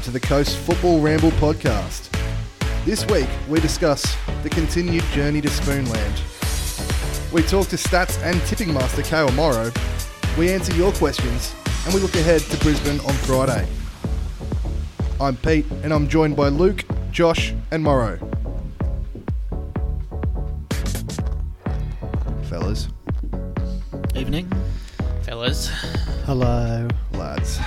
[0.00, 2.08] Hello and welcome to the Coast Football Ramble podcast.
[2.86, 7.32] This week we discuss the continued journey to Spoonland.
[7.32, 9.70] We talk to stats and tipping master Kale Morrow.
[10.38, 13.66] We answer your questions and we look ahead to Brisbane on Friday.
[15.20, 18.18] I'm Pete and I'm joined by Luke, Josh, and Morrow.
[22.44, 22.88] Fellas,
[24.14, 24.50] Evening.
[25.22, 25.68] fellas.
[26.24, 26.88] Hello.
[27.12, 27.58] lads.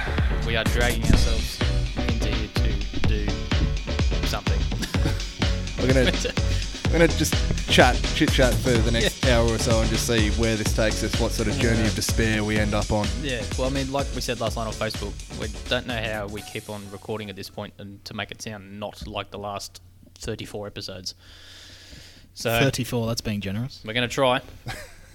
[0.47, 1.62] We are dragging ourselves
[5.83, 6.05] We're gonna
[6.85, 7.33] we're gonna just
[7.69, 11.03] chat, chit chat for the next hour or so, and just see where this takes
[11.03, 11.19] us.
[11.19, 13.05] What sort of journey of despair we end up on.
[13.21, 13.43] yeah.
[13.59, 15.11] Well, I mean, like we said last night on Facebook,
[15.41, 18.41] we don't know how we keep on recording at this point and to make it
[18.41, 19.81] sound not like the last
[20.19, 21.15] 34 episodes.
[22.33, 23.81] So 34, that's being generous.
[23.85, 24.39] we're going to try.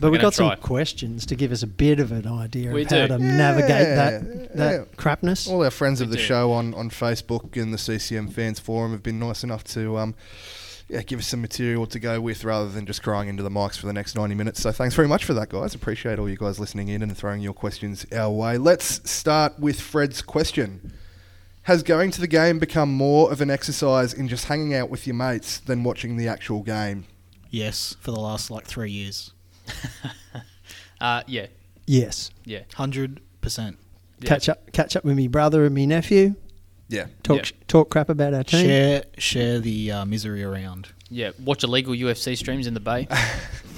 [0.01, 2.71] But we've we gonna got some questions to give us a bit of an idea
[2.71, 3.09] We of how do.
[3.09, 4.85] to navigate that that yeah.
[4.97, 5.49] crapness.
[5.49, 6.23] All our friends of the do.
[6.23, 10.15] show on, on Facebook and the CCM fans forum have been nice enough to um,
[10.89, 13.77] yeah, give us some material to go with rather than just crying into the mics
[13.79, 14.61] for the next 90 minutes.
[14.63, 15.75] So thanks very much for that, guys.
[15.75, 18.57] Appreciate all you guys listening in and throwing your questions our way.
[18.57, 20.95] Let's start with Fred's question.
[21.65, 25.07] Has going to the game become more of an exercise in just hanging out with
[25.07, 27.05] your mates than watching the actual game?
[27.51, 29.33] Yes, for the last like three years.
[31.01, 31.47] Uh, yeah.
[31.87, 32.31] yes.
[32.45, 32.63] Yeah.
[32.73, 33.21] 100%.
[33.47, 34.29] yeah.
[34.29, 36.35] Catch up catch up with me brother and me nephew.
[36.89, 37.07] Yeah.
[37.23, 37.57] Talk Yeah.
[37.67, 38.65] talk crap about our team.
[38.65, 40.89] Share share the uh, misery around.
[41.11, 41.31] Yeah.
[41.45, 43.07] Watch illegal UFC streams in the Bay.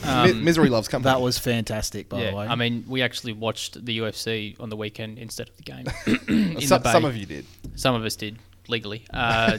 [0.04, 1.12] Mi- Um, misery loves company.
[1.12, 2.30] That was fantastic, by yeah.
[2.30, 2.46] the way.
[2.46, 5.84] I mean, we actually watched the UFC on the weekend instead of the game.
[6.56, 6.92] in some, the Bay.
[6.92, 7.44] some of you did.
[7.74, 8.38] Some of us did
[8.68, 9.04] legally.
[9.12, 9.58] Uh,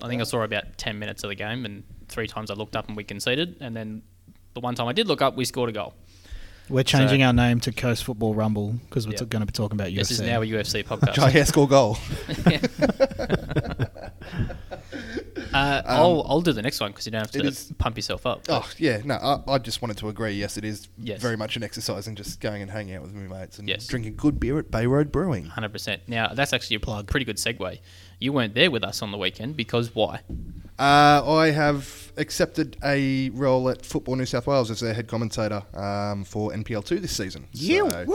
[0.00, 2.76] I think I saw about ten minutes of the game, and three times I looked
[2.76, 4.02] up and we conceded, and then
[4.54, 5.94] the one time I did look up, we scored a goal.
[6.72, 9.52] We're changing so- our name to Coast Football Rumble because we're t- going to be
[9.52, 9.96] talking about UFC.
[9.96, 11.14] This is now a UFC podcast.
[11.14, 11.98] Try score goal.
[15.54, 17.96] uh, I'll I'll do the next one because you don't have Um, to is- pump
[17.96, 18.42] yourself up.
[18.48, 20.32] Oh yeah, no, I, I just wanted to agree.
[20.32, 21.20] Yes, it is Yes.
[21.20, 23.86] very much an exercise and just going and hanging out with my mates and Yes.
[23.86, 25.44] drinking good beer at Bay Road Brewing.
[25.46, 26.02] Hundred percent.
[26.08, 27.06] Now that's actually a Plug.
[27.06, 27.78] pretty good segue.
[28.18, 30.20] You weren't there with us on the weekend because why?
[30.78, 35.62] Uh, I have accepted a role at Football New South Wales as their head commentator
[35.74, 37.46] um, for NPL two this season.
[37.52, 38.14] You So- woo,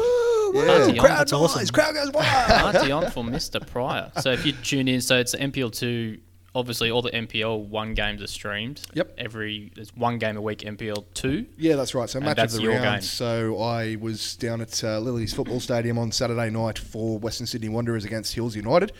[0.53, 0.59] woo.
[0.62, 0.66] Yeah.
[0.78, 1.06] Party on.
[1.06, 1.68] Crowd That's noise, awesome.
[1.68, 2.73] Crowd goes wild.
[2.73, 3.66] Party on for Mr.
[3.66, 4.12] Pryor.
[4.22, 6.19] So if you tune in, so it's NPL two.
[6.56, 8.81] Obviously, all the NPL one games are streamed.
[8.95, 9.13] Yep.
[9.19, 10.59] Every there's one game a week.
[10.59, 11.45] NPL two.
[11.57, 12.09] Yeah, that's right.
[12.09, 12.95] So match that's of the your round.
[12.95, 13.01] game.
[13.01, 17.69] So I was down at uh, Lily's Football Stadium on Saturday night for Western Sydney
[17.69, 18.91] Wanderers against Hills United,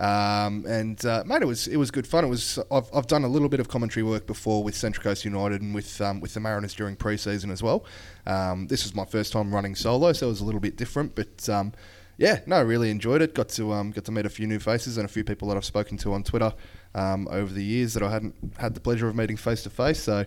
[0.00, 2.24] um, and uh, mate, it was it was good fun.
[2.24, 5.26] It was I've, I've done a little bit of commentary work before with Central Coast
[5.26, 7.84] United and with um, with the Mariners during pre-season as well.
[8.26, 11.14] Um, this was my first time running solo, so it was a little bit different,
[11.14, 11.48] but.
[11.48, 11.72] Um,
[12.16, 13.34] yeah, no, really enjoyed it.
[13.34, 15.56] Got to um, got to meet a few new faces and a few people that
[15.56, 16.52] I've spoken to on Twitter
[16.94, 20.02] um, over the years that I hadn't had the pleasure of meeting face to face.
[20.02, 20.26] So,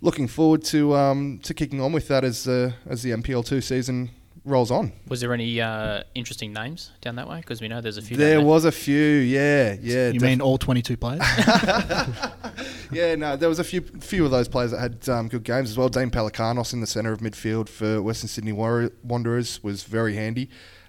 [0.00, 4.10] looking forward to to kicking on with that as uh, as the NPL two season
[4.44, 4.92] rolls on.
[5.08, 7.38] Was there any uh, interesting names down that way?
[7.38, 8.16] Because we know there's a few.
[8.16, 10.08] There down was a few, yeah, yeah.
[10.08, 11.20] you def- mean all 22 players?
[12.92, 15.70] yeah, no, there was a few few of those players that had um, good games
[15.70, 15.88] as well.
[15.88, 20.48] Dean Pelikanos in the centre of midfield for Western Sydney Warri- Wanderers was very handy,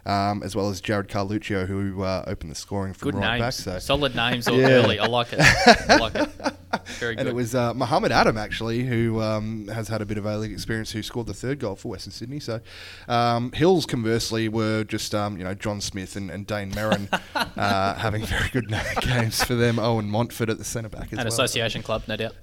[0.10, 3.64] um, as well as Jared Carluccio, who uh, opened the scoring from Good right names.
[3.66, 3.74] back.
[3.76, 3.80] So.
[3.80, 4.70] Solid names all Yeah.
[4.70, 5.00] early.
[5.00, 5.40] I like it.
[5.42, 6.30] I like it.
[7.00, 7.22] Very good.
[7.22, 10.38] And it was uh, Muhammad Adam actually who um, has had a bit of A
[10.38, 12.40] League experience who scored the third goal for Western Sydney.
[12.40, 12.60] So
[13.08, 17.08] um, Hills conversely were just um, you know John Smith and, and Dane Merrin
[17.58, 18.68] uh, having very good
[19.02, 19.80] games for them.
[19.80, 21.28] Owen Montford at the centre back as An well.
[21.28, 22.36] association club, no doubt.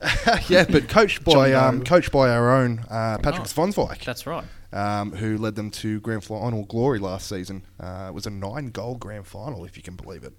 [0.48, 3.46] yeah, but coached by um, coached by our own uh, Patrick
[3.78, 4.44] Oh, That's right.
[4.76, 7.64] Um, who led them to grand final glory last season.
[7.80, 10.34] Uh, it was a nine goal grand final, if you can believe it.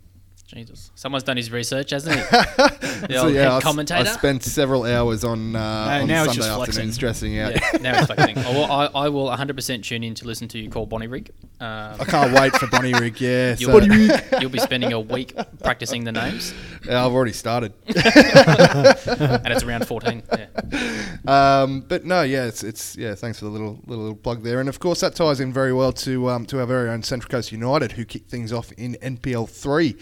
[0.48, 0.92] Jesus.
[0.96, 2.22] Someone's done his research, hasn't he?
[2.98, 4.10] The So, old yeah, head I s- commentator.
[4.10, 5.60] I spent several hours on, uh,
[6.02, 6.92] on now it's Sunday just afternoon flexing.
[6.94, 7.54] stressing out.
[7.54, 8.38] yeah, now it's flexing.
[8.40, 11.30] I will, I, I will 100% tune in to listen to you call Bonnyrigg.
[11.60, 13.20] Um, I can't wait for Bonnyrigg.
[13.20, 16.54] Yeah, You'll, so- you'll be spending a week practicing the names,
[16.88, 17.74] Yeah, I've already started.
[17.88, 20.24] and it's around 14.
[20.38, 21.18] Yeah.
[21.28, 23.16] um, but no, yeah, it's, it's yeah.
[23.16, 25.74] Thanks for the little, little little plug there, and of course that ties in very
[25.74, 28.96] well to um, to our very own Central Coast United, who kicked things off in
[29.02, 29.98] NPL three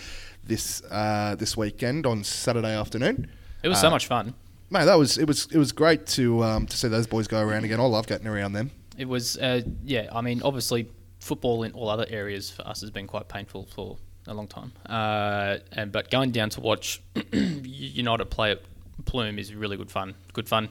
[0.45, 3.27] this uh, this weekend on Saturday afternoon.
[3.63, 4.33] It was so Uh, much fun.
[4.69, 7.41] Mate, that was it was it was great to um, to see those boys go
[7.41, 7.79] around again.
[7.79, 8.71] I love getting around them.
[8.97, 10.87] It was, uh, yeah, I mean, obviously,
[11.19, 14.71] football in all other areas for us has been quite painful for a long time.
[14.85, 17.01] Uh, and But going down to watch
[17.33, 18.61] United play at
[19.03, 20.15] Pluim is really good fun.
[20.33, 20.69] Good fun.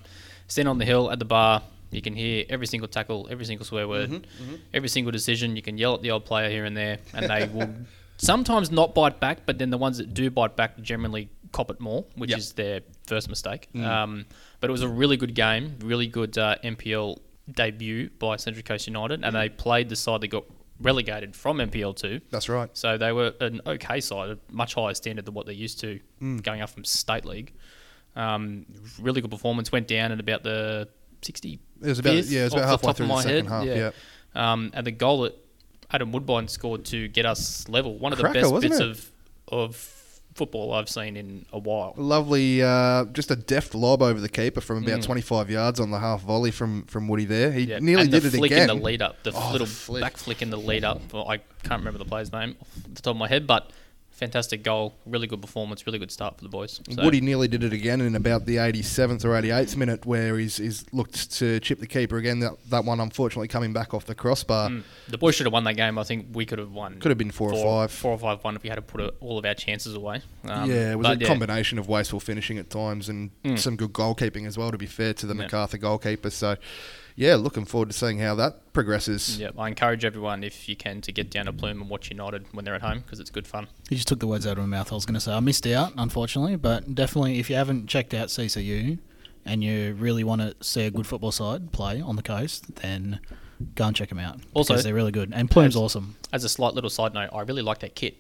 [0.49, 1.63] Stand on the hill at the bar.
[1.91, 4.27] You can hear every single tackle, every single swear word,
[4.73, 5.55] every single decision.
[5.55, 7.73] You can yell at the old player here and there, and they will
[8.17, 11.81] sometimes not bite back, but then the ones that do bite back generally cop it
[11.81, 12.39] more, which Yep.
[12.39, 13.69] is their first mistake.
[13.77, 14.27] Um,
[14.61, 17.19] but it was a really good game, really good uh, NPL
[17.51, 20.45] debut by Central Coast United, and they played the side that got
[20.81, 22.21] relegated from NPL two.
[22.31, 22.69] That's right.
[22.73, 26.01] So they were an okay side, a much higher standard than what they're used to
[26.43, 27.53] going up from state league.
[28.17, 28.67] Um,
[29.01, 29.71] really good performance.
[29.73, 30.89] Went down at about the
[31.23, 31.61] 60.
[31.83, 33.65] It was about yeah, it was about halfway through the second half.
[33.67, 33.91] Yeah.
[34.35, 35.37] Um, and the goal that
[35.95, 38.83] Adam Woodbine scored to get us level, one of Cracker, the best bits it?
[38.91, 39.11] of
[39.49, 39.77] of
[40.35, 41.95] football I've seen in a while.
[41.97, 45.05] Lovely, uh, just a deft lob over the keeper from about Mm.
[45.05, 47.53] 25 yards on the half volley from, from Woody there.
[47.53, 48.69] He Yeah, nearly and did the it flick again.
[48.69, 50.01] in the lead up, the Oh, the little flick.
[50.01, 51.01] back flick in the lead up.
[51.13, 53.71] Well, I can't remember the player's name off the top of my head, but
[54.25, 56.81] fantastic goal, really good performance, really good start for the boys.
[56.91, 60.57] So, Woody nearly did it again in about the 87th or 88th minute, where he's,
[60.57, 62.41] he's looked to chip the keeper again.
[62.41, 64.71] That, that one, unfortunately, coming back off the crossbar.
[64.71, 64.83] Mm.
[65.09, 65.99] the boys should have won that game.
[65.99, 66.99] I think we could have won.
[67.01, 67.93] Could have been four or five.
[67.93, 70.23] four or five one if we had to put uh all of our chances away.
[70.45, 73.59] Um, yeah, it was a combination of wasteful finishing at times and Mm.
[73.59, 74.71] some good goalkeeping as well.
[74.71, 75.43] To be fair to the Yeah.
[75.43, 76.57] Macarthur goalkeeper, so
[77.17, 79.39] yeah, looking forward to seeing how that progresses.
[79.39, 82.47] Yeah, I encourage everyone if you can to get down to Pluim and watch United
[82.53, 83.69] when they're at home because it's good fun.
[83.89, 84.91] You just took the words out of my mouth.
[84.91, 88.15] I was going to say I missed out, unfortunately, but definitely if you haven't checked
[88.15, 88.99] out CCU
[89.45, 93.21] and you really want to see a good football side play on the coast, then
[93.77, 94.41] go and check them out.
[94.55, 95.33] Also- because they're really good.
[95.35, 96.17] And Pluim's As- awesome.
[96.33, 98.17] As a slight little side note, I really like that kit.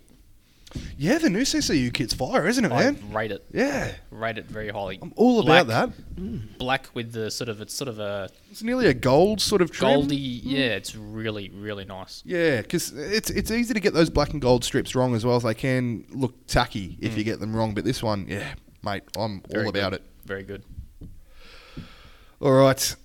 [0.96, 2.98] Yeah, the new CCU kit's fire, isn't it, I man?
[3.12, 4.98] rate it, Yeah, rate it very highly.
[5.02, 6.58] I'm all Black- about that.
[6.58, 9.70] Black with the sort of it's sort of a It's nearly a gold sort of
[9.70, 9.90] trim.
[9.92, 10.16] goldy.
[10.16, 12.22] Yeah, it's really really nice.
[12.24, 15.36] Yeah, because it's it's easy to get those black and gold strips wrong as well
[15.36, 17.74] as they can look tacky if you get them wrong.
[17.74, 19.50] But this one, yeah, mate, I'm Mm.
[19.52, 20.00] Very all about good.
[20.00, 20.06] it.
[20.26, 20.62] Very good.
[22.40, 22.96] All right,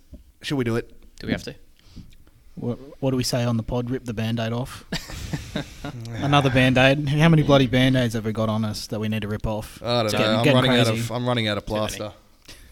[0.41, 0.91] shall we do it?
[1.19, 1.55] Do we have to?
[2.59, 3.89] What, what do we say on the pod?
[3.89, 4.83] Rip the band aid off.
[6.21, 7.07] Another band aid.
[7.07, 9.47] How many bloody band aids have we got on us that we need to rip
[9.47, 9.81] off?
[9.81, 10.19] I don't It's know.
[10.19, 10.99] getting- I'm getting running out crazy.
[11.01, 12.11] of I'm running out of plaster.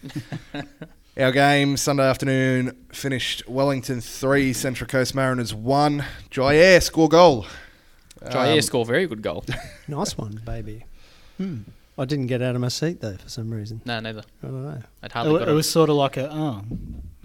[1.18, 6.04] Our game Sunday afternoon finished Wellington three, Central Coast Mariners one.
[6.30, 7.44] Jair score goal.
[8.24, 9.44] Jair Um, score very good goal.
[9.88, 10.84] Nice one, baby.
[11.38, 11.60] Hmm.
[11.96, 13.80] I didn't get out of my seat though for some reason.
[13.86, 14.22] no, neither.
[14.42, 14.82] I don't know.
[15.02, 16.62] I'd It, hardly wa- got it a, was sort of like a, oh,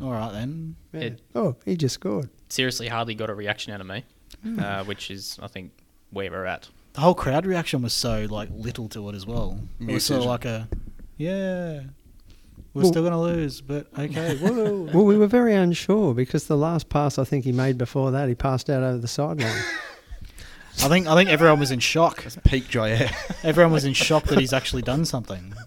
[0.01, 0.75] all right then.
[0.94, 1.00] Yeah.
[1.01, 2.30] It- oh, he just scored.
[2.53, 4.03] Seriously hardly got a reaction out of me,
[4.59, 5.71] uh, which is I think
[6.11, 6.69] where we're at.
[6.94, 9.59] The whole crowd reaction was so like little to it as well.
[9.79, 10.67] It was sort of like a,
[11.17, 11.81] yeah,
[12.73, 14.89] we're Well- still gonna lose, but okay, whoa.
[14.94, 18.29] Well, we were very unsure because the last pass I think he made before that,
[18.29, 19.63] he passed out over the sideline.
[20.83, 22.23] I think I think everyone was in shock.
[22.44, 23.11] peak Jair.
[23.44, 25.53] Everyone was in shock that he's actually done something.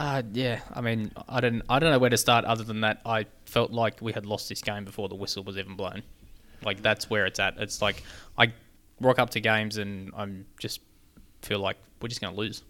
[0.00, 2.46] Uh, yeah, I mean, I don't, I don't know where to start.
[2.46, 5.58] Other than that, I felt like we had lost this game before the whistle was
[5.58, 6.02] even blown.
[6.64, 7.58] Like that's where it's at.
[7.58, 8.02] It's like
[8.38, 8.52] I
[9.00, 10.80] rock up to games and I'm just
[11.42, 12.62] feel like we're just going to lose.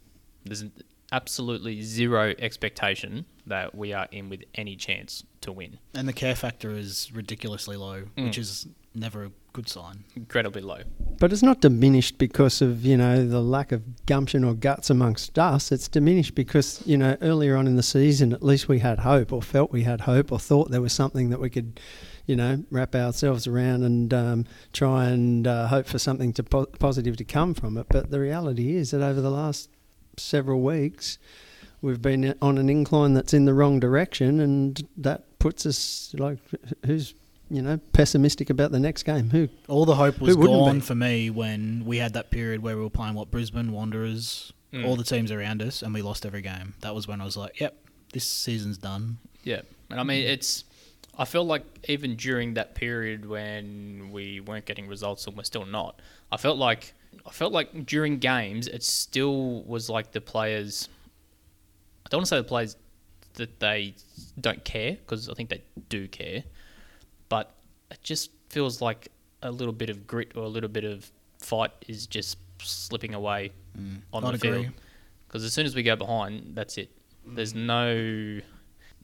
[0.45, 0.65] There's
[1.13, 5.79] absolutely zero expectation that we are in with any chance to win.
[5.95, 8.25] And the care factor is ridiculously low, Mm.
[8.27, 10.05] which is never a good sign.
[10.15, 10.83] Incredibly low.
[11.19, 15.39] But it's not diminished because of, you know, the lack of gumption or guts amongst
[15.39, 15.71] us.
[15.73, 19.33] It's diminished because, you know, earlier on in the season, at least we had hope
[19.33, 21.81] or felt we had hope or thought there was something that we could,
[22.27, 26.67] you know, wrap ourselves around and um, try and uh, hope for something to po-
[26.79, 27.87] positive to come from it.
[27.89, 29.69] But the reality is that over the last
[30.17, 31.19] several weeks,
[31.83, 36.39] we've been on an incline that's in the wrong direction, and that puts us like,
[36.87, 37.15] who's,
[37.51, 39.31] you know, pessimistic about the next game?
[39.31, 39.49] Who?
[39.69, 40.81] All the hope was Who gone be?
[40.81, 44.87] for me when we had that period where we were playing what Brisbane Wanderers, Mm.
[44.87, 46.75] all the teams around us, and we lost every game.
[46.83, 47.77] That was when I was like, "Yep,
[48.13, 50.63] this season's done." Yeah, and I mean it's.
[51.19, 55.67] I feel like even during that period when we weren't getting results and we're still
[55.67, 56.95] not, I felt like
[57.27, 60.89] I felt like during games it still was like the players.
[62.07, 62.77] I don't want to say the players
[63.35, 63.95] that they
[64.41, 66.45] don't care because I think they do care,
[67.31, 67.55] but
[67.91, 69.09] it just feels like
[69.43, 73.53] a little bit of grit or a little bit of fight is just slipping away
[73.79, 74.03] mm.
[74.13, 74.63] on I'd the agree.
[74.65, 74.75] field.
[75.27, 76.91] Because as soon as we go behind, that's it.
[77.25, 77.65] There's mm.
[77.65, 78.43] no,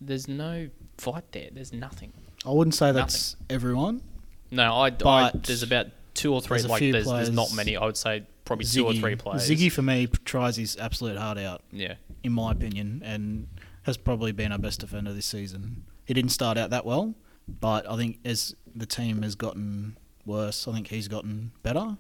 [0.01, 0.69] there's no
[0.99, 1.49] fight there.
[1.51, 2.13] There's nothing.
[2.45, 4.03] I wouldn't say that's everyone.
[4.51, 6.57] No, I, I there's about two or three.
[6.57, 7.77] there's a Like few there's, there's not many.
[7.77, 9.49] I would say probably two or three players.
[9.49, 13.49] Ziggy for me tries his absolute heart out, yeah, in my opinion, and
[13.83, 15.85] has probably been our best defender this season.
[16.05, 17.15] He didn't start out that well,
[17.49, 21.97] but I think as the team has gotten worse, I think he's gotten better.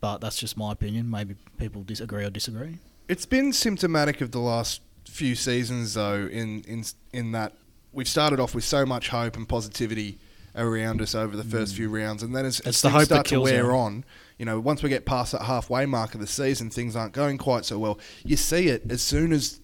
[0.00, 1.10] But that's just my opinion.
[1.10, 2.78] Maybe people disagree or disagree.
[3.08, 7.52] It's been symptomatic of the last few seasons, though, in in in that
[7.92, 10.18] we've started off with so much hope and positivity
[10.54, 12.82] around us over the first few rounds, and then as, as Mm.
[12.82, 13.70] The things start to wear you.
[13.70, 14.04] on,
[14.38, 17.38] you know, once we get past that halfway mark of the season, things aren't going
[17.38, 17.98] quite so well.
[18.24, 19.60] You see it as soon as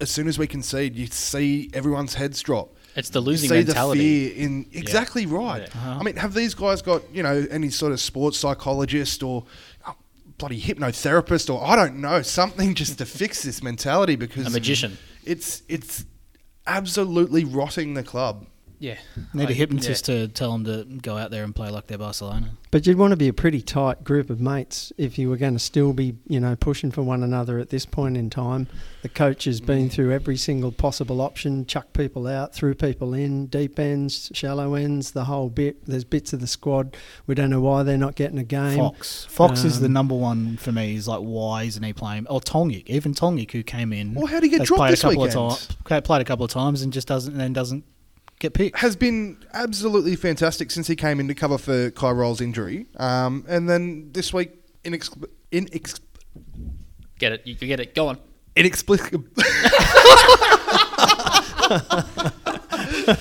[0.00, 2.74] as soon as we concede, you see everyone's heads drop.
[2.96, 4.00] It's the You losing see mentality.
[4.00, 5.62] the fear in exactly right.
[5.62, 5.66] Yeah.
[5.80, 5.98] Uh-huh.
[6.00, 9.44] I mean, have these guys got you know any sort of sports psychologist or
[9.86, 9.94] oh,
[10.38, 14.98] bloody hypnotherapist or I don't know something just to fix this mentality because A magician.
[15.24, 16.04] It's it's
[16.66, 18.46] absolutely rotting the club.
[18.80, 18.96] Yeah.
[19.34, 21.98] Need I- a hypnotist to tell them to go out there and play like they're
[21.98, 22.52] Barcelona.
[22.70, 25.52] But you'd want to be a pretty tight group of mates if you were going
[25.52, 28.68] to still be, you know, pushing for one another at this point in time.
[29.02, 33.46] The coach has been through every single possible option, chuck people out, threw people in,
[33.46, 35.84] deep ends, shallow ends, the whole bit.
[35.84, 36.96] There's bits of the squad.
[37.26, 38.78] We don't know why they're not getting a game.
[38.78, 39.26] Fox.
[39.26, 40.92] Fox is the Um, number one for me.
[40.92, 42.26] He's like, why isn't he playing?
[42.28, 44.14] Or Tongyik, even Tongyik, who came in.
[44.14, 45.38] Well, how did he get has dropped played this a couple weekend?
[45.38, 47.84] Of times, played a couple of times and just doesn't, and then doesn't
[48.40, 48.78] get picked.
[48.78, 53.44] Has been absolutely fantastic since he came in to cover for Kye Rowles' injury, um,
[53.48, 54.50] and then this week
[54.82, 55.16] inex-
[55.52, 56.00] inex-
[57.20, 57.42] Get it.
[57.46, 57.94] You can get it.
[57.94, 58.18] Go on.
[58.56, 59.44] inexplicably.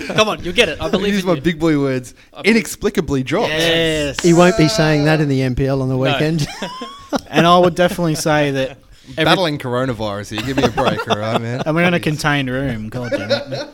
[0.08, 0.44] Come on.
[0.44, 0.82] You'll get it.
[0.82, 1.42] I believe use in my you.
[1.42, 2.14] big boy words.
[2.44, 3.50] Inexplicably dropped.
[3.50, 4.20] Yes.
[4.24, 6.00] He won't be saying that in the NPL on the No.
[6.02, 6.48] weekend.
[7.28, 8.78] and I would definitely say that.
[9.18, 10.42] Every, Battling coronavirus here.
[10.44, 11.64] Give me a break, all right, man.
[11.66, 12.90] and we're in a contained room.
[12.90, 13.70] God damn it.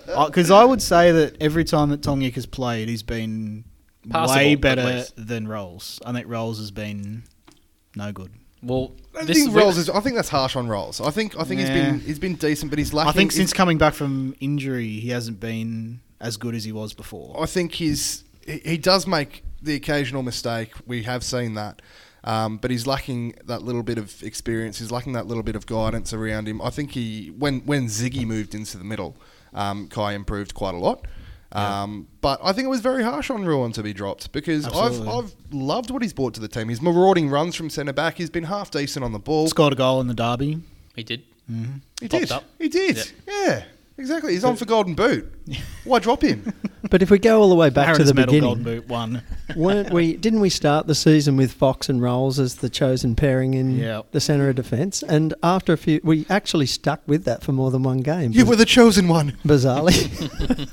[0.26, 3.64] Because I would say that every time that Tongyik has played, he's been
[4.08, 6.00] Passable, way better than Rowles.
[6.04, 7.24] I think Rowles has been
[7.94, 8.30] no good.
[8.62, 9.90] Well, I this think Rowles is.
[9.90, 11.00] I think that's harsh on Rowles.
[11.00, 11.38] I think.
[11.38, 11.90] I think he's Yeah.
[11.90, 12.00] been.
[12.00, 13.08] He's been decent, but he's lacking.
[13.10, 16.72] I think he's- since coming back from injury, he hasn't been as good as he
[16.72, 17.36] was before.
[17.40, 20.70] I think he's he, he does make the occasional mistake.
[20.86, 21.82] We have seen that.
[22.26, 24.80] Um, but he's lacking that little bit of experience.
[24.80, 26.60] He's lacking that little bit of guidance around him.
[26.60, 29.16] I think he when when Ziggy moved into the middle,
[29.54, 31.06] um, Kye improved quite a lot.
[31.52, 35.08] Um, but I think it was very harsh on Ruon to be dropped because I've,
[35.08, 36.68] I've loved what he's brought to the team.
[36.68, 38.16] His marauding runs from centre back.
[38.16, 39.46] He's been half decent on the ball.
[39.48, 40.60] Scored a goal in the derby.
[40.96, 41.22] he did.
[42.00, 42.32] He popped did.
[42.32, 42.44] up.
[42.58, 43.12] He did.
[43.26, 43.64] Yeah,
[43.98, 44.32] exactly.
[44.32, 45.32] He's on for Golden Boot.
[45.84, 46.52] Why drop him?
[46.90, 48.88] but if we go all the way back Aaron's to the medal beginning, Golden Boot
[48.88, 49.22] one.
[49.56, 50.16] weren't we?
[50.16, 54.02] Didn't we start the season with Fox and Rowles as the chosen pairing in Yeah.
[54.12, 55.02] the centre of defence?
[55.02, 58.32] And after a few, we actually stuck with that for more than one game.
[58.32, 59.36] you were the chosen one.
[59.44, 59.94] bizarrely.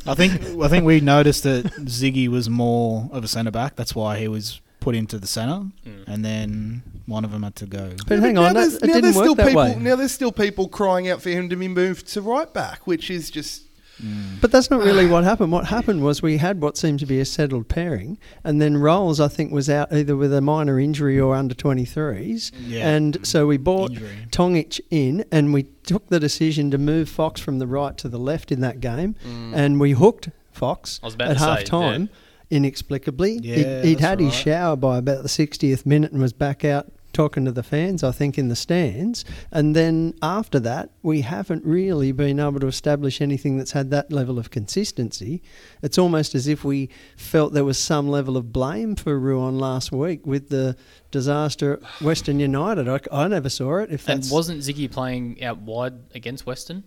[0.08, 3.76] I think I think we noticed that Ziggy was more of a centre back.
[3.76, 6.08] That's why he was put into the centre, mm.
[6.08, 7.92] and then one of them had to go.
[8.06, 9.64] but Yeah, hang now on, that, there's- it now didn't there's work still that people,
[9.64, 9.76] way.
[9.76, 13.10] Now there's still people crying out for him to be moved to right back, which
[13.10, 13.64] is just
[14.04, 14.42] mm.
[14.42, 15.54] But that's not really what happened.
[15.54, 19.22] What happened was we had what seemed to be a settled pairing, and then Rowles,
[19.22, 22.52] I think, was out either with a minor injury or under 23s.
[22.68, 22.90] Yeah.
[22.90, 24.28] And so we bought Injury.
[24.32, 28.20] Tongyik in, and we took the decision to move Fox from the right to the
[28.20, 29.56] left in that game, mm.
[29.56, 32.10] and we hooked Fox I was about at to half time.
[32.54, 36.34] Inexplicably, Yeah, he'd, he'd that's had his shower by about the 60th minute and was
[36.34, 39.24] back out talking to the fans, I think, in the stands.
[39.52, 44.12] And then after that, we haven't really been able to establish anything that's had that
[44.12, 45.42] level of consistency.
[45.82, 49.92] It's almost as if we felt there was some level of blame for Ruon last
[49.92, 50.76] week with the
[51.12, 52.90] disaster at Western United.
[52.90, 53.92] I, I never saw it.
[53.92, 56.84] If And wasn't Ziggy playing out wide against Western?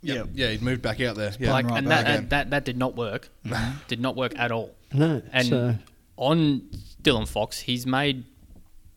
[0.00, 0.24] Yeah.
[0.32, 1.32] yeah, he'd moved back out there.
[1.38, 1.52] Yeah.
[1.52, 3.30] like, right and that, and that that did not work.
[3.44, 3.78] Mm-hmm.
[3.88, 4.74] did not work at all.
[4.92, 5.74] No, And so
[6.16, 6.68] on
[7.02, 8.24] Dylan Fox, he's made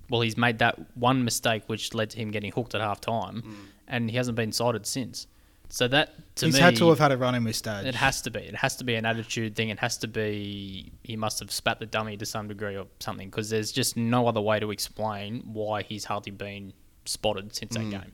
[0.10, 3.42] well, he's made that one mistake which led to him getting hooked at half time,
[3.42, 3.56] mm.
[3.88, 5.26] and he hasn't been sighted since.
[5.70, 7.86] So that to He's me, had to have had a run in with Stadge.
[7.86, 8.42] it has to be.
[8.42, 9.70] It has to be an attitude thing.
[9.70, 13.30] It has to be he must have spat the dummy to some degree or something
[13.30, 16.74] because there's just no other way to explain why he's hardly been
[17.06, 17.92] spotted since that mm.
[17.92, 18.12] game.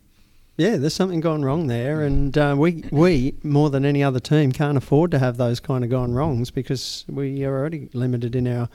[0.57, 4.51] Yeah, there's something gone wrong there, and uh, we we more than any other team
[4.51, 8.47] can't afford to have those kind of gone wrongs because we are already limited in
[8.47, 8.67] our,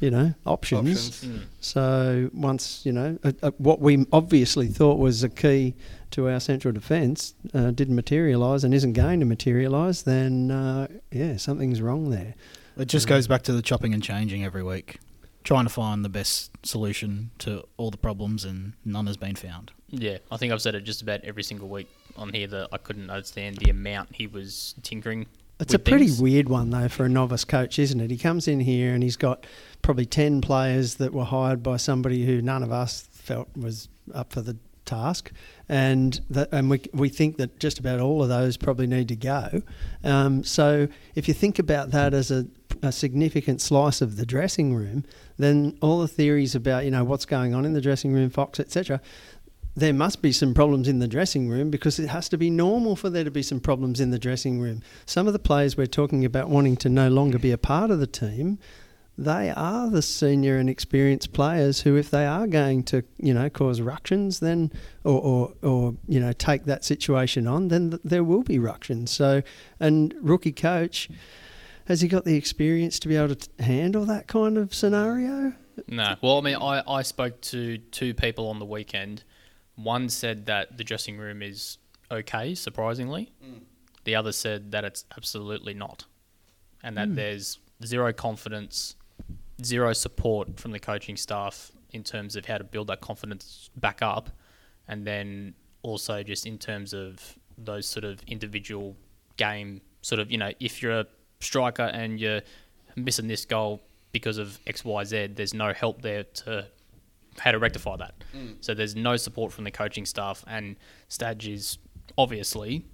[0.00, 1.18] you know, options.
[1.18, 1.46] Options.
[1.60, 5.74] So once you know uh, uh, what we obviously thought was a key
[6.12, 11.36] to our central defence uh, didn't materialise and isn't going to materialise, then uh, yeah,
[11.36, 12.34] something's wrong there.
[12.78, 14.98] It just goes back to the chopping and changing every week,
[15.44, 19.72] trying to find the best solution to all the problems, and none has been found.
[19.88, 22.78] Yeah, I think I've said it just about every single week on here that I
[22.78, 25.26] couldn't understand the amount he was tinkering.
[25.58, 26.22] It's a with pretty things.
[26.22, 28.10] weird one though for a novice coach, isn't it?
[28.10, 29.46] He comes in here and he's got
[29.82, 34.32] probably ten players that were hired by somebody who none of us felt was up
[34.32, 34.56] for the
[34.86, 35.30] task,
[35.68, 39.16] and that, and we we think that just about all of those probably need to
[39.16, 39.62] go.
[40.02, 42.46] Um, so if you think about that as a,
[42.82, 45.04] a significant slice of the dressing room,
[45.38, 48.60] then all the theories about you know what's going on in the dressing room, Fox,
[48.60, 49.00] etc
[49.76, 52.96] there must be some problems in the dressing room because it has to be normal
[52.96, 54.82] for there to be some problems in the dressing room.
[55.06, 58.00] Some of the players we're talking about wanting to no longer be a part of
[58.00, 58.58] the team,
[59.16, 63.50] they are the senior and experienced players who, if they are going to, you know,
[63.50, 64.72] cause ructions, then
[65.04, 69.10] or or, or you know take that situation on, then th- there will be ructions.
[69.10, 69.42] So,
[69.78, 71.10] and rookie coach,
[71.86, 75.54] has he got the experience to be able to handle that kind of scenario?
[75.88, 76.16] No.
[76.22, 79.24] Well, I mean, I, I spoke to two people on the weekend.
[79.76, 81.78] One said that the dressing room is
[82.10, 83.32] okay, surprisingly.
[83.44, 83.62] Mm.
[84.04, 86.04] The other said that it's absolutely not.
[86.82, 87.14] And that hmm.
[87.14, 88.96] there's zero confidence,
[89.62, 94.00] zero support from the coaching staff in terms of how to build that confidence back
[94.00, 94.30] up.
[94.88, 98.96] And then also just in terms of those sort of individual
[99.36, 101.06] game, sort of, you know, if you're a
[101.40, 102.42] striker and you're
[102.96, 103.82] missing this goal
[104.12, 106.66] because of X, Y, Z, there's no help there to
[107.38, 108.14] how to rectify that.
[108.36, 108.56] Mm.
[108.60, 110.76] So there's no support from the coaching staff, and
[111.08, 111.78] Stadge is
[112.18, 112.84] obviously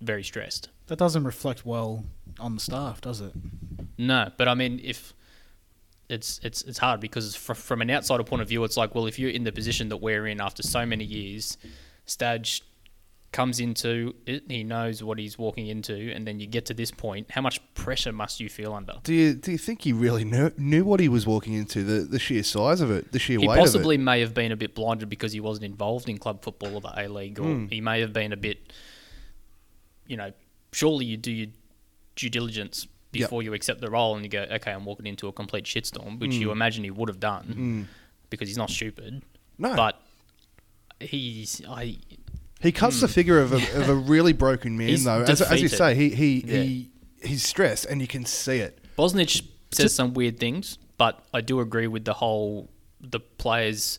[0.00, 0.68] very stressed.
[0.86, 2.04] That doesn't reflect well
[2.38, 3.32] on the staff, does it?
[3.98, 5.12] No, but I mean, if
[6.08, 9.06] it's it's it's hard because fr- from an outsider point of view, it's like, well,
[9.06, 11.58] if you're in the position that we're in after so many years,
[12.06, 12.62] Stadge
[13.32, 16.90] comes into it, he knows what he's walking into, and then you get to this
[16.90, 18.94] point, how much pressure must you feel under?
[19.04, 21.84] Do you do you think he really knew, knew what he was walking into?
[21.84, 23.68] The the sheer size of it, the sheer He weight possibly of it.
[23.68, 26.74] He possibly may have been a bit blinded because he wasn't involved in club football
[26.74, 27.66] or the A League, or Hmm.
[27.68, 28.72] he may have been a bit,
[30.08, 30.32] you know,
[30.72, 31.48] surely you do your
[32.16, 33.26] due diligence Yep.
[33.28, 36.20] before you accept the role and you go, okay, I'm walking into a complete shitstorm,
[36.20, 36.40] which Hmm.
[36.42, 37.88] you imagine he would have done
[38.28, 39.22] because he's not stupid.
[39.58, 39.74] No.
[39.74, 40.00] But
[41.00, 41.96] he's, I,
[42.60, 44.90] He cuts the figure of a, of a really broken man, Hmm.
[44.90, 45.22] He's though.
[45.22, 46.62] As, as you say, he he, Yeah.
[46.62, 46.90] he
[47.22, 48.78] he's stressed, and you can see it.
[48.98, 52.68] Bosnich says some weird things, but I do agree with the whole
[53.00, 53.98] the players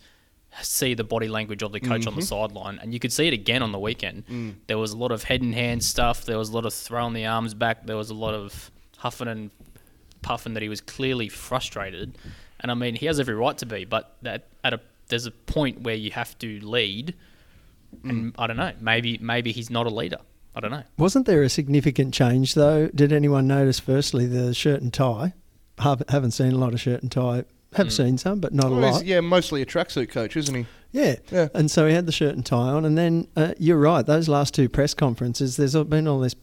[0.61, 3.33] see the body language of the coach on the sideline, and you could see it
[3.33, 4.57] again on the weekend.
[4.67, 6.25] There was a lot of head and hand stuff.
[6.25, 7.85] There was a lot of throwing the arms back.
[7.87, 9.50] There was a lot of huffing and
[10.21, 12.17] puffing that he was clearly frustrated.
[12.59, 15.31] And I mean, he has every right to be, but that at a there's a
[15.31, 17.15] point where you have to lead,
[18.03, 18.71] and I don't know.
[18.79, 20.17] Maybe maybe he's not a leader.
[20.55, 20.83] I don't know.
[20.97, 22.87] Wasn't there a significant change though?
[22.89, 23.79] Did anyone notice?
[23.79, 25.33] Firstly, the shirt and tie.
[25.79, 27.45] Hav- Haven't seen a lot of shirt and tie.
[27.75, 29.05] Have seen some, but not a Well, he's- lot.
[29.05, 30.65] yeah, mostly a tracksuit coach, isn't he?
[30.91, 31.15] Yeah.
[31.31, 31.47] Yeah.
[31.53, 32.83] And so he had the shirt and tie on.
[32.83, 36.35] And then uh, you're right, those last two press conferences, there's all- been all this,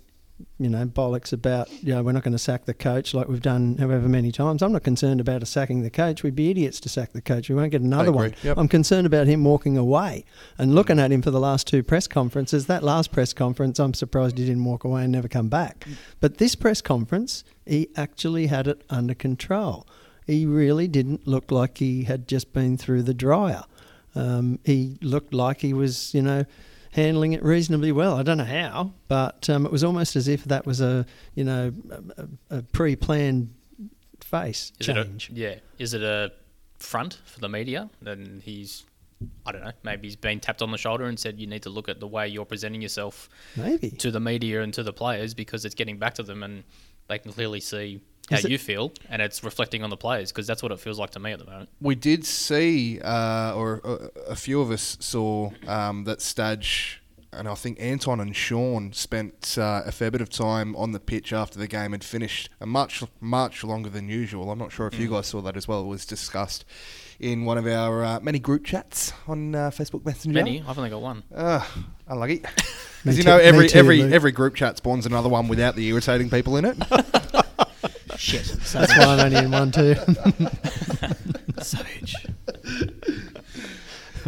[0.59, 3.43] you know, bollocks about, you know, we're not going to sack the coach like we've
[3.43, 4.63] done however many times.
[4.63, 6.23] I'm not concerned about us sacking the coach.
[6.23, 7.49] We'd be idiots to sack the coach.
[7.49, 8.35] We won't get another one.
[8.43, 8.57] Yep.
[8.59, 10.25] I'm concerned about him walking away
[10.57, 12.67] and looking at him for the last two press conferences.
[12.67, 15.87] That last press conference, I'm surprised he didn't walk away and never come back.
[16.21, 19.87] But this press conference, he actually had it under control.
[20.27, 23.65] He really didn't look like he had just been through the dryer.
[24.15, 26.45] Um, he looked like he was, you know,
[26.99, 28.15] handling it reasonably well.
[28.17, 31.45] I don't know how, but um, it was almost as if that was a, you
[31.45, 31.73] know,
[32.51, 33.55] a, a pre-planned
[34.21, 35.31] face Is change.
[35.31, 35.55] a, yeah?
[35.79, 36.33] Is it a
[36.79, 37.89] front for the media?
[38.03, 38.85] Then he's,
[39.47, 39.73] I don't know.
[39.83, 42.07] Maybe he's been tapped on the shoulder and said you need to look at the
[42.07, 43.91] way you're presenting yourself Maybe.
[43.91, 46.65] to the media and to the players because it's getting back to them and
[47.09, 48.01] they can clearly see
[48.31, 50.81] how Is it- you feel and it's reflecting on the players because that's what it
[50.81, 51.69] feels like to me at the moment.
[51.81, 57.47] We did see, uh, or a, a few of us saw, um, that Stadge and
[57.47, 61.31] I think Anton and Sean spent uh, a fair bit of time on the pitch
[61.33, 64.51] after the game had finished, a much much longer than usual.
[64.51, 65.01] I'm not sure if Mm.
[65.01, 65.83] you guys saw that as well.
[65.83, 66.65] It was discussed
[67.21, 70.35] in one of our uh, many group chats on uh, Facebook Messenger.
[70.35, 71.23] Many, I've only got one.
[71.35, 71.63] Uh,
[72.09, 72.39] unlucky.
[73.05, 74.13] Me As you know, every too, every Luke.
[74.13, 76.79] every group chat spawns another one without the irritating people in it.
[78.19, 78.47] Shit.
[78.73, 79.95] That's why I'm only in one too.
[81.63, 82.17] Savage.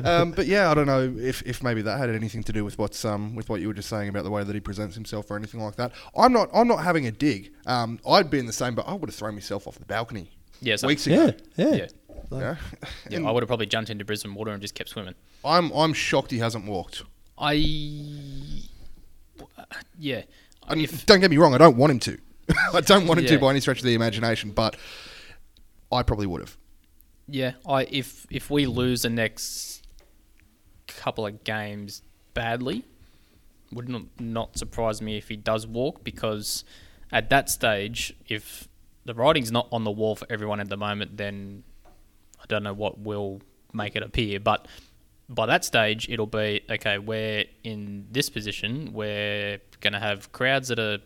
[0.05, 2.79] um, but yeah, I don't know if, if maybe that had anything to do with
[2.79, 5.31] what's um with what you were just saying about the way that he presents himself
[5.31, 5.93] or anything like that.
[6.17, 7.53] I'm not I'm not having a dig.
[7.67, 10.31] Um, I'd be in the same, but I would have thrown myself off the balcony
[10.61, 11.33] Yeah, so, weeks ago.
[11.57, 11.75] yeah, yeah.
[11.75, 11.87] yeah.
[12.33, 12.57] Yeah.
[13.09, 15.15] Yeah, I would have probably jumped into Brisbane water and just kept swimming.
[15.45, 17.03] I'm I'm shocked he hasn't walked.
[17.37, 17.55] I,
[19.99, 20.23] yeah,
[20.69, 22.19] And if don't get me wrong, I don't want him to.
[22.75, 23.41] I don't want him to Yeah.
[23.41, 24.77] by any stretch of the imagination, but
[25.93, 26.57] I probably would have.
[27.27, 29.87] Yeah, I if if we lose the next
[30.87, 32.03] couple of games
[32.35, 32.85] badly,
[33.73, 36.65] would not not surprise me if he does walk because
[37.13, 38.69] at that stage, if
[39.05, 41.63] the writing's not on the wall for everyone at the moment, then
[42.41, 43.41] I don't know what will
[43.73, 44.41] make it appear.
[44.41, 44.67] But
[45.29, 46.99] by that stage, it'll be okay.
[46.99, 48.93] We're in this position.
[48.93, 50.99] We're going to have crowds that are.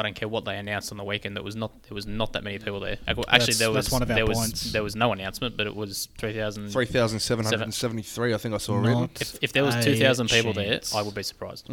[0.00, 1.36] I don't care what they announced on the weekend.
[1.36, 2.96] There was not there was not that many people there.
[3.06, 4.72] Actually, That's- there was that's one of our there was points.
[4.72, 6.70] there was no announcement, but it was three thousand.
[6.70, 8.92] 3,773, I think I saw written.
[9.02, 10.90] Not If, if there was two thousand people chance.
[10.90, 11.70] there, I would be surprised.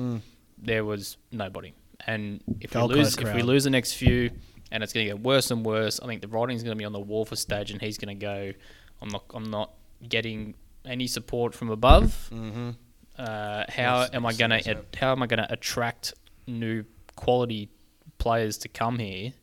[0.59, 1.73] There was nobody,
[2.05, 4.31] and if Gold we lose Coast if we lose the next few,
[4.71, 5.99] and it's going to get worse and worse.
[5.99, 8.17] I think the writing's going to be on the wall for Stadge, and he's going
[8.17, 8.53] to go.
[9.01, 9.23] I'm not.
[9.33, 9.71] I'm not
[10.07, 12.29] getting any support from above.
[12.33, 12.69] Mm-hmm.
[13.17, 14.99] Uh, how Yes, am I going sense, to?
[14.99, 16.13] How am I going to attract
[16.47, 16.83] new
[17.15, 17.69] quality
[18.17, 19.33] players to come here?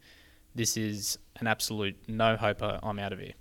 [0.55, 2.79] This is an absolute no hoper.
[2.83, 3.35] I'm out of here.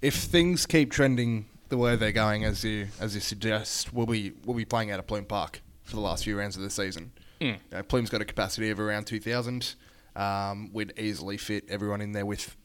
[0.00, 4.32] If things keep trending the way they're going, as you as you suggest, we'll be
[4.44, 7.12] we'll be playing out of Pluim Park for the last few rounds of the season.
[7.40, 7.46] Mm.
[7.54, 9.74] You know, Pluim's got a capacity of around two thousand.
[10.14, 12.56] Um, we'd easily fit everyone in there with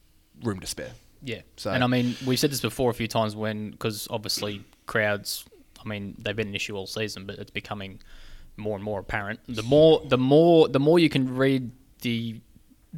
[0.42, 0.92] room to spare.
[1.22, 1.40] Yeah.
[1.56, 5.44] So- and I mean, we've said this before a few times when, because obviously crowds,
[5.84, 8.00] I mean, they've been an issue all season, but it's becoming
[8.56, 9.40] more and more apparent.
[9.48, 12.40] The more, the more, the more you can read the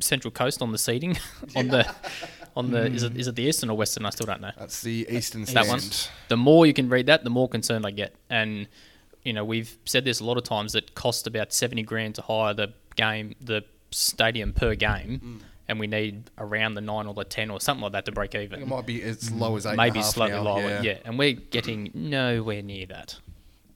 [0.01, 1.19] Central Coast on the seating,
[1.57, 1.93] on the,
[2.57, 4.07] on the, is it is it the eastern or western?
[4.07, 4.53] I still don't know.
[4.59, 5.69] That's the Eastern That Stand.
[5.69, 5.81] one.
[6.29, 8.15] The more you can read that, the more concerned I get.
[8.29, 8.69] And
[9.25, 10.75] you know, we've said this a lot of times.
[10.75, 15.41] It costs about seventy grand to hire the game, the stadium per game, Mm.
[15.69, 18.35] and we need around the nine or the ten or something like that to break
[18.35, 19.71] even it might be as low as eight.
[19.71, 20.61] and a maybe half slightly now, lower.
[20.61, 20.83] Yeah.
[20.83, 20.99] Yeah.
[21.05, 23.19] and we're getting nowhere near that.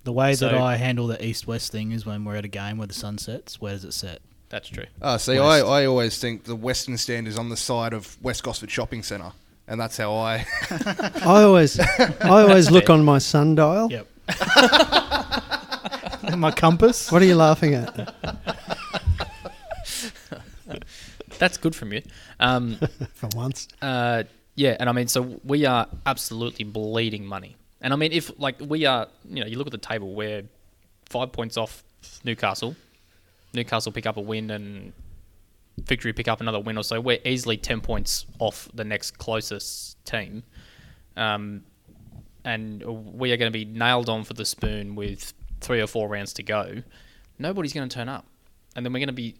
[0.05, 2.49] The way So- that I handle the east west thing is when we're at a
[2.49, 3.61] game where the sun sets.
[3.61, 4.21] Where does it set?
[4.55, 4.87] That's true.
[5.03, 8.45] Ah, see, I, I always think the Western Stand is on the side of West
[8.45, 9.33] Gosford Shopping Centre,
[9.67, 10.47] and that's how I.
[10.71, 13.91] I always, I always look on my sundial.
[13.91, 14.07] Yep.
[16.37, 17.11] My compass.
[17.11, 18.15] What are you laughing at?
[21.39, 22.03] That's good from you.
[22.39, 22.79] Um,
[23.13, 24.23] For once, uh,
[24.55, 27.57] yeah, and I mean, so we are absolutely bleeding money.
[27.81, 30.45] And I mean, if like we are, you know, you look at the table, we're
[31.07, 31.83] five points off
[32.23, 32.77] Newcastle.
[33.55, 34.93] Newcastle pick up a win and
[35.79, 37.01] Victory pick up another win or so.
[37.01, 40.43] We're easily ten points off the next closest team,
[41.17, 41.63] um,
[42.45, 46.09] and we are going to be nailed on for the spoon with three or four
[46.09, 46.83] rounds to go.
[47.39, 48.27] Nobody's going to turn up,
[48.77, 49.35] and then we're going to be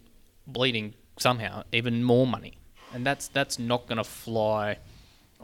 [0.47, 2.59] bleeding somehow even more money,
[2.93, 4.79] and that's that's not going to fly.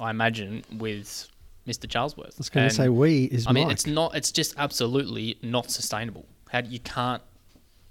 [0.00, 1.28] I imagine with
[1.68, 1.86] Mr.
[1.86, 2.32] Charlesworth.
[2.34, 3.74] I was going And- to say we is I mean, Mike.
[3.74, 4.16] it's not.
[4.16, 6.26] It's just absolutely not sustainable.
[6.50, 7.22] How you can't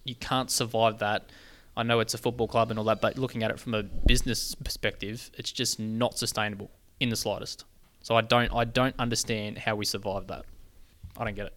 [0.10, 1.30] you can't survive that.
[1.78, 3.84] I know it's a football club and all that, but looking at it from a
[3.84, 7.64] business perspective, it's just not sustainable in the slightest.
[8.02, 10.46] So I don't I don't understand how we survive that.
[11.18, 11.54] I don't get it.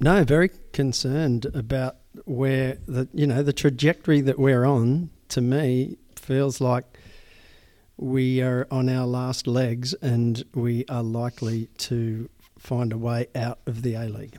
[0.00, 5.10] No, very concerned about where the you know the trajectory that we're on.
[5.28, 6.98] To me, feels like
[7.96, 13.60] we are on our last legs, and we are likely to find a way out
[13.66, 14.38] of the A League.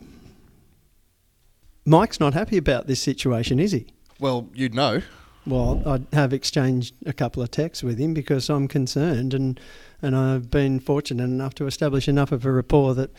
[1.86, 3.88] Mike's not happy about this situation, is he?
[4.20, 5.02] well, you'd know.
[5.48, 9.60] Well, I have exchanged a couple of texts with him because I'm concerned, and
[10.00, 13.10] and I've been fortunate enough to establish enough of a rapport that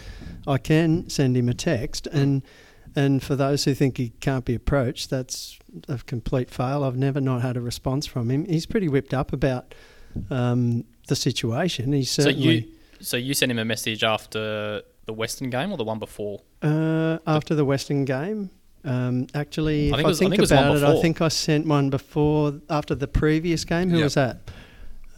[0.46, 2.06] I can send him a text.
[2.06, 2.42] And
[2.94, 6.84] and for those who think he can't be approached, that's a complete fail.
[6.84, 8.44] I've never not had a response from him.
[8.44, 9.74] He's pretty whipped up about
[10.30, 11.92] um, the situation.
[11.92, 15.76] He's So certainly you so you sent him a message after the Western game or
[15.76, 16.40] the one before?
[16.62, 18.50] uh, after the Western game.
[18.84, 21.28] Um, actually, I if think I was- I think, think about it, I think I
[21.28, 23.90] sent one before after the previous game.
[23.90, 24.04] Who Yep.
[24.04, 24.38] was that?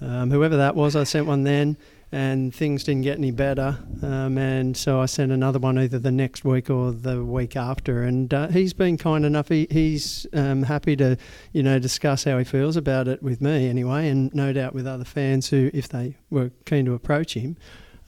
[0.03, 1.79] Um, whoever that was, I sent one then,
[2.13, 3.79] and things didn't get any better.
[4.03, 8.03] Um, and so I sent another one either the next week or the week after.
[8.03, 9.49] And uh, he's been kind enough.
[9.49, 11.17] He, he's um, happy to,
[11.53, 14.87] you know, discuss how he feels about it with me anyway, and no doubt with
[14.87, 17.57] other fans who, if they were keen to approach him.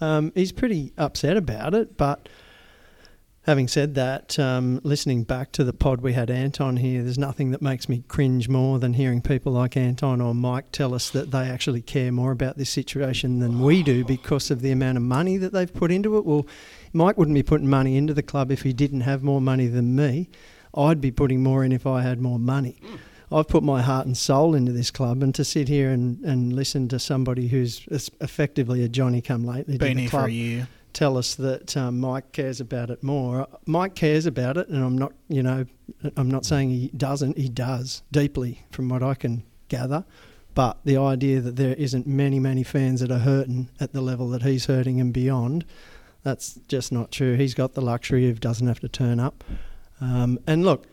[0.01, 2.29] Um, he's pretty upset about it, but
[3.47, 7.53] having said that, um, listening back to the pod we had Anton here, there's nothing
[7.53, 11.31] that makes me cringe more than hearing people like Anton or Mike tell us that
[11.31, 15.03] they actually care more about this situation than we do because of the amount of
[15.05, 16.27] money that they've put into it.
[16.27, 16.47] Well,
[16.93, 19.95] Mike wouldn't be putting money into the club if he didn't have more money than
[19.95, 20.29] me.
[20.75, 22.81] I'd be putting more in if I had more money.
[23.33, 26.53] I've put my heart and soul into this club, and to sit here and, and
[26.53, 27.87] listen to somebody who's
[28.21, 30.69] effectively a Johnny come lately to Been here club for a year.
[30.93, 33.47] tell us that um, Mike cares about it more.
[33.67, 35.67] Mike cares about it, and I'm not, you know,
[36.17, 37.37] I'm not saying he doesn't.
[37.37, 40.05] He does deeply, from what I can gather.
[40.55, 44.31] But the idea that there isn't many, many fans that are hurting at the level
[44.31, 45.67] that he's hurting and beyond,
[46.23, 47.37] that's just not true.
[47.37, 49.45] He's got the luxury of doesn't have to turn up.
[50.01, 50.87] Um, and look,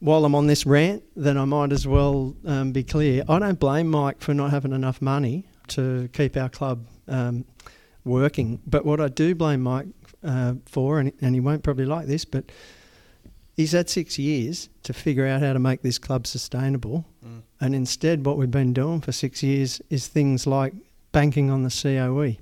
[0.00, 3.22] while I'm on this rant, then I might as well um, be clear.
[3.28, 7.44] I don't blame Mike for not having enough money to keep our club um,
[8.04, 8.60] working.
[8.66, 9.86] But what I do blame Mike
[10.24, 12.50] uh, for, and, and he won't probably like this, but
[13.56, 17.04] he's had six years to figure out how to make this club sustainable.
[17.24, 17.42] Mm.
[17.60, 20.72] And instead, what we've been doing for six years is things like
[21.12, 22.36] banking on the COE,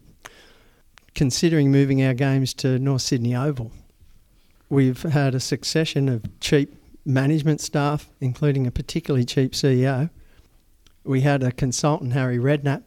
[1.14, 3.73] considering moving our games to North Sydney Oval.
[4.71, 6.73] We've had a succession of cheap
[7.04, 10.11] management staff, including a particularly cheap CEO.
[11.04, 12.82] We had a consultant, Harry Redknapp.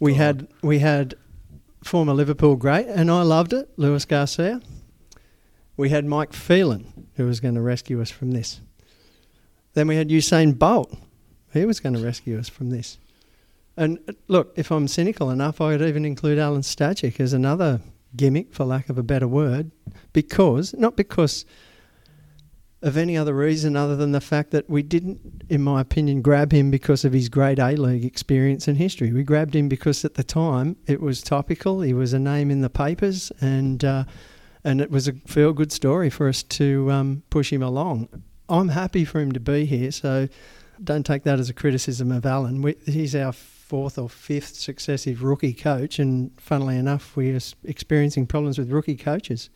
[0.00, 1.14] We had we had
[1.82, 4.60] former Liverpool great, and I loved it, Luis Garcia.
[5.76, 8.60] We had Mike Phelan, who was going to rescue us from this.
[9.74, 10.96] Then we had Usain Bolt.
[11.52, 12.98] He was going to rescue us from this.
[13.76, 17.80] And uh, look, if I'm cynical enough, I would even include Alen Stajcic as another
[18.16, 19.70] gimmick, for lack of a better word,
[20.12, 21.44] because, not because
[22.82, 26.52] of any other reason other than the fact that we didn't, in my opinion, grab
[26.52, 29.10] him because of his great A League experience and history.
[29.10, 32.60] We grabbed him because at the time it was topical, he was a name in
[32.60, 34.04] the papers, and, uh,
[34.64, 38.08] and it was a feel good story for us to um, push him along.
[38.50, 40.28] I'm happy for him to be here, so
[40.82, 42.62] don't take that as a criticism of Alen.
[42.62, 43.32] We, he's our
[43.64, 49.48] fourth or fifth successive rookie coach, and funnily enough, we're experiencing problems with rookie coaches.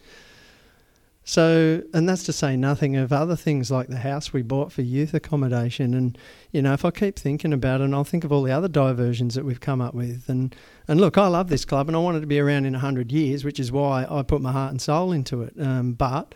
[1.25, 4.81] So, and that's to say nothing of other things like the house we bought for
[4.81, 5.93] youth accommodation.
[5.93, 6.17] And,
[6.53, 8.67] you know, if I keep thinking about it, and I'll think of all the other
[8.67, 10.27] diversions that we've come up with.
[10.31, 10.57] And,
[10.89, 13.13] and look, I love this club and I want it to be around in 100
[13.13, 15.53] years, which is why I put my heart and soul into it.
[15.61, 16.35] Um, but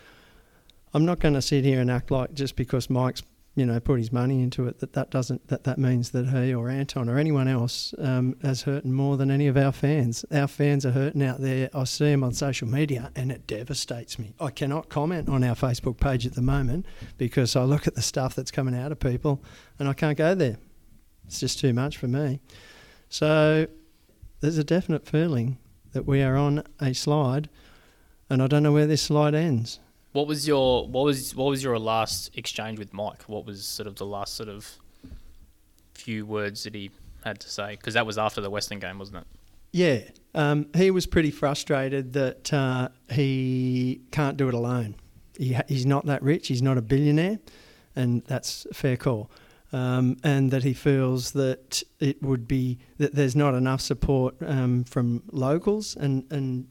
[0.93, 3.23] I'm not going to sit here and act like just because Mike's
[3.55, 6.55] you know put his money into it that that doesn't that that means that he
[6.55, 10.25] or Anton or anyone else um, has hurting more than any of our fans.
[10.33, 11.69] Our fans are hurting out there.
[11.75, 14.35] I see them on social media and it devastates me.
[14.41, 16.87] I cannot comment on our Facebook page at the moment
[17.19, 19.43] because I look at the stuff that's coming out of people
[19.79, 20.57] and I can't go there.
[21.27, 22.41] It's just too much for me.
[23.09, 23.67] So
[24.41, 25.59] there's a definite feeling
[25.93, 27.51] that we are on a slide
[28.31, 29.79] and I don't know where this slide ends.
[30.13, 33.23] What was your what was what was your last exchange with Mike?
[33.25, 34.79] What was sort of the last sort of
[35.95, 36.91] few words that he
[37.25, 37.73] had to say?
[37.77, 39.27] Because that was after the Western game, wasn't it?
[39.73, 40.01] Yeah,
[40.35, 44.97] um, he was pretty frustrated that uh, he can't do it alone.
[45.39, 46.49] He ha- he's not that rich.
[46.49, 47.39] He's not a billionaire,
[47.97, 49.31] and that's a fair call.
[49.73, 54.85] Um, and that he feels that it would be that there's not enough support um,
[54.85, 56.69] from locals, and and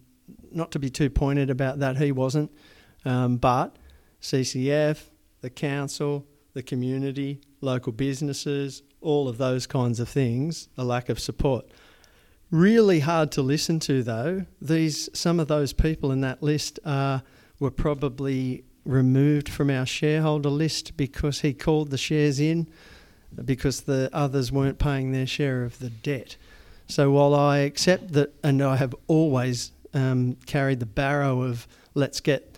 [0.52, 2.52] not to be too pointed about that, he wasn't.
[3.06, 3.76] Um, but
[4.22, 5.10] CCF,
[5.42, 11.20] the council, the community, local businesses, all of those kinds of things, a lack of
[11.20, 11.66] support.
[12.52, 14.46] Really hard to listen to though.
[14.62, 17.24] These some of those people in that list are
[17.60, 22.68] were probably removed from our shareholder list because he called the shares in
[23.46, 26.36] because the others weren't paying their share of the debt.
[26.88, 32.20] So while I accept that, and I have always um, carried the barrow of let's
[32.20, 32.51] get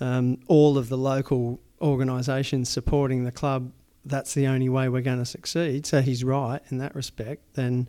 [0.00, 3.72] um, all of the local organisations supporting the club,
[4.04, 5.86] that's the only way we're going to succeed.
[5.86, 7.54] So he's right in that respect.
[7.54, 7.88] Then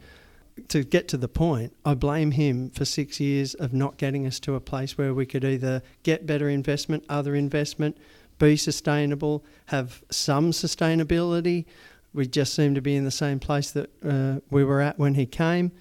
[0.67, 4.39] to get to the point, I blame him for six years of not getting us
[4.41, 7.97] to a place where we could either get better investment, other investment,
[8.37, 11.65] be sustainable, have some sustainability.
[12.13, 15.13] We just seem to be in the same place that uh, we were at when
[15.13, 15.71] he came.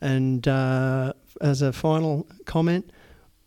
[0.00, 2.90] And uh, as a final comment,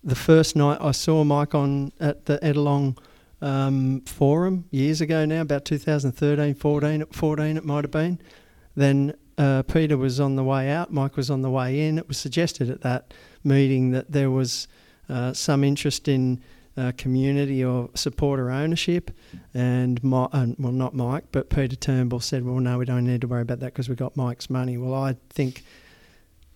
[0.07, 2.97] the first night I saw Mike on at the Edelong
[3.41, 8.19] um, forum years ago now, about 2013, 14, 14 it might have been.
[8.73, 11.97] Then uh, Peter was on the way out, Mike was on the way in.
[11.97, 14.69] It was suggested at that meeting that there was
[15.09, 16.41] uh, some interest in
[16.77, 19.11] uh, community or supporter ownership,
[19.53, 23.21] and my, uh, well, not Mike, but Peter Turnbull said, "Well, no, we don't need
[23.21, 25.63] to worry about that because we've got Mike's money." Well, I think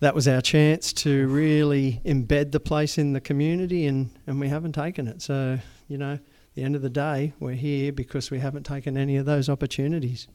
[0.01, 4.49] that was our chance to really embed the place in the community, and, and we
[4.49, 5.21] haven't taken it.
[5.21, 6.19] So, you know,
[6.55, 10.27] the end of the day, we're here because we haven't taken any of those opportunities.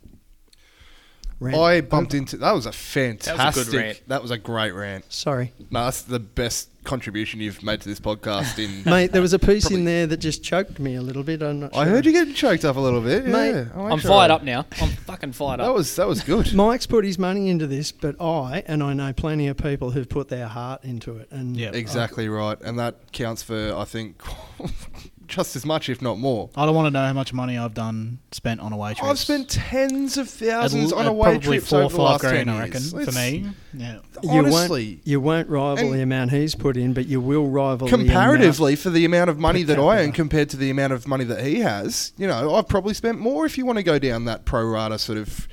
[1.38, 1.56] Rant.
[1.58, 3.36] I bumped into that was a fantastic.
[3.36, 4.02] That was a, rant.
[4.08, 5.12] That was a great rant.
[5.12, 8.58] Sorry, no, that's the best contribution you've made to this podcast.
[8.58, 11.42] In mate, there was a piece in there that just choked me a little bit.
[11.42, 11.74] I'm not.
[11.74, 11.82] Sure.
[11.82, 13.50] I heard you getting choked up a little bit, mate.
[13.50, 13.66] Yeah.
[13.76, 14.64] I'm fired up now.
[14.80, 15.66] I'm fucking fired up.
[15.66, 16.54] That was that was good.
[16.54, 20.08] Mike's put his money into this, but I and I know plenty of people who've
[20.08, 21.72] put their heart into it, and Yeah.
[21.72, 24.22] exactly I, right, and that counts for I think
[25.28, 26.50] just as much, if not more.
[26.56, 29.08] I don't want to know how much money I've done spent on away trips.
[29.08, 31.96] I've spent tens of thousands At- on at away probably trips four or over the
[31.98, 33.04] five last grand, 10 I reckon, years.
[33.08, 33.46] for me.
[33.74, 33.98] Yeah.
[34.22, 37.88] you honestly, won't you won't rival the amount he's put in, but you will rival
[37.88, 40.02] the comparatively for the amount of money that I capita.
[40.04, 43.18] earn compared to the amount of money that he has, you know, I've probably spent
[43.18, 45.46] more if you want to go down that pro rata sort of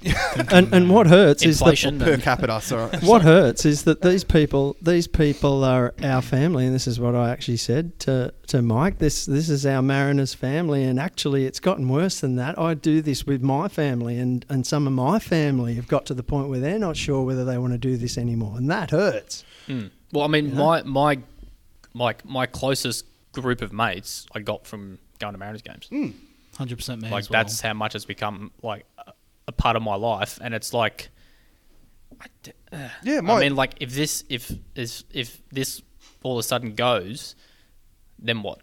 [0.00, 0.14] Yeah,
[0.50, 2.60] and and what hurts is that per capita.
[2.60, 2.96] Sorry.
[3.02, 7.14] what hurts is that these people these people are our family and this is what
[7.14, 11.60] I actually said to to Mike this this is our Mariners family and actually it's
[11.60, 15.18] gotten worse than that I do this with my family and and some of my
[15.18, 17.96] family have got to the point where they're not sure whether they want to do
[17.96, 19.90] this anymore and that hurts Mm.
[20.12, 20.64] Well, I mean, You know?
[20.66, 21.18] my my
[21.94, 25.88] my my closest group of mates I got from going to Mariners games.
[25.92, 26.14] Mm.
[26.56, 27.42] hundred percent me like as well.
[27.44, 28.84] that's how much it's become like
[29.46, 31.08] a, a part of my life, and it's like,
[32.20, 35.82] I d- uh, Yeah, my, I mean, like if this if is if this
[36.22, 37.34] all of a sudden goes,
[38.18, 38.60] then what?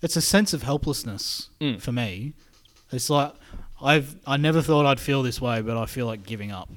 [0.00, 1.80] it's a sense of helplessness Mm.
[1.80, 2.32] for me.
[2.92, 3.32] It's like
[3.82, 6.68] I've I never thought I'd feel this way, but I feel like giving up,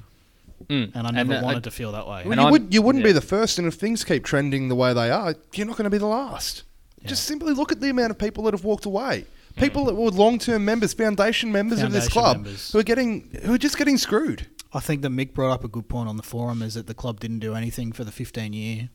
[0.68, 0.92] Mm.
[0.94, 2.22] and I never uh, wanted to feel that way.
[2.24, 4.68] Well, And you, I'm- would, you wouldn't be the first, and if things keep trending
[4.68, 6.62] the way they are, you're not going to be the last.
[7.04, 9.24] Just simply look at the amount of people that have walked away.
[9.56, 12.72] People that were long-term members, foundation members of this Foundation club, members.
[12.72, 14.46] who are getting, who are just getting screwed.
[14.72, 16.94] I think that Mick brought up a good point on the forum is that the
[16.94, 18.88] club didn't do anything for the 15 year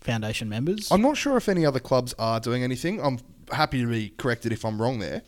[0.00, 0.90] foundation members.
[0.90, 3.00] I'm not sure if any other clubs are doing anything.
[3.00, 3.18] I'm
[3.52, 5.22] happy to be corrected if I'm wrong there.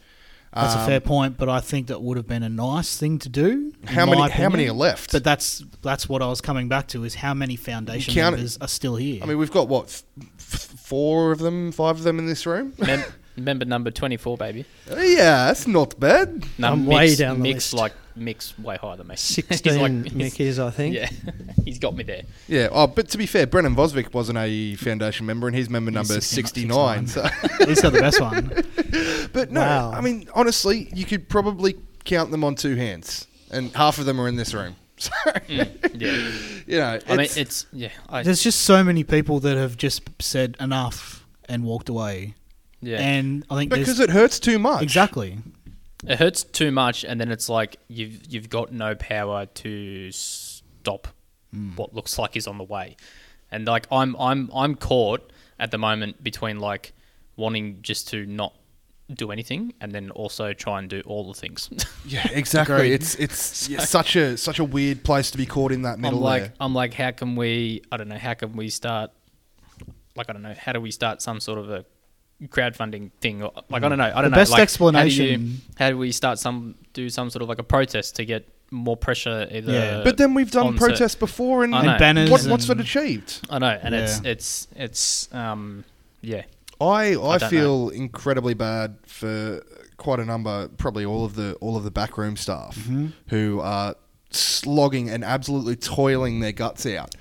[0.55, 3.19] That's a Um, fair point, but I think that would have been a nice thing
[3.21, 3.73] to do.
[3.81, 4.31] in How my many?
[4.33, 5.11] How many are left?
[5.13, 8.37] But that's that's what I was coming back to is how many foundation count it.
[8.37, 9.23] members are still here.
[9.23, 10.05] I mean, we've got what f-
[10.39, 12.75] f- four of them, five of them in this room.
[12.79, 13.03] Mem-
[13.37, 14.65] member number twenty four, baby.
[14.89, 16.45] yeah, that's not bad.
[16.59, 17.75] No, I'm mix, way down the mix list.
[17.75, 19.17] like mix way higher than me.
[19.17, 20.95] 16 like- Mick is, I think.
[20.95, 21.09] Yeah,
[21.65, 22.23] he's got me there.
[22.47, 22.69] Yeah.
[22.71, 25.95] Oh, but to be fair, Brennan Vosvik wasn't a foundation member, and he's member He's
[26.11, 27.07] number 69, 69.
[27.07, 27.23] So.
[27.67, 28.53] He's got the best one.
[29.33, 29.93] But no, Wow.
[29.93, 34.21] I mean, honestly, you could probably count them on two hands, and half of them
[34.21, 34.77] are in this room.
[34.99, 35.49] So, mm,
[35.95, 37.89] Yeah, you know, I mean it's- it's yeah.
[38.09, 42.35] I, There's just so many people that have just said enough and walked away.
[42.83, 42.99] Yeah.
[42.99, 44.83] And I think because it hurts too much.
[44.83, 45.39] exactly.
[46.07, 51.09] it hurts too much, and then it's like you've you've got no power to stop
[51.55, 51.77] mm.
[51.77, 52.97] what looks like is on the way,
[53.51, 56.93] and like I'm I'm I'm caught at the moment between like
[57.37, 58.55] wanting just to not
[59.15, 61.71] do anything and then also try and do all the things.
[62.05, 62.93] Yeah, exactly.
[62.93, 66.19] It's it's yeah, such a such a weird place to be caught in that middle
[66.19, 66.53] I'm like there.
[66.59, 69.13] I'm like how can we I don't know how can we start
[70.17, 71.85] like I don't know how do we start some sort of a
[72.49, 75.37] crowdfunding thing or like I don't know I don't The know best like, explanation- how
[75.37, 78.25] do, you, how do we start some do some sort of like a protest to
[78.25, 80.01] get more pressure either Yeah.
[80.03, 83.47] But then we've done on protests before, and, And banners what, what's it achieved?
[83.51, 84.31] I know and it's Yeah.
[84.31, 85.85] it's it's um
[86.21, 86.43] yeah
[86.81, 89.63] I I, don't feel incredibly bad for
[89.99, 93.07] quite a number, probably all of the all of the backroom staff Mm-hmm.
[93.29, 93.95] who are
[94.31, 97.15] slogging and absolutely toiling their guts out.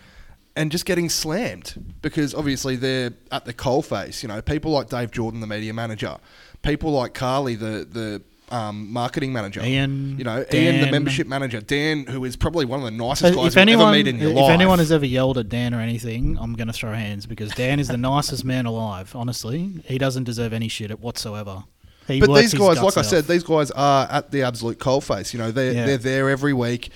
[0.56, 4.22] And just getting slammed because obviously they're at the coalface.
[4.22, 6.18] You know, people like Dave Jordan, the media manager,
[6.62, 8.22] people like Carly, the the
[8.54, 12.80] um, marketing manager, Ian, you know, Ian, the membership manager, Dan, who is probably one
[12.80, 14.52] of the nicest So guys if anyone, ever in your if life.
[14.52, 17.80] anyone has ever yelled at Dan or anything, I'm going to throw hands because Dan
[17.80, 19.16] is the nicest man alive.
[19.16, 21.64] Honestly, he doesn't deserve any shit whatsoever.
[22.10, 25.32] He But these guys, like I said, these guys are at the absolute coalface.
[25.32, 25.86] You know, they're Yeah.
[25.86, 26.90] they're there every week.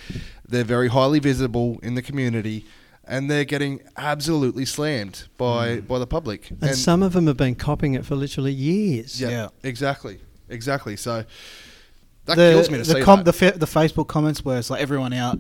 [0.47, 2.65] They're very highly visible in the community,
[3.07, 5.87] and they're getting absolutely slammed by Mm.
[5.87, 6.49] by the public.
[6.61, 9.19] And, some of them have been copying it for literally years.
[9.21, 9.47] yeah, Yeah.
[9.63, 10.95] exactly, exactly.
[10.97, 11.25] So
[12.25, 13.25] that the, kills me to the see com- that.
[13.25, 15.37] The, fa- the Facebook comments where it's like everyone out,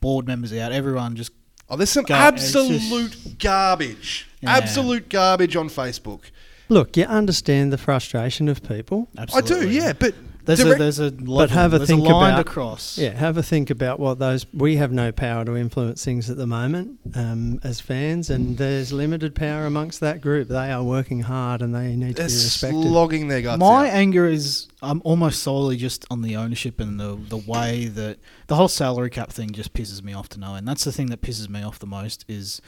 [0.00, 1.32] board members out, everyone just
[1.70, 4.56] oh, there's some Gar- it's just- absolute garbage, Yeah.
[4.56, 6.20] absolute garbage on Facebook.
[6.68, 9.08] Look, you understand the frustration of people.
[9.18, 9.56] absolutely.
[9.56, 12.12] I do, yeah, but There's direct- a there's a level, have a there's think a
[12.12, 12.98] line about- to cross.
[12.98, 14.44] Yeah, have a think about what those.
[14.52, 18.92] We have no power to influence things at the moment um, as fans, and there's
[18.92, 20.48] limited power amongst that group.
[20.48, 22.82] They are working hard, and they need to they're be respected.
[22.82, 23.94] slogging their guts My out.
[23.94, 28.56] anger is um, almost solely just on the ownership and the the way that the
[28.56, 30.66] whole salary cap thing just pisses me off to no end.
[30.66, 32.60] That's the thing that pisses me off the most is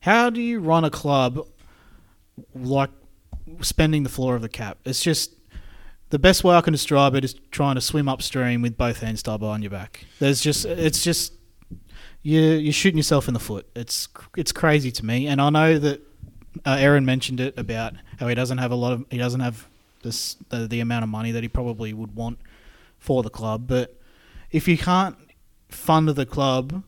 [0.00, 1.46] how do you run a club
[2.54, 2.90] like
[3.60, 4.78] spending the floor of the cap?
[4.84, 5.32] It's just
[6.12, 9.22] the best way I can describe it is trying to swim upstream with both hands
[9.22, 10.04] tied behind your back.
[10.18, 11.32] There's just it's just
[12.22, 13.66] you you're shooting yourself in the foot.
[13.74, 16.02] It's it's crazy to me, and I know that
[16.66, 19.66] uh, Aaron mentioned it about how he doesn't have a lot of he doesn't have
[20.02, 22.38] this the, the amount of money that he probably would want
[22.98, 23.66] for the club.
[23.66, 23.98] But
[24.50, 25.16] if you can't
[25.70, 26.82] fund the club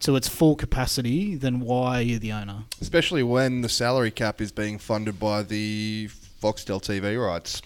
[0.00, 2.64] to its full capacity, then why are you the owner?
[2.82, 6.10] especially when the salary cap is being funded by the
[6.42, 7.62] Foxtel TV rights.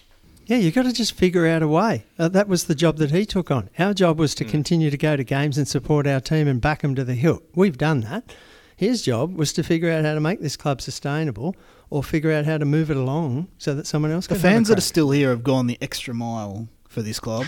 [0.51, 2.03] Yeah, you've got to just figure out a way.
[2.19, 3.69] Uh, that was the job that he took on.
[3.79, 6.81] Our job was to continue to go to games and support our team and back
[6.81, 7.41] them to the hilt.
[7.55, 8.35] We've done that.
[8.75, 11.55] His job was to figure out how to make this club sustainable
[11.89, 14.51] or figure out how to move it along so that someone else The can have
[14.51, 17.45] a fans that are still here have gone the extra mile for this club,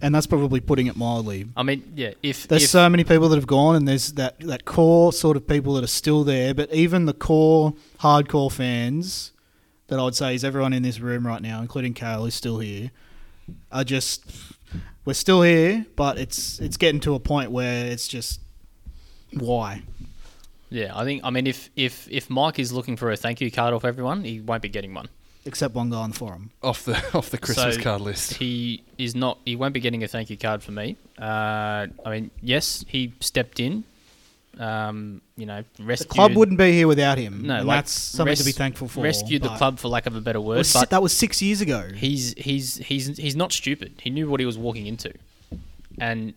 [0.00, 1.48] and that's probably putting it mildly.
[1.54, 4.40] I mean yeah if, There's if so many people that have gone, and there's that,
[4.40, 6.54] that core sort of people that are still there.
[6.54, 9.32] But even the core hardcore fans,
[9.88, 12.58] that I would say is everyone in this room right now, including Kale, who's still
[12.58, 12.90] here,
[13.70, 14.24] are just
[15.04, 18.40] we're still here, but it's it's getting to a point where it's just
[19.32, 19.82] why.
[20.70, 23.50] yeah I think I mean if if if Mike is looking for a thank you
[23.50, 25.08] card off everyone he won't be getting one
[25.44, 26.50] except one guy on the forum.
[26.62, 28.34] off the off the Christmas So card list.
[28.34, 29.38] He is not.
[29.44, 30.96] He won't be getting a thank you card for me.
[31.20, 33.84] Uh, I mean, yes, he stepped in.
[34.58, 37.42] Um, you know, The club wouldn't be here without him.
[37.46, 39.02] No, like, that's something to be thankful for.
[39.02, 40.58] rescued the club for lack of a better word.
[40.58, 41.88] was But that was six years ago.
[41.94, 43.94] he's he's he's he's not stupid.
[44.00, 45.12] He knew what he was walking into,
[45.98, 46.34] and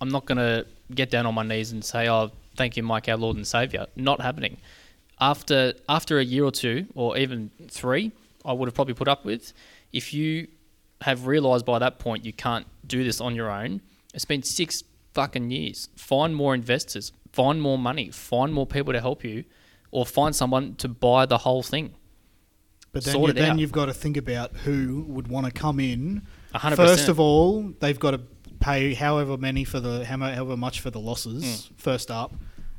[0.00, 3.16] I'm not gonna get down on my knees and say, "Oh, thank you, Mike, our
[3.16, 4.56] Lord and Savior." Not happening.
[5.20, 8.10] After after a year or two, or even three,
[8.44, 9.52] I would have probably put up with.
[9.92, 10.48] If you
[11.02, 13.80] have realised by that point you can't do this on your own,
[14.12, 14.82] it's been six
[15.12, 15.88] fucking years.
[15.96, 19.44] Find more investors, find more money, find more people to help you,
[19.90, 21.94] or find someone to buy the whole thing.
[22.92, 26.22] But then, you, then you've got to think about who would want to come in.
[26.54, 27.08] A hundred First percent.
[27.10, 28.20] of all, they've got to
[28.60, 31.74] pay however many for the how however much for the losses Hmm.
[31.76, 32.32] first up,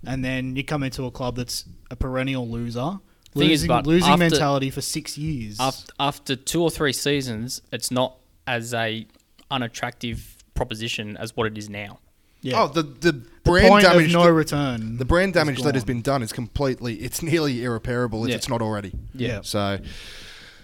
[0.05, 2.99] and then you come into a club that's a perennial loser,
[3.33, 5.57] Thing is, losing, but losing after- mentality for six years.
[5.59, 8.15] after, after two or three seasons, it's not
[8.47, 9.05] as a
[9.51, 11.99] unattractive proposition as what it is now.
[12.45, 12.63] Yeah.
[12.63, 14.07] Oh, the the the brand point damage.
[14.07, 14.97] of no that- return.
[14.97, 15.87] the brand is damage that has gone.
[15.95, 16.95] been done is completely.
[16.95, 18.35] It's nearly irreparable if Yeah.
[18.35, 18.93] it's not already.
[19.13, 19.41] Yeah.
[19.43, 19.79] So,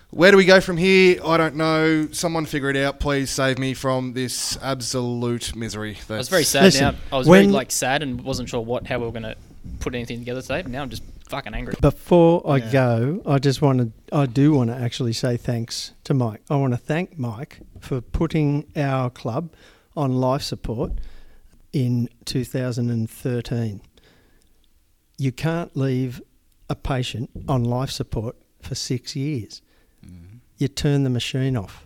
[0.10, 1.20] where do we go from here?
[1.26, 2.08] I don't know.
[2.12, 3.00] Someone figure it out.
[3.00, 5.98] Please save me from this absolute misery.
[6.10, 6.64] I was very sad.
[6.64, 9.12] Listen, now I was very when- like sad and wasn't sure what how we were
[9.12, 9.36] gonna
[9.80, 10.62] put anything together today.
[10.64, 11.76] But now I'm just fucking angry.
[11.80, 12.72] Before I Yeah.
[12.72, 16.42] go, I just want to, I do want to actually say thanks to Mike.
[16.50, 19.50] I want to thank Mike for putting our club
[19.96, 20.92] on life support
[21.74, 23.82] in 2013.
[25.18, 26.22] You can't leave
[26.70, 29.62] a patient on life support for six years.
[30.06, 30.38] Mm-hmm.
[30.58, 31.86] You turn the machine off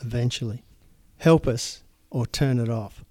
[0.00, 0.62] eventually.
[1.18, 3.04] Help us or turn it off.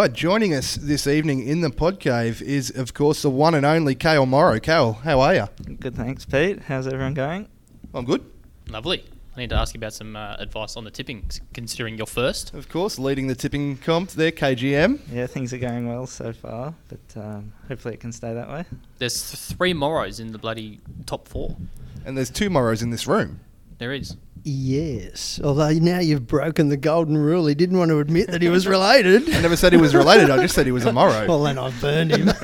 [0.00, 3.66] Right, joining us this evening in the pod cave is, of course, the one and
[3.66, 4.58] only Kale Morrow.
[4.58, 5.48] Kale, how are you?
[5.78, 6.62] Good, thanks, Pete.
[6.62, 7.46] How's everyone going?
[7.92, 8.24] I'm good.
[8.70, 9.04] Lovely.
[9.36, 12.54] I need to ask you about some uh, advice on the tipping, considering you're first.
[12.54, 15.00] Of course, leading the tipping comp there, KGM.
[15.12, 18.64] Yeah, things are going well so far, but um, hopefully it can stay that way.
[18.96, 21.58] There's th- three Morrows in the bloody top four.
[22.06, 23.40] And there's two Morrows in this room.
[23.76, 24.16] There is.
[24.42, 27.46] Yes, although now you've broken the golden rule.
[27.46, 29.28] He didn't want to admit that he was related.
[29.34, 30.30] I never said he was related.
[30.30, 31.26] I just said he was a Morrow.
[31.28, 32.30] well, then I've burned him.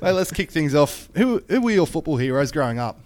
[0.00, 1.08] Well, let's kick things off.
[1.16, 2.98] Who, who were your football heroes growing up?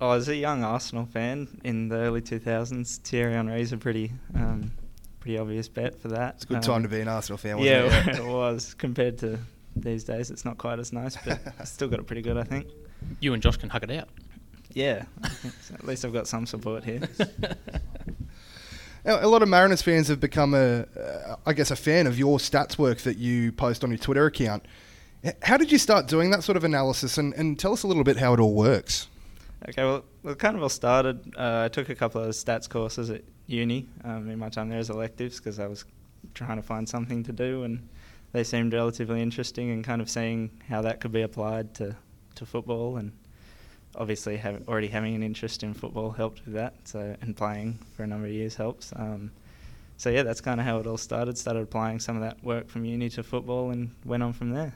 [0.00, 4.70] Oh, as a young Arsenal fan in the early 2000s, Thierry Henry's a pretty, um,
[5.20, 6.36] pretty obvious bet for that.
[6.36, 8.16] It's a good Um, time to be an Arsenal fan, wasn't Yeah, it?
[8.20, 9.38] it was compared to
[9.76, 10.30] these days.
[10.30, 12.68] It's not quite as nice, but still got it pretty good, I think.
[13.20, 14.08] You and Josh can hug it out.
[14.72, 15.04] Yeah,
[15.62, 15.74] so.
[15.74, 17.00] at least I've got some support here.
[19.04, 22.18] A a lot of Mariners fans have become a, uh, I guess, a fan of
[22.18, 24.66] your stats work that you post on your Twitter account.
[25.42, 28.04] How did you start doing that sort of analysis, and, and tell us a little
[28.04, 29.08] bit how it all works?
[29.68, 31.34] Okay, well, well, it kind of all started.
[31.36, 34.78] Uh, I took a couple of stats courses at uni um, in my time there
[34.78, 35.84] as electives because I was
[36.34, 37.86] trying to find something to do, and
[38.32, 41.96] they seemed relatively interesting and kind of seeing how that could be applied to,
[42.36, 42.96] to football.
[42.96, 43.12] And
[43.96, 46.74] obviously, have, already having an interest in football helped with that.
[46.84, 48.92] So, and playing for a number of years helps.
[48.96, 49.30] Um,
[49.96, 51.36] so yeah, that's kind of how it all started.
[51.36, 54.74] Started applying some of that work from uni to football, and went on from there.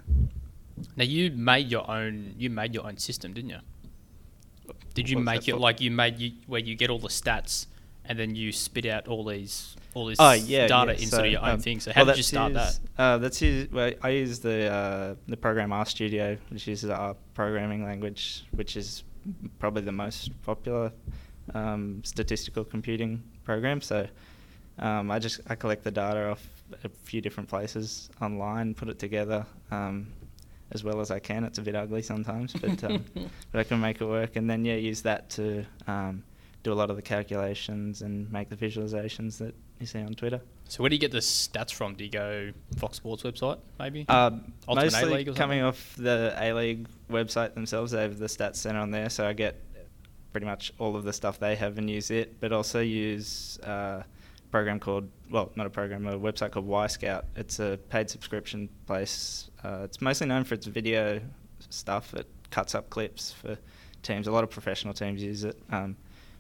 [0.96, 2.34] Now you made your own.
[2.36, 3.60] You made your own system, didn't you?
[4.94, 7.66] Did you What's make it like you made you where you get all the stats
[8.04, 11.00] and then you spit out all these all this Oh yeah, data yeah.
[11.00, 11.80] instead of your own um, thing?
[11.80, 12.78] So how well, did you start that?
[12.98, 17.84] Uh, that's used, well, I use the uh, the program RStudio, which uses R programming
[17.84, 19.04] language, which is
[19.58, 20.92] probably the most popular
[21.54, 23.80] um, statistical computing program.
[23.80, 24.06] So
[24.78, 26.46] um, I just I collect the data off
[26.82, 29.46] a few different places online, put it together.
[29.70, 30.08] Um,
[30.72, 31.44] as well as I can.
[31.44, 33.04] It's a bit ugly sometimes, but um,
[33.52, 34.36] but I can make it work.
[34.36, 36.24] And then yeah, use that to um,
[36.64, 40.40] do a lot of the calculations and make the visualizations that you see on Twitter.
[40.66, 41.94] So where do you get the stats from?
[41.94, 44.06] Do you go Fox Sports website maybe?
[44.08, 48.90] Um, mostly coming off the A League website themselves, they have the stats center on
[48.90, 49.62] there, so I get
[50.32, 52.40] pretty much all of the stuff they have and use it.
[52.40, 57.24] But also use uh, a program called well, not a program, a website called Wyscout.
[57.36, 59.50] It's a paid subscription place.
[59.62, 61.20] Uh, it's mostly known for its video
[61.68, 62.14] stuff.
[62.14, 63.58] It cuts up clips for
[64.02, 64.28] teams.
[64.28, 65.58] A lot of professional teams use it.
[65.70, 65.96] Um,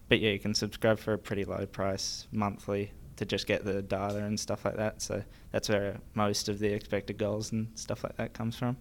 [0.08, 3.80] but yeah, you can subscribe for a pretty low price monthly to just get the
[3.82, 5.00] data and stuff like that.
[5.00, 8.76] So that's where most of the expected goals and stuff like that comes from.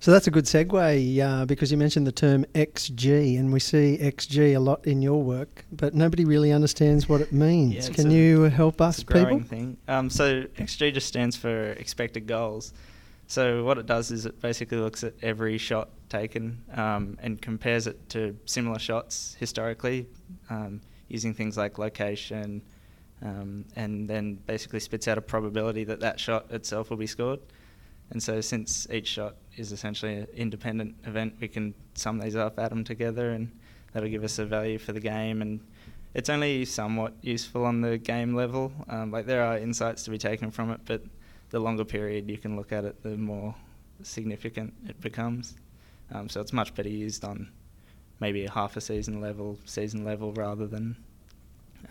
[0.00, 3.98] So that's a good segue uh, because you mentioned the term XG, and we see
[4.00, 7.88] XG a lot in your work, but nobody really understands what it means.
[7.88, 9.48] Yeah, Can a- you help us, It's a growing people?
[9.48, 9.76] thing.
[9.88, 12.72] Um, so XG just stands for expected goals.
[13.28, 17.86] So what it does is it basically looks at every shot taken um, and compares
[17.86, 20.06] it to similar shots historically,
[20.48, 22.62] um, using things like location,
[23.20, 27.40] um, and then basically spits out a probability that that shot itself will be scored.
[28.10, 32.58] And so since each shot is essentially an independent event, we can sum these up,
[32.58, 33.52] add them together, and
[33.92, 35.42] that'll give us a value for the game.
[35.42, 35.60] And
[36.14, 38.72] it's only somewhat useful on the game level.
[38.88, 41.02] Um, like there are insights to be taken from it, but
[41.50, 43.54] the longer period you can look at it, the more
[44.02, 45.56] significant it becomes.
[46.12, 47.50] Um, so it's much better used on
[48.20, 50.96] maybe a half a season level, season level, rather than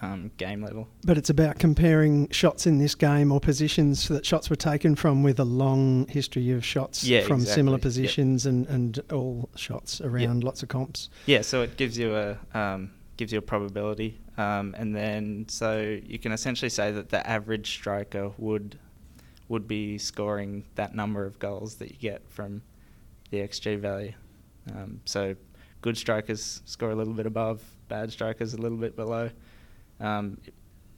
[0.01, 0.88] um, game level.
[1.05, 5.24] But it's about comparing shots in this game or positions that shots were taken from
[5.24, 8.01] with a long history of shots Yeah, from similar exactly.
[8.03, 8.10] Yep.
[8.10, 11.10] positions and, and all shots around lots of comps.
[11.26, 15.99] Yeah, so it gives you a um, gives you a probability, um, and then so
[16.03, 18.78] you can essentially say that the average striker would
[19.50, 22.62] would be scoring that number of goals that you get from
[23.30, 24.14] the xG value.
[24.76, 25.36] Um, so
[25.82, 29.30] good strikers score a little bit above, bad strikers a little bit below.
[30.00, 30.38] Um,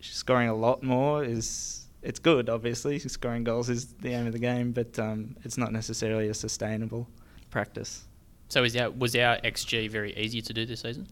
[0.01, 2.99] scoring a lot more is it's good, obviously.
[2.99, 7.07] Scoring goals is the aim of the game, but um, it's not necessarily a sustainable
[7.49, 8.05] practice.
[8.47, 11.07] So is our was our XG very easy to do this season?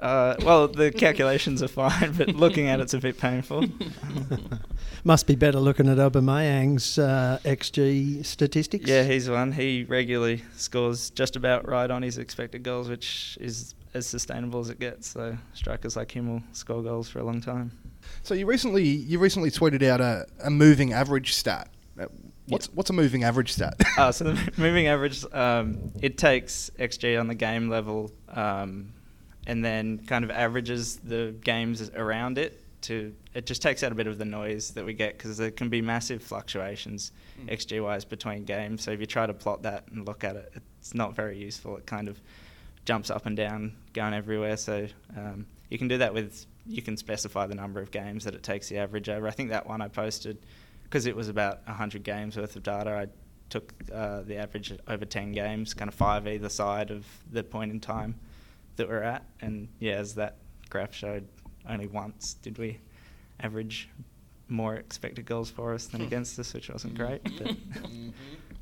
[0.00, 3.66] Uh, well, the calculations are fine, but looking at it's a bit painful.
[5.04, 8.88] Must be better looking at Aubameyang's uh, XG statistics.
[8.88, 9.52] yeah, he's one.
[9.52, 14.68] He regularly scores just about right on his expected goals, which is as sustainable as
[14.68, 15.08] it gets.
[15.08, 17.72] So strikers like him will score goals for a long time.
[18.22, 21.68] So you recently you recently tweeted out a, a moving average stat.
[21.98, 22.06] Uh,
[22.48, 23.80] What's what's a moving average stat?
[23.96, 28.92] Uh, so the moving average, um, it takes XG on the game level um,
[29.46, 33.14] and then kind of averages the games around it to.
[33.32, 35.68] It just takes out a bit of the noise that we get because there can
[35.68, 37.12] be massive fluctuations
[37.46, 38.82] XG wise between games.
[38.82, 41.76] So if you try to plot that and look at it, it's not very useful.
[41.76, 42.20] It kind of
[42.84, 44.56] jumps up and down, going everywhere.
[44.56, 46.46] So um, you can do that with.
[46.66, 49.26] You can specify the number of games that it takes the average over.
[49.26, 50.38] I think that one I posted
[50.84, 52.90] because it was about 100 games worth of data.
[52.90, 53.06] I
[53.48, 57.70] took uh, the average over 10 games, kind of five either side of the point
[57.72, 58.14] in time
[58.76, 59.24] that we're at.
[59.40, 60.36] And yeah, as that
[60.68, 61.26] graph showed,
[61.68, 62.78] only once did we
[63.40, 63.88] average
[64.48, 67.22] more expected goals for us than against us, which wasn't great.
[67.38, 67.56] But,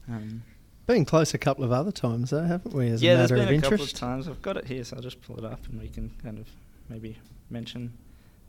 [0.09, 0.43] um,
[0.87, 2.89] Been close a couple of other times, though, haven't we?
[2.89, 3.71] As yeah, a there's matter been of a interest.
[3.73, 4.29] couple of times.
[4.29, 6.49] I've got it here, so I'll just pull it up and we can kind of
[6.89, 7.19] maybe
[7.51, 7.93] mention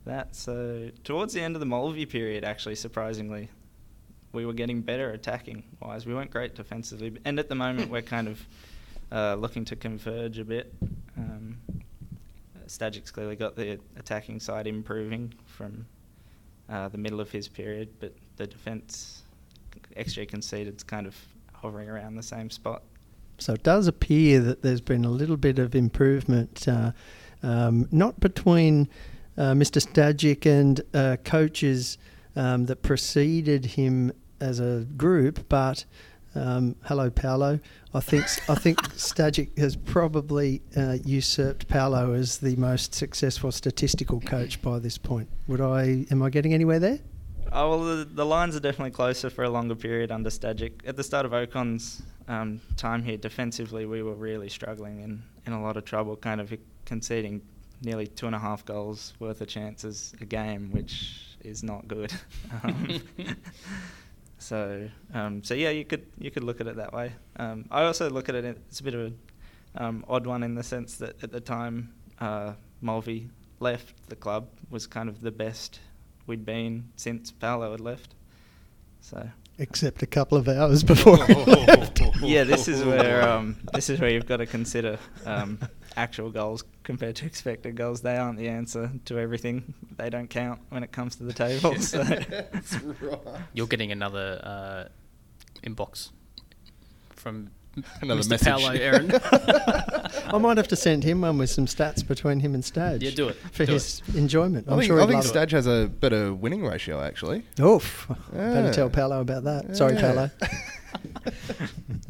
[0.04, 0.34] that.
[0.36, 3.48] So towards the end of the Mulvey period, actually, surprisingly,
[4.32, 6.06] we were getting better attacking wise.
[6.06, 8.46] We weren't great defensively, and at the moment we're kind of
[9.10, 10.72] uh, looking to converge a bit.
[11.16, 11.58] Um,
[12.66, 15.86] Stajcic's clearly got the attacking side improving from
[16.70, 19.22] uh, the middle of his period, but the defence
[19.96, 21.16] XG conceded conceded's kind of
[21.52, 22.82] hovering around the same spot.
[23.38, 26.92] So it does appear that there's been a little bit of improvement, uh,
[27.42, 28.88] um, not between
[29.36, 29.84] uh, Mr.
[29.84, 31.98] Stajcic and uh, coaches
[32.36, 35.84] um, that preceded him as a group, but
[36.34, 37.60] um, hello, Paolo.
[37.92, 44.20] I think I think Stajcic has probably uh, usurped Paolo as the most successful statistical
[44.20, 45.28] coach by this point.
[45.48, 46.06] Would I?
[46.10, 47.00] Am I getting anywhere there?
[47.52, 50.86] Oh well, the, the lines are definitely closer for a longer period under Stajcic.
[50.86, 55.52] At the start of Okon's um, time here, defensively, we were really struggling and in
[55.52, 56.52] a lot of trouble, kind of
[56.84, 57.42] conceding
[57.82, 62.12] nearly two and a half goals worth of chances a game, which is not good.
[62.62, 63.00] um,
[64.40, 67.12] so, um, so yeah, you could you could look at it that way.
[67.36, 69.18] Um, I also look at it; it's a bit of an
[69.76, 73.28] um, odd one in the sense that at the time uh, Mulvey
[73.60, 75.80] left, the club was kind of the best
[76.26, 78.14] we'd been since Paolo had left.
[79.00, 79.28] So
[79.58, 82.00] Except a couple of hours before he left.
[82.22, 85.58] yeah, this is where um, this is where you've got to consider um,
[85.96, 88.00] actual goals compared to expected goals.
[88.02, 89.74] They aren't the answer to everything.
[89.96, 91.74] They don't count when it comes to the table.
[91.80, 92.02] So.
[92.04, 93.20] That's right.
[93.54, 94.88] You're getting another uh,
[95.66, 96.10] inbox
[97.10, 97.50] from
[98.00, 98.30] Another Mr.
[98.30, 98.46] message.
[98.48, 99.10] Paolo, Aaron.
[100.34, 103.02] I might have to send him one with some stats between him and Stadge.
[103.02, 103.36] Yeah, do it.
[103.52, 104.68] for Do his enjoyment.
[104.68, 105.28] I I'm think, sure I he'd think love it.
[105.28, 107.44] Stadge has a better winning ratio actually.
[107.60, 108.10] Oof.
[108.32, 109.76] Better tell Paolo about that.
[109.76, 110.00] Sorry, Yeah.
[110.00, 110.30] Paolo.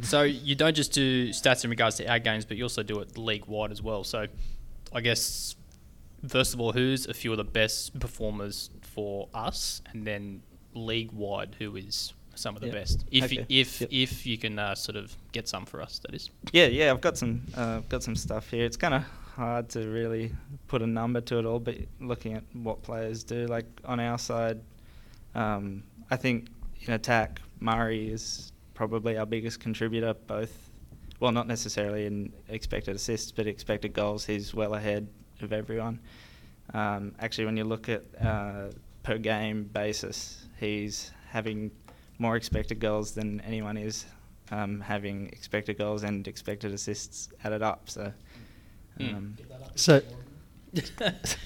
[0.02, 3.00] So you don't just do stats in regards to our games, but you also do
[3.00, 4.02] it league wide as well.
[4.02, 4.26] So
[4.92, 5.54] I guess
[6.26, 10.42] first of all, who's a few of the best performers for us, and then
[10.74, 12.72] league wide, who is some of the Yeah.
[12.80, 13.04] best.
[13.10, 13.36] If Okay.
[13.48, 13.88] you, if Yep.
[13.92, 16.30] if you can uh, sort of get some for us, that is.
[16.52, 18.64] Yeah, yeah, I've got some uh, got some stuff here.
[18.64, 19.02] It's kind of
[19.36, 20.32] hard to really
[20.68, 24.18] put a number to it all, but looking at what players do, like on our
[24.18, 24.60] side,
[25.34, 26.48] um, I think
[26.86, 30.14] in attack, Murray is probably our biggest contributor.
[30.26, 30.70] Both,
[31.20, 34.24] well, not necessarily in expected assists, but expected goals.
[34.26, 35.06] He's well ahead
[35.42, 36.00] of everyone.
[36.74, 38.70] Um, actually, when you look at uh,
[39.02, 41.70] per game basis, he's having
[42.20, 44.04] more expected goals than anyone is
[44.52, 47.88] um, having expected goals and expected assists added up.
[47.90, 48.12] So,
[48.98, 49.14] Mm.
[49.16, 49.36] um,
[49.76, 50.02] So,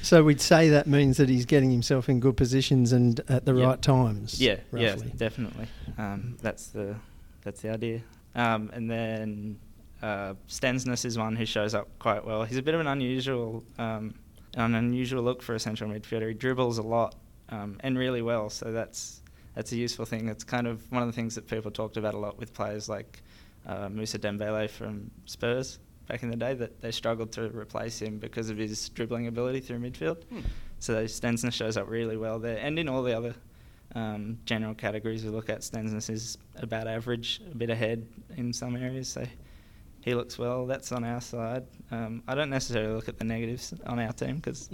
[0.02, 3.54] so we'd say that means that he's getting himself in good positions and at the
[3.54, 3.66] Yeah.
[3.66, 4.40] right times.
[4.40, 5.12] yeah, yeah, roughly.
[5.16, 5.66] definitely.
[5.96, 6.96] Um, that's the
[7.42, 8.00] that's the idea.
[8.34, 9.58] Um, and then
[10.02, 12.42] uh, Stensness is one who shows up quite well.
[12.44, 14.14] He's a bit of an unusual um,
[14.56, 16.28] an unusual look for a central midfielder.
[16.28, 17.14] He dribbles a lot
[17.50, 18.50] um, and really well.
[18.50, 19.20] So that's
[19.54, 20.28] that's a useful thing.
[20.28, 22.88] It's kind of one of the things that people talked about a lot with players
[22.88, 23.22] like
[23.66, 25.78] uh, Mousa Dembele from Spurs
[26.08, 29.60] back in the day that they struggled to replace him because of his dribbling ability
[29.60, 30.22] through midfield.
[30.78, 33.34] So Stensness shows up really well there, and in all the other
[33.94, 38.76] um, general categories we look at, Stensness is about average, a bit ahead in some
[38.76, 39.08] areas.
[39.08, 39.24] So
[40.02, 40.66] he looks well.
[40.66, 41.64] That's on our side.
[41.90, 44.68] Um, I don't necessarily look at the negatives on our team because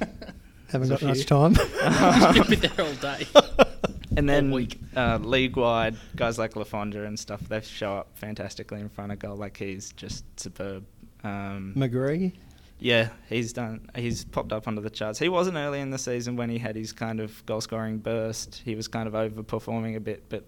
[0.74, 1.54] Haven't got much time.
[2.34, 3.26] You'll be there all day.
[4.16, 4.78] And then week.
[4.96, 9.12] uh, league wide, guys like Le Fondre and stuff, they show up fantastically in front
[9.12, 9.36] of goal.
[9.36, 10.84] Like he's just superb.
[11.24, 12.32] Um, McGree.
[12.78, 13.90] yeah, he's done.
[13.96, 15.18] He's popped up onto the charts.
[15.18, 18.62] He wasn't early in the season when he had his kind of goal scoring burst.
[18.64, 20.44] He was kind of overperforming a bit, but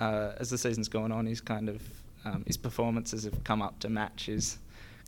[0.00, 1.82] uh, as the season's gone on, he's kind of
[2.24, 4.58] um, his performances have come up to match his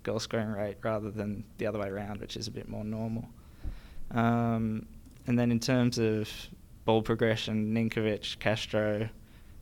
[0.05, 3.29] goal scoring rate rather than the other way around, which is a bit more normal.
[4.13, 4.87] Um,
[5.27, 6.31] and then in terms of
[6.89, 9.11] ball progression, Ninkovic, Castro,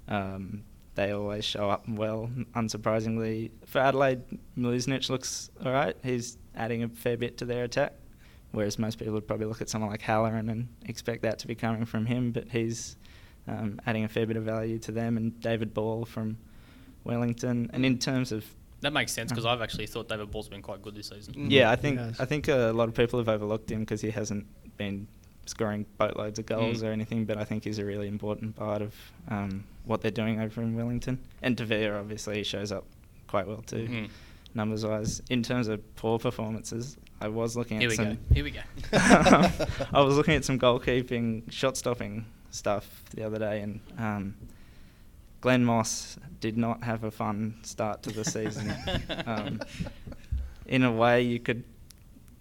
[0.07, 0.63] um,
[0.95, 3.51] they always show up well, unsurprisingly.
[3.65, 4.23] For Adelaide,
[4.57, 5.97] Mileusnic looks all right.
[6.05, 7.95] He's adding a fair bit to their attack,
[8.53, 11.57] whereas most people would probably look at someone like Halloran and expect that to be
[11.57, 12.97] coming from him, but he's
[13.49, 15.17] um, adding a fair bit of value to them.
[15.17, 16.39] And David Ball from
[17.03, 17.69] Wellington.
[17.73, 18.45] And in terms of
[18.83, 21.51] That makes sense because I've actually thought David Ball's been quite good this season.
[21.51, 21.99] yeah, I think.
[22.21, 24.47] I think a lot of people have overlooked him because he hasn't
[24.77, 25.09] been
[25.47, 26.89] scoring boatloads of goals Mm.
[26.89, 27.25] or anything.
[27.25, 28.95] But I think he's a really important part of
[29.29, 31.19] um, what they're doing over in Wellington.
[31.43, 32.85] And Tavia obviously shows up
[33.29, 34.11] quite well too, Mhm.
[34.55, 35.23] numbers wise.
[35.31, 38.15] In terms of poor performances, I was looking at Here we some.
[38.15, 38.19] go.
[38.35, 38.61] Here we go.
[38.93, 44.35] I was looking at some goalkeeping, shot stopping stuff the other day, and um,
[45.41, 48.73] Glen Moss did not have a fun start to the season.
[49.27, 49.61] um,
[50.67, 51.63] in a way, you could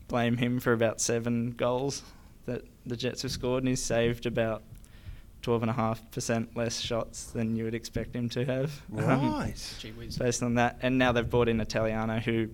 [0.07, 2.03] blame him for about seven goals
[2.45, 4.63] that the Jets have scored, and he's saved about
[5.43, 8.81] 12.5% less shots than you would expect him to have.
[8.97, 9.75] Um, Right.
[9.79, 10.17] Gee whiz.
[10.17, 10.79] based on that.
[10.81, 12.49] And now they've brought in Italiano, who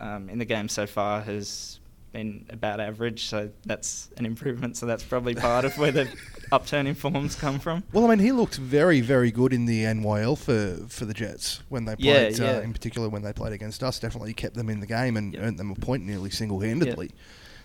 [0.00, 1.78] um, in the game so far has
[2.12, 3.26] been about average.
[3.26, 4.76] So that's an improvement.
[4.76, 6.08] So that's probably part of where the
[6.52, 7.84] upturning forms come from.
[7.92, 11.62] Well, I mean, he looked very, very good in the NPL for, for the Jets
[11.68, 12.38] when they played.
[12.38, 12.56] yeah.
[12.56, 15.32] Uh, in particular, when they played against us, definitely kept them in the game and
[15.32, 15.40] Yeah.
[15.42, 17.12] earned them a point nearly single-handedly.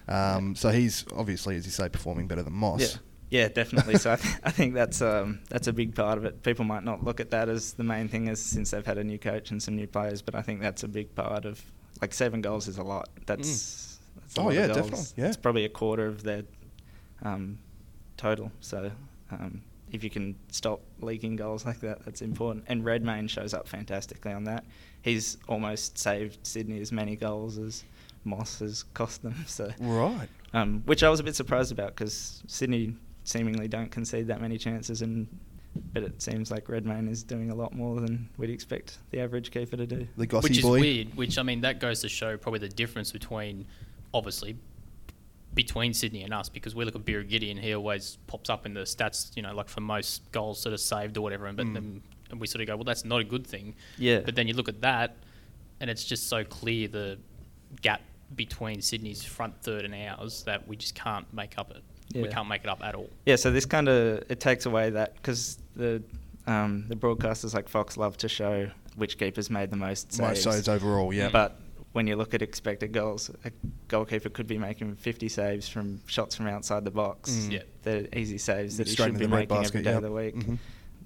[0.07, 2.81] Um, So he's obviously, as you say, performing better than Moss.
[2.81, 2.99] Yeah.
[3.29, 3.97] Yeah, definitely.
[3.97, 6.43] so I, th- I think that's um, that's a big part of it.
[6.43, 9.03] People might not look at that as the main thing, as since they've had a
[9.03, 11.61] new coach and some new players, but I think that's a big part of.
[12.01, 13.09] Like seven goals is a lot.
[13.25, 15.27] That's, that's a Oh, lot yeah, definitely, yeah.
[15.27, 16.43] It's probably a quarter of their
[17.23, 17.57] um,
[18.15, 18.49] total.
[18.61, 18.91] So
[19.31, 22.63] um, if you can stop leaking goals like that, that's important.
[22.67, 24.63] And Redmayne shows up fantastically on that.
[25.01, 27.83] He's almost saved Sydney as many goals as
[28.23, 29.35] Moss has cost them.
[29.47, 30.27] So Right.
[30.53, 32.93] um, which I was a bit surprised about because Sydney
[33.23, 35.27] seemingly don't concede that many chances, and
[35.93, 39.51] but it seems like Redmayne is doing a lot more than we'd expect the average
[39.51, 40.07] keeper to do.
[40.17, 40.79] The Gossy which is boy.
[40.79, 41.15] weird.
[41.15, 43.65] Which I mean, that goes to show probably the difference between,
[44.13, 44.57] obviously,
[45.53, 48.73] between Sydney and us because we look at Birighitti and he always pops up in
[48.73, 49.35] the stats.
[49.35, 51.73] You know, like for most goals that are saved or whatever, and but Mm.
[51.73, 53.73] then and we sort of go, well, that's not a good thing.
[53.97, 54.19] Yeah.
[54.19, 55.15] But then you look at that,
[55.79, 57.17] and it's just so clear the
[57.81, 58.01] gap
[58.35, 61.83] between Sydney's front third and ours that we just can't make up it.
[62.15, 63.09] We can't make it up at all.
[63.25, 66.01] Yeah, so this kind of it takes away that because the
[66.47, 70.45] um, the broadcasters like Fox love to show which keepers made the most saves.
[70.45, 71.29] Most saves overall, yeah.
[71.29, 71.59] But
[71.91, 73.51] when you look at expected goals, a
[73.87, 77.31] goalkeeper could be making 50 saves from shots from outside the box.
[77.31, 77.51] Mm.
[77.51, 77.63] Yeah.
[77.83, 79.97] They're easy saves that he should be the red making basket, every day yep.
[79.97, 80.35] of the week.
[80.35, 80.57] Mhm.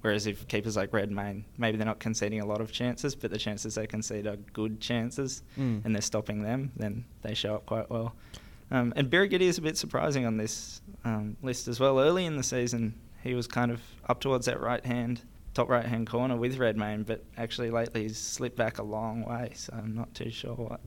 [0.02, 3.38] Whereas if keepers like Redmayne, maybe they're not conceding a lot of chances, but the
[3.38, 5.84] chances they concede are good chances, Mm.
[5.84, 8.14] and they're stopping them, then they show up quite well.
[8.70, 12.00] Um, and Birighitti is a bit surprising on this um, list as well.
[12.00, 15.22] Early in the season, he was kind of up towards that right hand
[15.54, 19.52] top right hand corner with Redmayne, but actually lately he's slipped back a long way,
[19.54, 20.80] so I'm not too sure what.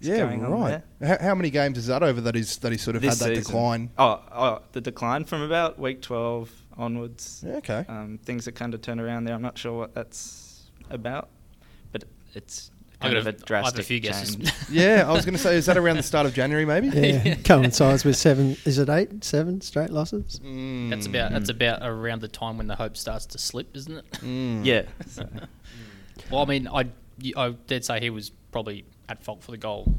[0.00, 0.82] Yeah, right.
[1.00, 3.28] How, how many games is that over that he's that he sort of This had
[3.28, 3.44] that season.
[3.52, 3.90] decline?
[3.98, 6.50] Oh, oh, the decline from about week 12
[6.80, 7.44] onwards.
[7.46, 7.84] Yeah, okay.
[7.88, 9.34] Um, things that kind of turned around there.
[9.34, 11.28] I'm not sure what that's about,
[11.92, 12.04] but
[12.34, 12.70] it's
[13.00, 14.52] kind of a drastic a few change.
[14.70, 16.88] yeah, I was going to say, is that around the start of January, maybe?
[16.88, 18.56] Yeah, coincides with seven.
[18.64, 20.40] Is it eight, seven straight losses?
[20.44, 20.90] Mm.
[20.90, 24.10] That's about that's about around the time when the hope starts to slip, isn't it?
[24.12, 24.64] Mm.
[24.64, 24.82] yeah.
[25.06, 25.28] So,
[26.30, 26.86] Well, I mean, I
[27.36, 29.92] I did say he was probably at fault for the goal,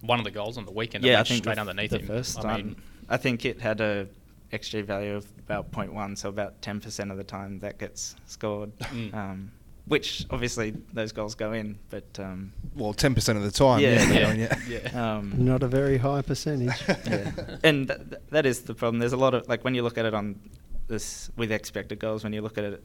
[0.00, 1.04] one of the goals on the weekend.
[1.04, 2.06] yeah, I think straight the, underneath the him.
[2.06, 2.66] first I time.
[2.66, 2.76] mean,
[3.08, 4.08] I think it had a
[4.52, 8.72] XG value of about 0.1, so about 10% of the time that gets scored.
[8.92, 9.14] Mm.
[9.14, 9.52] Um,
[9.86, 13.80] which obviously those goals go in, but um, Well, 10% of the time.
[13.80, 14.12] Yeah, Yeah.
[14.12, 14.28] yeah.
[14.28, 14.32] I
[14.68, 14.78] yeah.
[14.94, 15.16] yeah.
[15.16, 16.80] um, Not a very high percentage.
[16.88, 17.32] yeah.
[17.64, 19.00] and th- th- that is the problem.
[19.00, 20.38] There's a lot of like when you look at it on
[20.86, 22.84] this with expected goals, when you look at it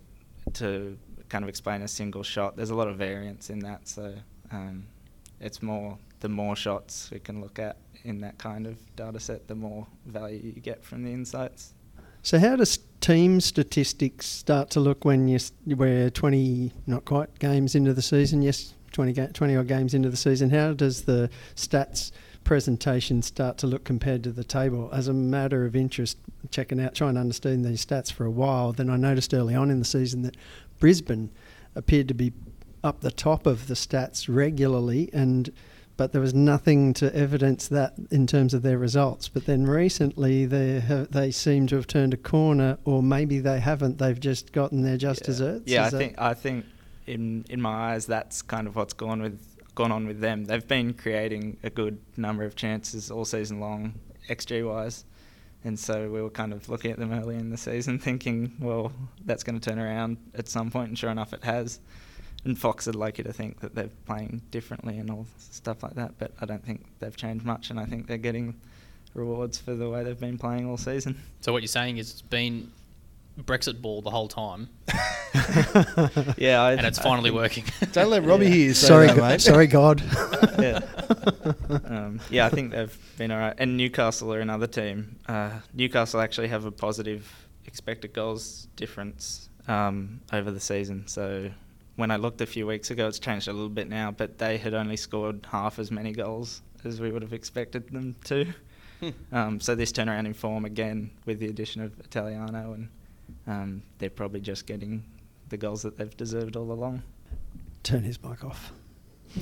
[0.55, 0.97] to
[1.30, 3.88] kind of explain a single shot, there's a lot of variance in that.
[3.88, 4.15] So
[4.51, 4.88] um,
[5.39, 7.78] it's more the more shots we can look at
[8.08, 11.74] in that kind of data set, the more value you get from the insights.
[12.24, 17.76] So how does team statistics start to look when you we're 20, not quite games
[17.76, 18.41] into the season?
[18.41, 20.49] Yes, 20, ga- 20 odd games into the season.
[20.49, 22.12] How does the stats
[22.43, 24.89] presentation start to look compared to the table?
[24.91, 26.18] As a matter of interest,
[26.49, 29.70] checking out, trying to understand these stats for a while, then I noticed early on
[29.70, 30.36] in the season that
[30.80, 31.30] Brisbane
[31.76, 32.34] appeared to be
[32.84, 35.51] up the top of the stats regularly and
[35.98, 39.28] but there was nothing to evidence that in terms of their results.
[39.28, 43.60] But then recently, they have, they seem to have turned a corner, or maybe they
[43.60, 43.98] haven't.
[43.98, 45.26] They've just gotten their just yeah.
[45.26, 45.64] desserts.
[45.66, 46.66] Yeah, I Is that- think I think
[47.08, 49.39] in in my eyes that's kind of what's gone with
[49.76, 50.45] gone on with them.
[50.45, 53.93] They've been creating a good number of chances all season long,
[54.30, 55.06] XG wise.
[55.64, 58.91] And so we were kind of looking at them early in the season, thinking, well,
[59.26, 61.80] that's going to turn around at some point, and sure enough, it has.
[62.48, 65.95] And Fox would like you to think that they're playing differently and all stuff like
[65.95, 68.56] that, but I don't think they've changed much, and I think they're getting
[69.14, 71.20] rewards for the way they've been playing all season.
[71.41, 72.72] So what you're saying is it's been
[73.38, 74.70] Brexit ball the whole time,
[76.38, 77.64] yeah, I, and it's finally think- working.
[77.91, 78.52] Don't let Robbie Yeah.
[78.52, 79.41] hear you say sorry, that, mate.
[79.41, 80.02] sorry, God.
[80.60, 80.80] yeah.
[81.86, 83.54] Um, yeah, I think they've been all right.
[83.58, 85.18] And Newcastle are another team.
[85.28, 87.30] Uh, Newcastle actually have a positive
[87.66, 91.08] expected goals difference um, over the season.
[91.08, 91.52] So
[91.98, 94.58] when I looked a few weeks ago, it's changed a little bit now, but they
[94.58, 98.54] had only scored half as many goals as we would have expected them to.
[99.32, 102.89] Um, so this turnaround in form again with the addition of Italiano, and
[103.45, 105.04] um, they're probably just getting
[105.50, 107.04] the goals that they've deserved all along.
[107.84, 108.72] Turn his mic off.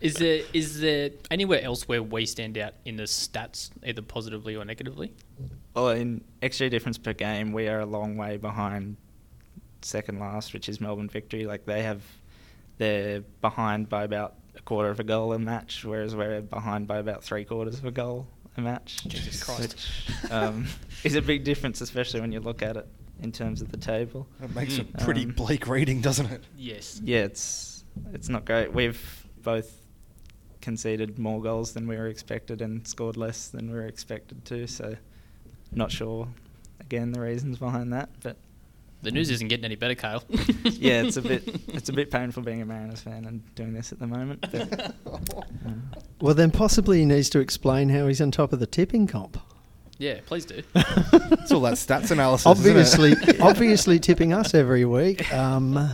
[0.00, 4.56] is there is there anywhere else where we stand out in the stats, either positively
[4.56, 5.12] or negatively?
[5.74, 8.96] Well, in XG difference per game, we are a long way behind
[9.86, 11.46] second last, which is Melbourne Victory.
[11.46, 12.02] Like they have,
[12.78, 16.98] they're behind by about a quarter of a goal a match, whereas we're behind by
[16.98, 18.26] about three quarters of a goal
[18.56, 19.04] a match.
[19.06, 19.76] Jesus Christ.
[20.22, 20.66] Which um,
[21.04, 22.86] is a big difference, especially when you look at it
[23.22, 24.26] in terms of the table.
[24.40, 24.94] That makes Mm.
[24.94, 26.42] a pretty Um, bleak reading, doesn't it?
[26.56, 27.00] Yes.
[27.04, 28.72] Yeah, it's it's not great.
[28.72, 29.80] We've both
[30.60, 34.66] conceded more goals than we were expected and scored less than we were expected to.
[34.66, 34.96] So,
[35.72, 36.28] not sure
[36.80, 38.36] again the reasons behind that, but
[39.02, 40.24] The news isn't getting any better, Kale.
[40.64, 43.92] yeah, it's a bit it's a bit painful being a Mariners fan and doing this
[43.92, 44.44] at the moment.
[44.50, 45.90] But, um,
[46.20, 49.38] Well, then possibly he needs to explain how he's on top of the tipping comp.
[49.98, 50.62] yeah, please do.
[50.74, 52.46] It's all that stats analysis.
[52.58, 52.70] isn't it?
[52.70, 55.30] obviously, obviously tipping us every week.
[55.32, 55.88] Um,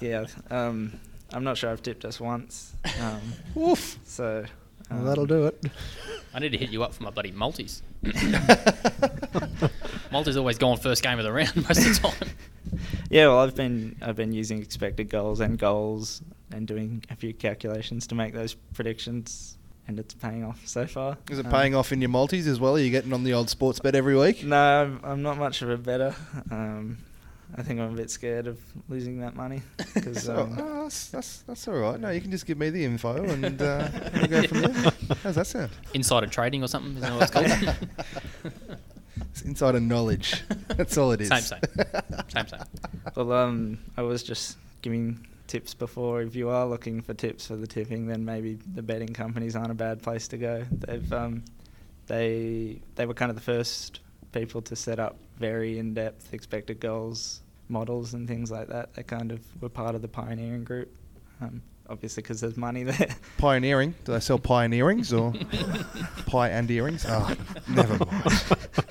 [0.00, 0.98] yeah, um,
[1.32, 2.74] I'm not sure I've tipped us once.
[3.00, 3.20] Um,
[3.62, 3.98] Oof.
[4.04, 4.44] so
[4.90, 5.64] well, that'll do it.
[6.34, 7.82] I need to hit you up for my buddy multis.
[10.12, 12.28] Multis always going first game of the round most of the time.
[13.10, 16.22] Yeah, well, I've been I've been using expected goals and goals
[16.52, 19.56] and doing a few calculations to make those predictions,
[19.88, 21.16] and it's paying off so far.
[21.30, 22.76] Is it Um, paying off in your multis as well?
[22.76, 24.44] Are you getting on the old sports bet every week?
[24.44, 26.14] No, I'm, I'm not much of a better.
[26.50, 26.98] Um,
[27.56, 29.62] I think I'm a bit scared of losing that money
[29.94, 31.98] because Oh, um, oh, that's, that's, that's all right.
[32.00, 34.92] No, you can just give me the info and uh, we'll go from there.
[35.22, 35.70] How's that sound?
[35.94, 38.78] Insider trading or something, is that what it's called?
[39.32, 40.42] It's insider knowledge.
[40.68, 41.28] That's all it is.
[41.28, 41.60] Same, same.
[42.28, 42.60] Same, same.
[43.14, 46.22] well, um, I was just giving tips before.
[46.22, 49.70] If you are looking for tips for the tipping, then maybe the betting companies aren't
[49.70, 50.64] a bad place to go.
[50.70, 51.44] They've um,
[52.06, 54.00] they they were kind of the first
[54.32, 58.94] people to set up very in-depth expected goals models and things like that.
[58.94, 60.92] They kind of were part of the pioneering group.
[61.40, 63.16] Um, obviously, because there's money there.
[63.38, 63.94] Pioneering.
[64.04, 65.32] Do they sell pioneerings or
[66.26, 67.06] pie and earrings?
[67.08, 67.34] Oh,
[67.68, 68.86] never mind.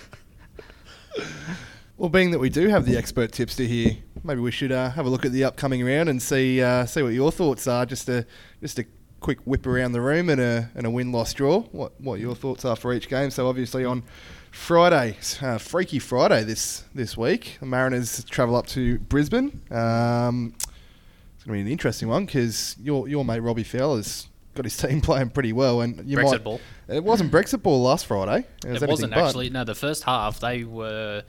[1.98, 5.06] Well, being that we do have the expert tipster here, maybe we should uh, have
[5.06, 7.86] a look at the upcoming round and see uh, see what your thoughts are.
[7.86, 8.26] Just a
[8.62, 8.86] just a
[9.20, 11.60] quick whip around the room and a and a win loss draw.
[11.60, 13.32] What what your thoughts are for each game?
[13.32, 14.04] So obviously on
[14.52, 19.62] Friday, uh, Freaky Friday this this week, the Mariners travel up to Brisbane.
[19.72, 24.66] Um, it's going to be an interesting one because your your mate Robbie Fowler's got
[24.66, 26.62] his team playing pretty well, and you Brexit might, ball.
[26.88, 28.46] It wasn't Brexit ball last Friday.
[28.66, 29.28] It, was It wasn't anything but.
[29.28, 29.50] actually.
[29.52, 31.24] No, the first half they were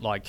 [0.00, 0.26] like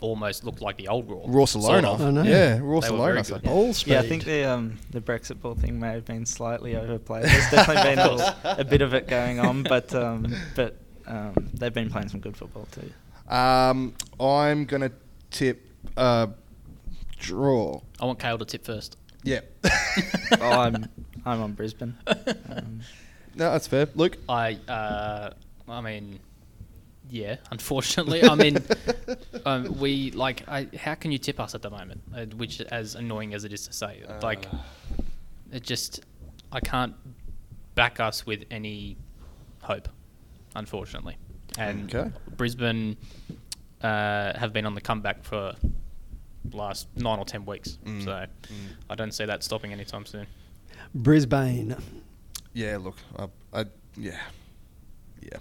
[0.00, 1.24] almost looked like the old Roar.
[1.28, 2.00] Raw sort of.
[2.00, 2.22] I know.
[2.22, 3.24] Yeah, Raw They were Salona.
[3.24, 3.92] so- Ball speed.
[3.92, 7.24] Yeah, I think the um, the Brexit ball thing may have been slightly overplayed.
[7.24, 7.98] There's definitely been
[8.58, 10.76] a, a bit of it going on, but um, but
[11.12, 12.90] um, they've been playing some good football too.
[13.32, 14.92] Um, I'm going to
[15.30, 16.28] tip uh,
[17.18, 17.80] draw.
[18.00, 18.96] I want Kale to tip first.
[19.22, 19.40] Yeah.
[20.40, 20.88] oh, I'm
[21.26, 21.94] I'm on Brisbane.
[22.06, 22.80] Um,
[23.34, 23.88] no, that's fair.
[23.94, 24.16] Luke?
[24.28, 25.30] I, uh,
[25.68, 26.18] I mean,
[27.10, 27.36] yeah.
[27.50, 28.58] Unfortunately, I mean,
[29.46, 30.48] um, we like.
[30.48, 32.00] I, how can you tip us at the moment?
[32.14, 34.48] Uh, which, as annoying as it is to say, like,
[35.52, 36.00] it just,
[36.50, 36.94] I can't
[37.74, 38.96] back us with any
[39.60, 39.88] hope,
[40.54, 41.16] unfortunately.
[41.58, 42.10] And Okay.
[42.36, 42.96] Brisbane
[43.82, 45.54] uh, have been on the comeback for
[46.52, 48.04] last nine or ten weeks, Mm.
[48.04, 48.26] so
[48.90, 50.26] I don't see that stopping anytime soon.
[50.94, 51.76] Brisbane.
[52.52, 52.96] Yeah, look.
[53.18, 53.26] I,
[53.60, 53.64] I,
[53.96, 54.18] yeah.
[55.22, 55.38] Yeah.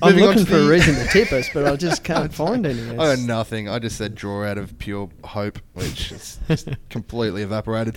[0.00, 2.64] I'm Moving looking to for a reason to tip us, but I just can't find
[2.64, 2.90] any.
[2.92, 3.68] I got nothing.
[3.68, 6.38] I just said draw out of pure hope, which is
[6.88, 7.96] completely evaporated.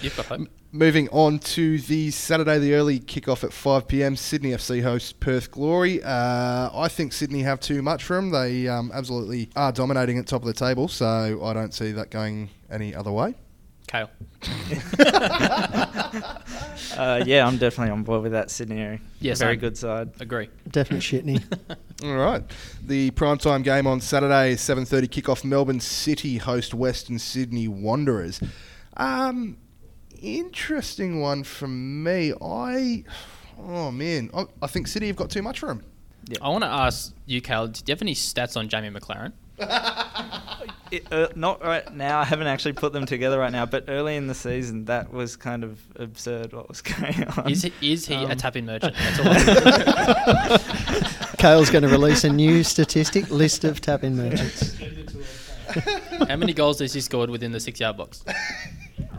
[0.73, 1.03] You've got hope.
[1.03, 4.15] M- moving on to the Saturday, the early kickoff at 5 p.m.
[4.15, 6.03] Sydney FC hosts Perth Glory.
[6.03, 8.31] Uh, I think Sydney have too much for them.
[8.31, 12.11] They um, absolutely are dominating at top of the table, so I don't see that
[12.11, 13.35] going any other way.
[13.87, 14.09] Kale.
[16.97, 18.99] uh, yeah, I'm definitely on board with that Sydney.
[19.19, 19.59] Yeah, very same.
[19.59, 20.11] good side.
[20.19, 20.49] Agree.
[20.69, 21.43] Definite shitney.
[22.03, 22.43] All right.
[22.85, 25.43] The primetime game on Saturday, 7.30 kickoff.
[25.43, 28.41] Melbourne City host Western Sydney Wanderers.
[28.97, 29.57] Um,
[30.23, 32.33] interesting one from me.
[32.41, 33.03] I...
[33.59, 34.29] Oh, man.
[34.33, 35.83] I, I think City have got too much for him.
[36.27, 39.33] Yeah, I want to ask you, Kale, do you have any stats on Jamie McLaren?
[40.91, 42.19] It, uh, not right now.
[42.19, 45.35] I haven't actually put them together right now, but early in the season, that was
[45.35, 47.49] kind of absurd what was going on.
[47.49, 48.93] Is he, is he a Um, tap-in merchant?
[48.99, 54.75] That's all I Kale's going to release a new statistic list of tap-in merchants.
[56.27, 58.23] How many goals has he scored within the six-yard box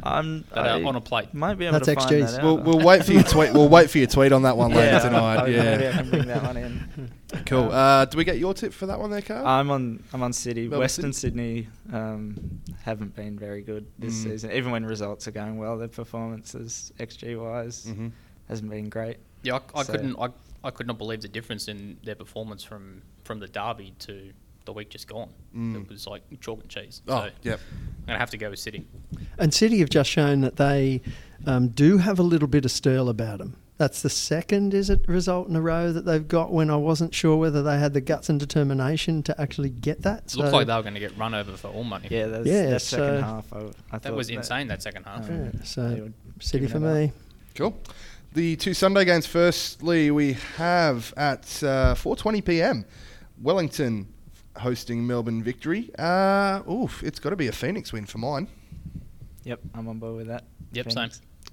[0.05, 1.33] I'm that are I on a plate?
[1.33, 2.31] might be able That's to find XGs.
[2.33, 2.45] that out.
[2.45, 3.53] We'll, we'll wait for your tweet.
[3.55, 5.37] We'll wait for your tweet on that one later Yeah, tonight.
[5.39, 5.93] I- Maybe I yeah.
[5.97, 7.11] can bring that one in.
[7.47, 7.73] Cool.
[7.73, 9.45] Uh, do we get your tip for that one there, Carl?
[9.45, 10.01] I'm on.
[10.13, 10.63] I'm on City.
[10.63, 14.23] Melbourne Western Sydney um, haven't been very good this Mm.
[14.23, 14.53] season.
[14.53, 18.13] Even when results are going well, their performances XG wise Mhm.
[18.49, 19.17] hasn't been great.
[19.43, 20.17] Yeah, I, I So- couldn't.
[20.17, 20.29] I,
[20.63, 24.31] I could not believe the difference in their performance from from the derby to
[24.65, 25.31] the week just gone.
[25.57, 25.83] Mm.
[25.83, 27.03] It was like chalk and cheese.
[27.09, 27.61] Oh, so yep.
[28.01, 28.87] I'm gonna have to go with City.
[29.39, 31.03] And City have just shown that they
[31.47, 33.57] um, do have a little bit of stirl about them.
[33.77, 37.13] That's the second, is it, result in a row that they've got when I wasn't
[37.13, 40.19] sure whether they had the guts and determination to actually get that.
[40.27, 42.07] It So, looked like they were going to get run over for all money.
[42.09, 43.53] Yeah, that's, Yeah, that second half.
[43.53, 44.69] I, I that thought was insane.
[44.69, 45.29] That second half.
[45.29, 47.07] Yeah, so City for me.
[47.07, 47.11] up.
[47.57, 47.77] Cool.
[48.33, 49.27] The two Sunday games.
[49.27, 52.85] Firstly, we have at uh, 4:20 p.m.
[53.43, 54.07] Wellington
[54.57, 55.91] hosting Melbourne Victory.
[55.99, 58.49] Uh, oof, it's got to be a Phoenix win for mine.
[59.45, 60.45] Yep, I'm on board with that.
[60.73, 61.11] Yep, same.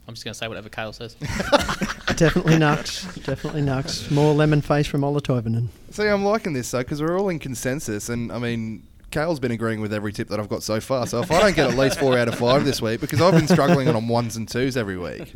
[0.08, 1.16] I'm just going to say whatever Kale says.
[2.16, 3.04] Definitely Nix.
[3.18, 4.10] Definitely Nix.
[4.10, 5.68] More lemon face from Ola Toivonen.
[5.91, 9.51] See, I'm liking this though because we're all in consensus, and I mean, Kale's been
[9.51, 11.05] agreeing with every tip that I've got so far.
[11.05, 13.34] So if I don't get at least four out of five this week, because I've
[13.34, 15.34] been struggling on ones and twos every week,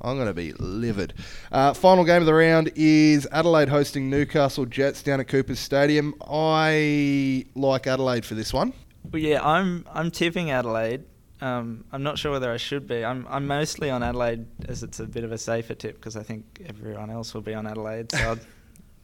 [0.00, 1.14] I'm going to be livid.
[1.50, 6.14] Uh, final game of the round is Adelaide hosting Newcastle Jets down at Coopers Stadium.
[6.28, 8.72] I like Adelaide for this one.
[9.10, 11.04] Well, yeah, I'm I'm tipping Adelaide.
[11.40, 13.04] Um, I'm not sure whether I should be.
[13.04, 16.22] I'm I'm mostly on Adelaide as it's a bit of a safer tip because I
[16.22, 18.12] think everyone else will be on Adelaide.
[18.12, 18.38] So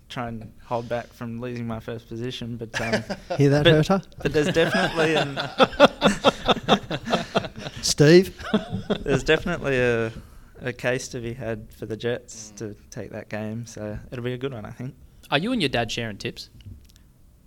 [0.08, 2.56] try and hold back from losing my first position.
[2.56, 2.92] But um,
[3.38, 4.04] Hear that, but, Herta?
[4.22, 5.38] but there's definitely an
[7.82, 8.34] Steve?
[9.02, 10.12] there's definitely a
[10.60, 13.64] a case to be had for the Jets to take that game.
[13.64, 14.94] So it'll be a good one, I think.
[15.30, 16.50] Are you and your dad sharing tips?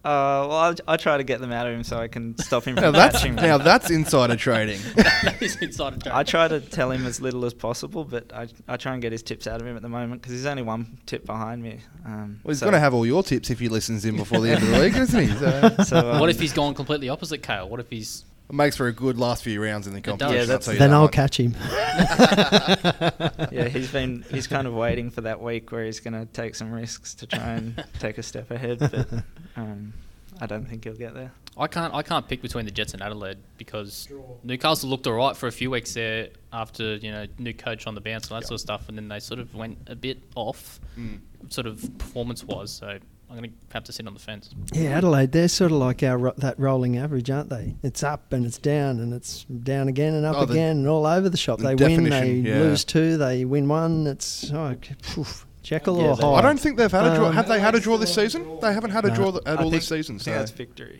[0.04, 2.64] Uh, well, I'll, I try to get them out of him so I can stop
[2.64, 3.44] him Now from that's catching me.
[3.44, 4.80] now that's insider trading.
[4.96, 6.16] that is inside a.
[6.16, 9.12] I try to tell him as little as possible, but I, I try and get
[9.12, 11.82] his tips out of him at the moment because he's only one tip behind me.
[12.04, 14.40] Um, Well, he's so- going to have all your tips if he listens in before
[14.40, 15.28] the end of the league, isn't he?
[15.38, 17.70] So So, um, what if he's gone completely opposite Kale?
[17.70, 20.36] What if he's it makes for a good last few rounds in the competition.
[20.36, 21.12] Yeah, I'll that's- tell then that I'll much.
[21.14, 21.56] catch him.
[23.52, 26.56] yeah, he's been he's kind of waiting for that week where he's going to take
[26.56, 28.80] some risks to try and take a step ahead.
[28.80, 29.08] But
[29.56, 29.94] um,
[30.40, 31.32] I don't think he'll get there.
[31.58, 34.08] I can't I can't pick between the Jets and Adelaide because
[34.44, 38.02] Newcastle looked alright for a few weeks there after you know new coach on the
[38.02, 40.80] bounce and that sort of stuff, and then they sort of went a bit off,
[40.98, 41.20] Mm.
[41.50, 42.72] sort of performance wise.
[42.72, 43.00] So
[43.32, 44.50] I'm going to have to sit on the fence.
[44.74, 47.76] Yeah, Adelaide, they're sort of like our that rolling average, aren't they?
[47.82, 51.06] It's up and it's down and it's down again and up Oh, again and all
[51.08, 51.60] over the shop.
[51.60, 52.56] the They win, they yeah.
[52.60, 54.06] lose two, they win one.
[54.06, 55.26] It's oh, okay, phew,
[55.64, 56.36] Jekyll Yeah, or they- Hyde.
[56.40, 57.28] I don't think they've had a draw.
[57.28, 58.60] Um, have they had a draw this season?
[58.62, 60.16] They haven't had a draw at I all this season.
[60.16, 61.00] I So think that's victory.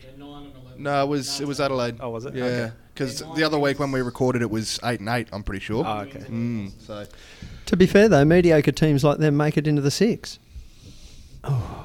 [0.78, 1.96] no, it was it was Adelaide.
[2.00, 2.34] Oh, was it?
[2.34, 2.72] Yeah, Okay.
[2.94, 5.28] because the other week when we recorded it was eight and eight.
[5.32, 5.84] I'm pretty sure.
[5.86, 6.20] Oh, okay.
[6.20, 7.04] Mm, so
[7.66, 10.38] To be fair though, mediocre teams like them make it into the six.
[11.44, 11.81] Oh,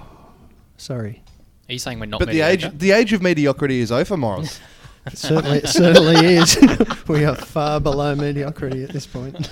[0.78, 1.24] sorry.
[1.70, 2.20] Are you saying we're not?
[2.20, 2.68] but the mediocre?
[2.68, 4.60] age the age of mediocrity is over, Morris.
[5.06, 6.58] It certainly, it certainly is.
[7.08, 9.50] we are far below mediocrity at this point.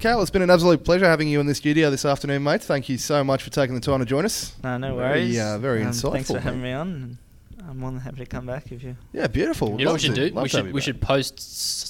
[0.00, 2.62] Cal, it's been an absolute pleasure having you in the studio this afternoon, mate.
[2.62, 4.52] Thank you so much for taking the time to join us.
[4.62, 5.38] No, no Very, worries.
[5.38, 7.18] uh, very Um, Thanks insightful, for having me on.
[7.68, 8.96] I'm more than happy to come back if you.
[9.12, 9.78] Yeah, beautiful.
[9.78, 10.32] You know what we should do?
[10.34, 11.38] We should we should post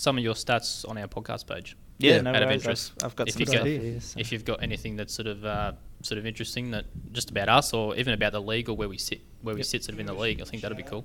[0.03, 1.77] some of your stats on our podcast page.
[1.99, 2.93] Yeah, no out of interest.
[3.03, 4.01] I've, I've got If some you stuff get- here.
[4.01, 5.73] so- If you've got anything that's sort of uh,
[6.03, 8.99] sort of interesting that just about us or even about the league or where we
[8.99, 11.05] sit where we sit sort of in the league, I think that'd be cool.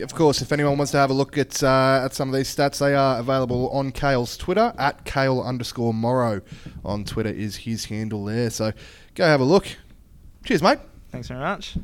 [0.00, 2.54] Of course, if anyone wants to have a look at uh, at some of these
[2.54, 6.40] stats, they are available on Kale's Twitter at Kale underscore Morrow.
[6.84, 8.50] On Twitter is his handle there.
[8.50, 8.72] So
[9.14, 9.66] go have a look.
[10.44, 10.78] Cheers, mate.
[11.10, 11.76] Thanks very much.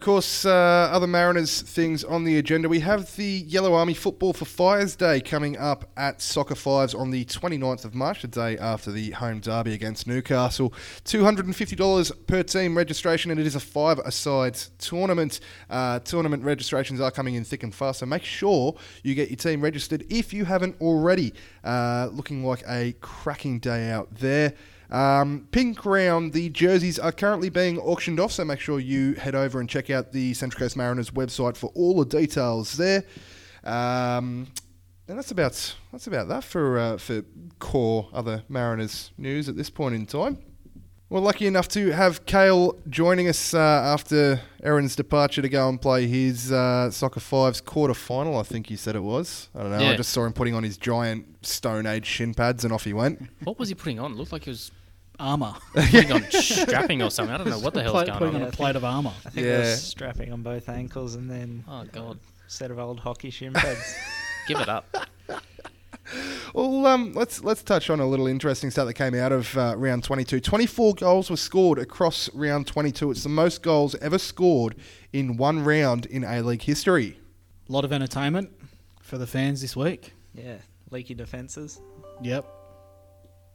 [0.00, 2.70] Of course, uh, other Mariners things on the agenda.
[2.70, 7.10] We have the Yellow Army Football for Fires Day coming up at Soccer Fives on
[7.10, 10.72] the 29th of March, the day after the home derby against Newcastle.
[11.04, 15.40] $250 per team registration, and it is a five-a-side tournament.
[15.68, 19.36] Uh, tournament registrations are coming in thick and fast, so make sure you get your
[19.36, 21.34] team registered if you haven't already.
[21.62, 24.54] Uh, looking like a cracking day out there.
[24.90, 29.34] Um, pink round, the jerseys are currently being auctioned off, so make sure you head
[29.34, 33.04] over and check out the Central Coast Mariners website for all the details there.
[33.62, 34.48] Um,
[35.06, 37.22] and that's about that's about that for uh, for
[37.58, 40.38] core other Mariners news at this point in time.
[41.08, 45.82] We're lucky enough to have Kale joining us uh, after Aaron's departure to go and
[45.82, 48.38] play his uh, Soccer Fives quarter final.
[48.38, 49.48] I think he said it was.
[49.52, 49.78] I don't know.
[49.78, 52.92] I just saw him putting on his giant Stone Age shin pads and off he
[52.92, 53.28] went.
[53.42, 54.12] What was he putting on?
[54.12, 54.70] It looked like he was
[55.20, 55.54] Armour.
[55.74, 57.34] putting on strapping or something.
[57.34, 58.42] I don't know what the hell's Plate- going putting on.
[58.42, 59.12] on a plate of armour.
[59.26, 59.54] I think Yeah.
[59.54, 63.30] I was strapping on both ankles and then Oh god, a set of old hockey
[63.30, 63.94] shin pads.
[64.48, 64.86] give it up.
[66.54, 69.74] Well, um, let's let's touch on a little interesting stat that came out of uh,
[69.76, 70.40] round 22.
[70.40, 73.12] 24 goals were scored across round 22.
[73.12, 74.74] It's the most goals ever scored
[75.12, 77.20] in one round in A League history.
[77.68, 78.50] A lot of entertainment
[79.00, 80.12] for the fans this week.
[80.34, 80.56] yeah,
[80.90, 81.80] leaky defences.
[82.22, 82.44] Yep.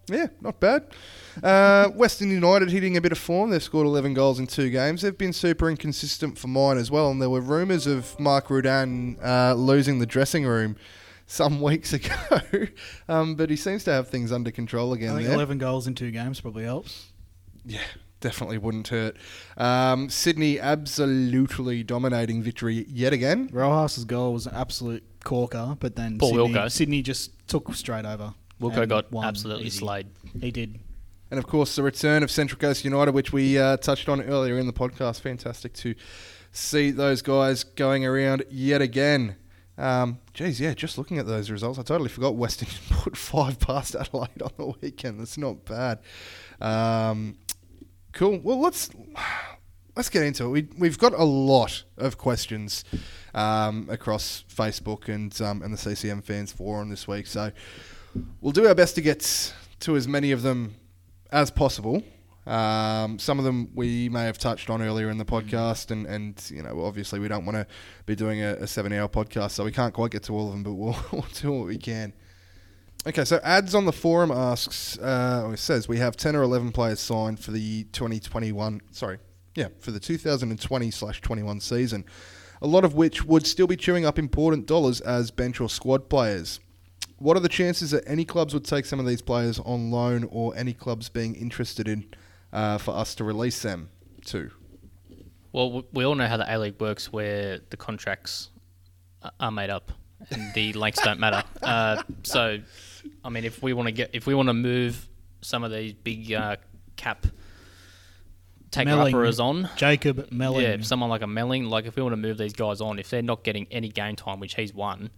[0.07, 0.87] Yeah, not bad.
[1.43, 3.49] Uh, Western United hitting a bit of form.
[3.49, 5.01] They've scored 11 goals in two games.
[5.01, 7.09] They've been super inconsistent for mine as well.
[7.09, 10.75] And there were rumours of Mark Rudan uh, losing the dressing room
[11.25, 12.13] some weeks ago.
[13.09, 15.35] um, but he seems to have things under control again I think there.
[15.35, 17.07] 11 goals in two games probably helps.
[17.65, 17.79] Yeah,
[18.19, 19.17] definitely wouldn't hurt.
[19.57, 23.49] Um, Sydney absolutely dominating victory yet again.
[23.49, 28.35] Rojas's goal was an absolute corker, but then Paul Sydney, Sydney just took straight over.
[28.61, 29.79] Wilco got won absolutely easy.
[29.79, 30.07] slayed.
[30.39, 30.79] He did.
[31.31, 34.57] And of course, the return of Central Coast United, which we uh, touched on earlier
[34.57, 35.21] in the podcast.
[35.21, 35.95] Fantastic to
[36.51, 39.35] see those guys going around yet again.
[39.77, 43.95] Um, geez, yeah, just looking at those results, I totally forgot Western put five past
[43.95, 45.19] Adelaide on the weekend.
[45.19, 45.99] That's not bad.
[46.61, 47.37] Um,
[48.13, 48.39] cool.
[48.41, 48.89] Well, let's
[49.95, 50.49] let's get into it.
[50.49, 52.85] We, we've got a lot of questions
[53.33, 57.51] um, across Facebook and um, and the CCM fans forum this week, so
[58.41, 60.75] we'll do our best to get to as many of them
[61.31, 62.03] as possible.
[62.45, 66.41] Um, some of them we may have touched on earlier in the podcast, and, and
[66.53, 67.65] you know, obviously we don't want to
[68.05, 70.63] be doing a, a seven-hour podcast, so we can't quite get to all of them,
[70.63, 72.13] but we'll, we'll do what we can.
[73.07, 76.71] Okay, so ads on the forum asks, uh, or says we have ten or eleven
[76.71, 78.81] players signed for the 2021.
[78.91, 79.19] Sorry,
[79.55, 82.05] yeah, for the 2020 slash 21 season.
[82.61, 86.09] A lot of which would still be chewing up important dollars as bench or squad
[86.09, 86.59] players.
[87.17, 90.27] What are the chances that any clubs would take some of these players on loan,
[90.31, 92.05] or any clubs being interested in
[92.51, 93.89] uh, for us to release them
[94.25, 94.51] to?
[95.51, 98.49] Well, we all know how the A League works, where the contracts
[99.39, 99.91] are made up
[100.31, 101.43] and the lengths don't matter.
[101.61, 102.59] Uh, so,
[103.23, 105.07] I mean, if we want to get, if we want to move
[105.41, 106.57] some of these big uh,
[106.95, 107.27] cap
[108.71, 109.15] take Melling.
[109.15, 109.69] on.
[109.75, 110.63] Jacob Melling.
[110.63, 111.65] Yeah, someone like a Melling.
[111.65, 114.15] Like if we want to move these guys on, if they're not getting any game
[114.15, 115.09] time, which he's won,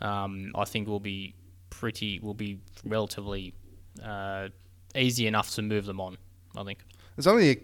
[0.00, 1.34] um, I think we'll be
[1.70, 3.54] pretty, will be relatively
[4.02, 4.48] uh,
[4.94, 6.16] easy enough to move them on.
[6.56, 6.84] I think.
[7.16, 7.58] There's only a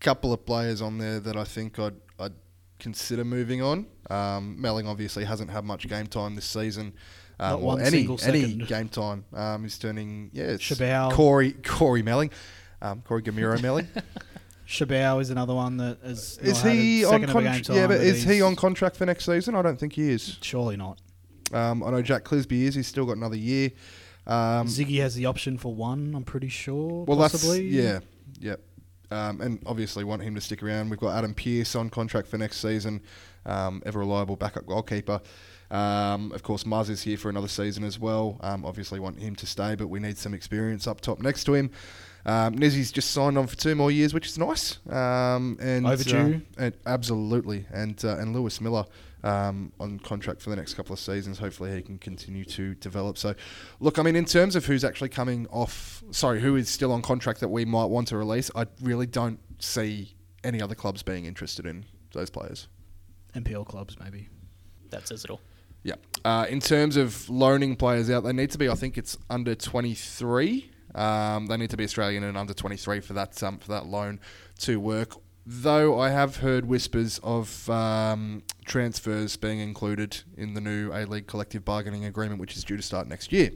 [0.00, 2.32] couple of players on there that I think I'd, I'd
[2.78, 3.86] consider moving on.
[4.08, 6.94] Um, Melling obviously hasn't had much game time this season.
[7.38, 8.66] Um, Not or one any single any second.
[8.68, 9.24] game time.
[9.32, 10.44] Um, he's turning yeah.
[10.44, 11.12] It's Shabao.
[11.12, 12.30] Corey Corey Melling,
[12.82, 13.88] um, Corey Gamiro Melling.
[14.68, 16.38] Shabao is another one that is.
[16.38, 17.68] is not had a he on second of a game contract?
[17.70, 19.54] Yeah, but is he on contract for next season?
[19.54, 20.38] I don't think he is.
[20.42, 21.00] Surely not.
[21.52, 22.74] Um, I know Jack Clisby is.
[22.74, 23.70] He's still got another year.
[24.26, 26.14] Um, Ziggy has the option for one.
[26.14, 27.04] I'm pretty sure.
[27.04, 27.70] Well, possibly.
[27.70, 28.04] that's
[28.40, 28.56] yeah,
[29.10, 30.90] yeah, um, and obviously want him to stick around.
[30.90, 33.02] We've got Adam Pearce on contract for next season,
[33.46, 35.20] um, ever reliable backup goalkeeper.
[35.70, 38.38] Um, of course, Muzz is here for another season as well.
[38.40, 41.54] Um, obviously, want him to stay, but we need some experience up top next to
[41.54, 41.70] him.
[42.26, 44.78] Um, Nizzy's just signed on for two more years, which is nice.
[44.88, 46.42] Um, and Overdue.
[46.58, 48.84] uh, and absolutely, and uh, and Lewis Miller
[49.22, 51.38] um, on contract for the next couple of seasons.
[51.38, 53.18] Hopefully, he can continue to develop.
[53.18, 53.34] So,
[53.80, 57.02] look, I mean, in terms of who's actually coming off, sorry, who is still on
[57.02, 60.14] contract that we might want to release, I really don't see
[60.44, 62.68] any other clubs being interested in those players.
[63.34, 64.28] NPL clubs maybe.
[64.90, 65.40] That says it all.
[65.82, 65.94] Yeah.
[66.24, 68.68] Uh, in terms of loaning players out, they need to be.
[68.68, 70.70] I think it's under twenty three.
[70.94, 73.86] Um, they need to be Australian and under twenty three for that um, for that
[73.86, 74.20] loan
[74.60, 75.14] to work.
[75.52, 81.26] Though I have heard whispers of um, transfers being included in the new A League
[81.26, 83.50] collective bargaining agreement, which is due to start next year.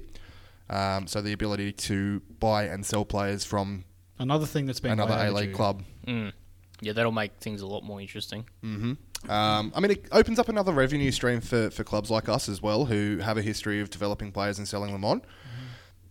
[0.69, 3.85] Um, so the ability to buy and sell players from
[4.19, 6.33] Another thing that's been another A League club Mm.
[6.81, 8.45] Yeah, that'll make things a lot more interesting.
[8.61, 8.95] hmm
[9.29, 12.61] Um, I mean, it opens up another revenue stream for, for clubs like us as
[12.61, 15.23] well, who have a history of developing players and selling them on,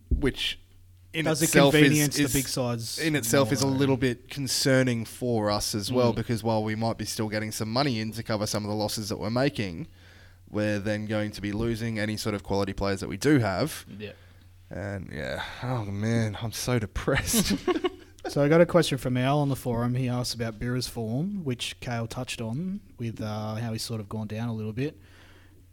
[0.08, 0.58] which
[1.14, 4.28] in Does it itself convenience is, the big sides in itself is a little bit
[4.28, 6.16] concerning for us as well, Mm.
[6.16, 8.76] because while we might be still getting some money in to cover some of the
[8.76, 9.86] losses that we're making,
[10.50, 13.84] we're then going to be losing any sort of quality players that we do have.
[13.98, 14.12] Yeah.
[14.70, 17.54] And yeah, oh man, I'm so depressed.
[18.26, 19.94] So I got a question from Al on the forum.
[19.96, 24.08] He asked about Bira's form, which Kale touched on with uh, how he's sort of
[24.08, 24.98] gone down a little bit.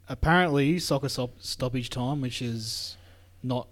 [0.09, 2.97] Apparently, soccer stop- stoppage time, which is
[3.41, 3.69] not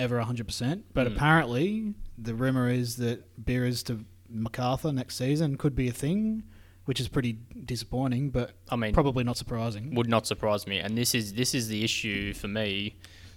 [0.00, 1.14] ever 100%, but Mm.
[1.14, 6.42] apparently the rumour is that Bira's to MacArthur next season could be a thing,
[6.86, 7.34] which is pretty
[7.64, 9.94] disappointing, but I mean, probably not surprising.
[9.94, 10.78] would not surprise me.
[10.78, 12.96] And this is this is the issue for me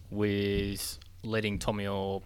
[0.09, 2.21] with letting Tommy Oar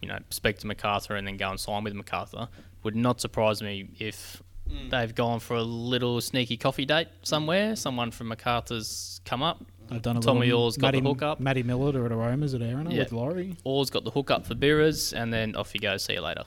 [0.00, 2.48] you know, speak to MacArthur and then go and sign with MacArthur.
[2.82, 4.42] Would not surprise me if
[4.90, 7.76] they've gone for a little sneaky coffee date somewhere.
[7.76, 9.64] Someone from MacArthur's come up.
[9.90, 11.40] I've done a Tommy little Oar's got the hookup.
[11.40, 13.00] Matty Millard or at Aromas at Arena Yeah.
[13.00, 13.56] with Laurie.
[13.64, 15.96] Oar's got the hookup for Beerers, and then off you go.
[15.98, 16.44] See you later.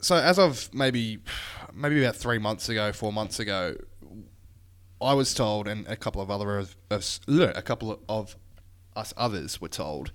[0.00, 1.18] so as of maybe
[1.72, 3.76] maybe about three months ago, four months ago,
[5.00, 8.36] I was told, and a couple of other of us, a couple of
[8.94, 10.10] us others were told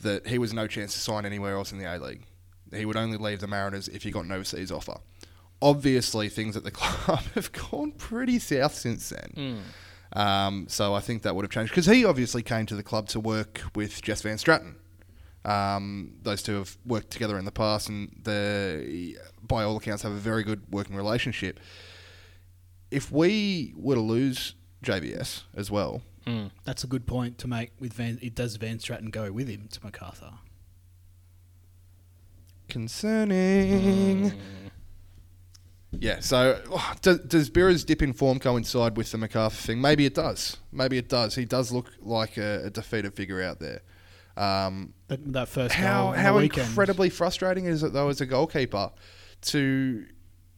[0.00, 2.24] that he was no chance to sign anywhere else in the A League.
[2.72, 4.96] He would only leave the Mariners if he got an overseas offer.
[5.62, 9.30] Obviously, things at the club have gone pretty south since then.
[9.34, 9.58] Hmm.
[10.14, 13.08] Um, so I think that would have changed because he obviously came to the club
[13.08, 14.76] to work with Jess Vanstrattan.
[15.44, 20.12] Um, those two have worked together in the past, and they, by all accounts, have
[20.12, 21.60] a very good working relationship.
[22.90, 26.50] If we were to lose JVS as well, Mm.
[26.64, 27.72] That's a good point to make.
[27.78, 30.32] With Van, it does Vanstrattan go with him to MacArthur?
[32.66, 34.32] concerning.
[36.00, 39.80] Yeah, so oh, does, does Bira's dip in form coincide with the MacArthur thing?
[39.80, 40.56] Maybe it does.
[40.72, 41.34] Maybe it does.
[41.34, 43.82] He does look like a, a defeated figure out there.
[44.36, 48.90] Um, That, that first how goal how incredibly frustrating is it though as a goalkeeper
[49.42, 50.06] to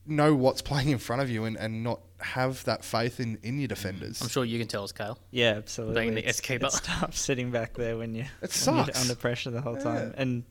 [0.07, 3.59] know what's playing in front of you and, and not have that faith in, in
[3.59, 4.23] your defenders.
[4.23, 5.19] I'm sure you can tell us, Kyle.
[5.31, 6.01] Yeah, absolutely.
[6.01, 6.67] Being the It's- S-keeper.
[6.67, 8.27] It's tough sitting back there when you It
[8.65, 9.03] when you're sucks.
[9.03, 10.15] under pressure the whole time.
[10.17, 10.45] And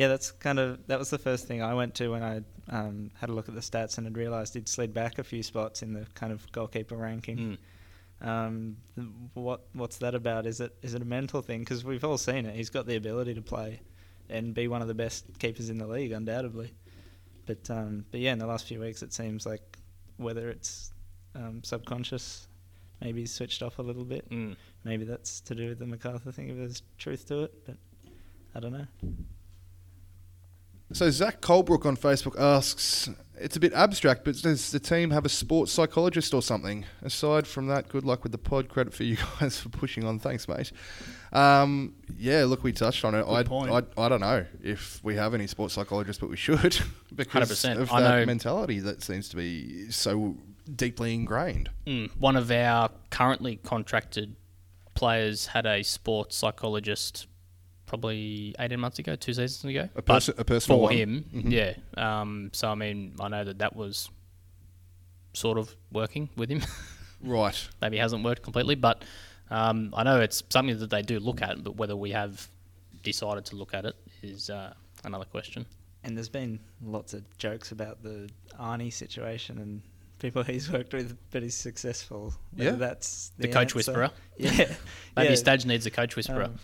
[0.00, 2.40] yeah, that's kind of that was the first thing I went to when I
[2.70, 5.42] um, had a look at the stats and had realised he'd slid back a few
[5.42, 7.58] spots in the kind of goalkeeper ranking.
[8.22, 8.26] Mm.
[8.26, 8.76] Um,
[9.34, 10.46] what what's that about?
[10.46, 11.60] Is it is it a mental thing?
[11.60, 12.56] Because we've all seen it.
[12.56, 13.82] He's got the ability to play
[14.30, 16.72] and be one of the best keepers in the league, undoubtedly.
[17.44, 19.78] But um, but yeah, in the last few weeks, it seems like
[20.16, 20.92] whether it's
[21.34, 22.48] um, subconscious,
[23.02, 24.30] maybe he's switched off a little bit.
[24.30, 24.56] Mm.
[24.82, 27.76] Maybe that's to do with the MacArthur thing, if there's truth to it, but
[28.54, 28.86] I don't know.
[30.92, 33.08] So Zach Colebrook on Facebook asks,
[33.38, 36.84] it's a bit abstract, but does the team have a sports psychologist or something?
[37.02, 38.68] Aside from that, good luck with the pod.
[38.68, 40.18] Credit for you guys for pushing on.
[40.18, 40.72] Thanks, mate.
[41.32, 43.22] Um, yeah, look, we touched on it.
[43.22, 43.40] I.
[43.42, 46.78] I, I don't know if we have any sports psychologists, but we should
[47.14, 47.78] because 100%.
[47.78, 50.36] of I that know- mentality that seems to be so
[50.74, 51.70] deeply ingrained.
[51.86, 54.34] Mm, one of our currently contracted
[54.94, 57.26] players had a sports psychologist
[57.90, 59.88] probably 18 months ago, two seasons ago.
[59.96, 60.92] A But person- a personal for one?
[60.96, 61.50] him, Mhm.
[61.50, 61.74] yeah.
[62.20, 64.08] Um, so, I mean, I know that that was
[65.32, 66.62] sort of working with him.
[67.22, 67.68] Right.
[67.82, 69.04] Maybe it hasn't worked completely, but
[69.50, 72.48] um, I know it's something that they do look at, but whether we have
[73.02, 74.72] decided to look at it is uh,
[75.04, 75.66] another question.
[76.02, 79.82] And there's been lots of jokes about the Arnie situation and
[80.20, 82.32] people he's worked with, but he's successful.
[82.54, 82.76] Whether Yeah.
[82.76, 83.76] that's The the, coach answer.
[83.76, 84.10] whisperer.
[84.38, 84.72] Yeah,
[85.16, 85.34] Maybe yeah.
[85.34, 86.44] Stadge needs a coach whisperer.
[86.44, 86.58] Um,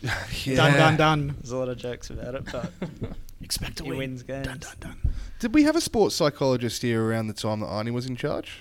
[0.45, 1.35] Done, done, done.
[1.41, 2.73] There's a lot of jokes about it, but
[3.43, 3.99] Expect to he win.
[3.99, 4.47] wins games.
[4.47, 4.97] Dun, dun, dun.
[5.41, 8.61] Did we have a sports psychologist here around the time that Arnie was in charge?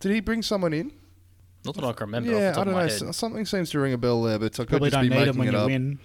[0.00, 0.90] Did he bring someone in?
[1.64, 2.30] Not that I can remember.
[2.30, 3.06] yeah, off the top I don't of my know.
[3.06, 3.14] head.
[3.14, 5.14] Something seems to ring a bell there, but I could Probably just don't be need
[5.14, 5.66] making them when it you up.
[5.66, 5.98] win.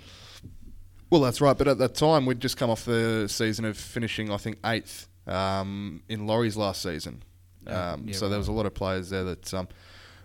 [1.10, 1.58] Well, that's right.
[1.58, 5.08] But at that time, we'd just come off the season of finishing, I think, eighth
[5.28, 7.24] um, in Laurie's last season.
[7.68, 9.68] Um, yeah, so there was a lot of players there that um,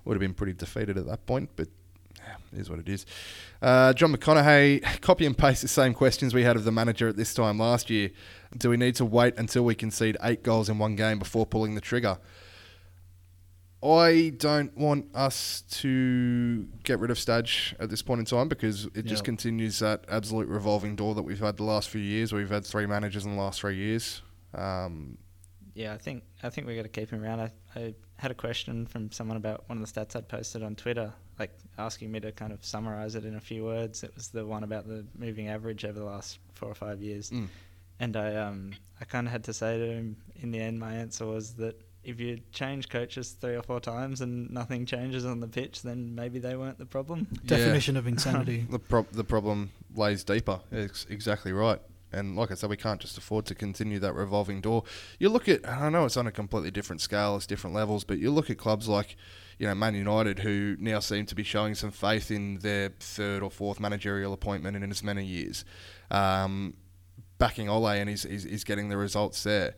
[0.04, 1.50] would have been pretty defeated at that point.
[1.56, 1.68] But
[2.18, 3.06] yeah, it is what it is.
[3.62, 7.16] Uh, John McConaughey, copy and paste the same questions we had of the manager at
[7.16, 8.10] this time last year.
[8.56, 11.74] Do we need to wait until we concede eight goals in one game before pulling
[11.74, 12.18] the trigger?
[13.82, 18.86] I don't want us to get rid of Stadge at this point in time because
[18.94, 22.30] it just continues that absolute revolving door that we've had the last few years.
[22.30, 24.20] We've had three managers in the last three years.
[24.52, 25.16] Um,
[25.74, 27.40] Yeah, I think I think we got to keep him around.
[27.40, 30.74] I, I had a question from someone about one of the stats I'd posted on
[30.74, 34.02] Twitter, like asking me to kind of summarize it in a few words.
[34.02, 37.30] It was the one about the moving average over the last four or five years,
[37.30, 37.48] Mm.
[38.00, 40.92] and I um I kind of had to say to him in the end, my
[40.94, 45.40] answer was that if you change coaches three or four times and nothing changes on
[45.40, 47.26] the pitch, then maybe they weren't the problem.
[47.30, 47.58] Yeah.
[47.58, 48.66] Definition of insanity.
[48.70, 50.60] the prob- the problem lays deeper.
[50.72, 51.78] It's exactly right.
[52.12, 54.84] And like I said, we can't just afford to continue that revolving door.
[55.18, 58.18] You look at, I know it's on a completely different scale, it's different levels, but
[58.18, 59.16] you look at clubs like,
[59.58, 63.42] you know, Man United, who now seem to be showing some faith in their third
[63.42, 65.64] or fourth managerial appointment in as many years,
[66.10, 66.74] um,
[67.38, 69.74] backing Ole, and he's, he's, he's getting the results there.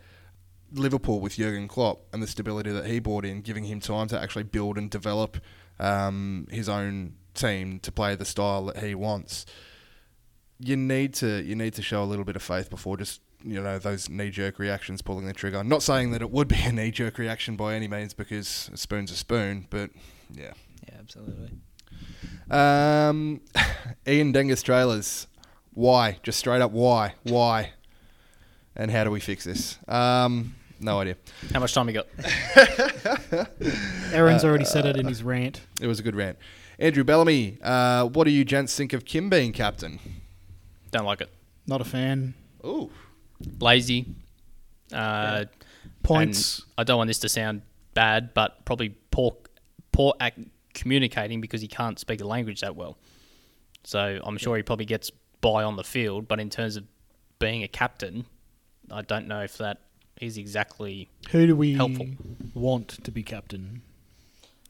[0.72, 4.20] Liverpool with Jurgen Klopp and the stability that he brought in, giving him time to
[4.20, 5.36] actually build and develop
[5.78, 9.44] um, his own team to play the style that he wants.
[10.64, 13.60] You need to you need to show a little bit of faith before just you
[13.60, 15.58] know those knee jerk reactions pulling the trigger.
[15.58, 18.70] I'm Not saying that it would be a knee jerk reaction by any means because
[18.72, 19.90] a spoon's a spoon, but
[20.32, 20.52] yeah.
[20.88, 21.50] Yeah, absolutely.
[22.50, 23.40] Um,
[24.06, 25.26] Ian Dengus trailers.
[25.74, 26.18] Why?
[26.22, 27.14] Just straight up why?
[27.22, 27.72] Why?
[28.76, 29.78] And how do we fix this?
[29.88, 31.16] Um, no idea.
[31.52, 32.06] How much time you got?
[34.12, 35.60] Aaron's already said it in his rant.
[35.80, 36.38] It was a good rant.
[36.78, 39.98] Andrew Bellamy, uh, what do you gents think of Kim being captain?
[40.92, 41.30] Don't like it.
[41.66, 42.34] Not a fan.
[42.64, 42.90] Ooh.
[43.60, 44.06] Lazy.
[44.92, 45.46] Uh,
[46.02, 46.62] Points.
[46.78, 47.62] I don't want this to sound
[47.94, 49.36] bad, but probably poor,
[49.90, 50.34] poor at
[50.74, 52.98] communicating because he can't speak the language that well.
[53.84, 55.10] So I'm sure he probably gets
[55.40, 56.84] by on the field, but in terms of
[57.38, 58.26] being a captain,
[58.90, 59.80] I don't know if that
[60.20, 61.08] is exactly.
[61.30, 62.06] Who do we Helpful.
[62.54, 63.82] want to be captain?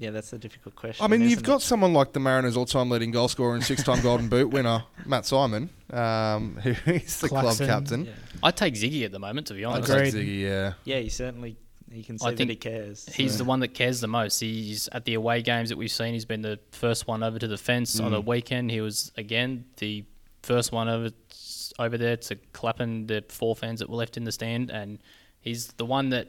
[0.02, 1.04] Yeah, that's a difficult question.
[1.04, 1.64] I mean, you've got it?
[1.64, 5.70] someone like the Mariners' all-time leading goal scorer and six-time Golden Boot winner, Matt Simon,
[5.92, 8.06] um, who is the club captain.
[8.06, 8.12] Yeah.
[8.42, 9.88] I take Ziggy at the moment, to be honest.
[9.88, 10.14] say Agreed.
[10.14, 10.72] Ziggy, yeah.
[10.84, 11.56] Yeah, he certainly
[11.92, 13.06] he can I see that think he cares.
[13.14, 14.40] He's so- the one that cares the most.
[14.40, 16.14] He's at the away games that we've seen.
[16.14, 18.26] He's been the first one over to the fence on the Mm.
[18.26, 18.70] weekend.
[18.70, 20.04] He was again the
[20.42, 21.10] first one over
[21.78, 24.98] over there to clapping the four fans that were left in the stand, and
[25.40, 26.28] he's the one that,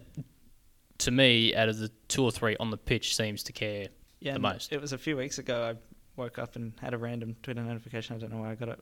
[0.99, 3.87] to me, out of the two or three on the pitch, seems to care
[4.19, 4.71] yeah, the most.
[4.71, 5.75] It was a few weeks ago.
[5.75, 8.15] I woke up and had a random Twitter notification.
[8.15, 8.79] I don't know why I got it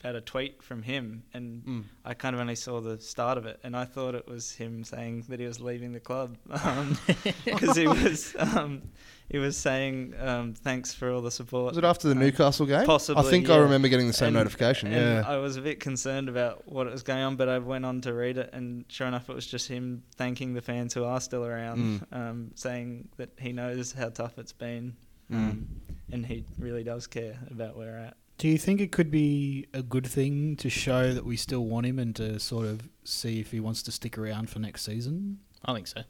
[0.00, 1.84] about a tweet from him, and Mm.
[2.04, 4.82] I kind of only saw the start of it, and I thought it was him
[4.82, 6.36] saying that he was leaving the club
[7.44, 8.82] because he was um,
[9.30, 11.70] he was saying um, thanks for all the support.
[11.74, 12.84] Was it after the Um, Newcastle game?
[12.86, 14.92] possibly, I think I remember getting the same And- notification.
[14.92, 15.30] and Yeah.
[15.32, 18.12] I was a bit concerned about what was going on, but I went on to
[18.12, 21.44] read it, and sure enough, it was just him thanking the fans who are still
[21.44, 22.16] around, Mm.
[22.16, 24.96] um, saying that he knows how tough it's been,
[25.32, 25.64] Mm.
[26.12, 28.16] And he really does care about where we're at.
[28.38, 31.86] Do you think it could be a good thing to show that we still want
[31.86, 35.38] him and to sort of see if he wants to stick around for next season?
[35.64, 36.02] I think so.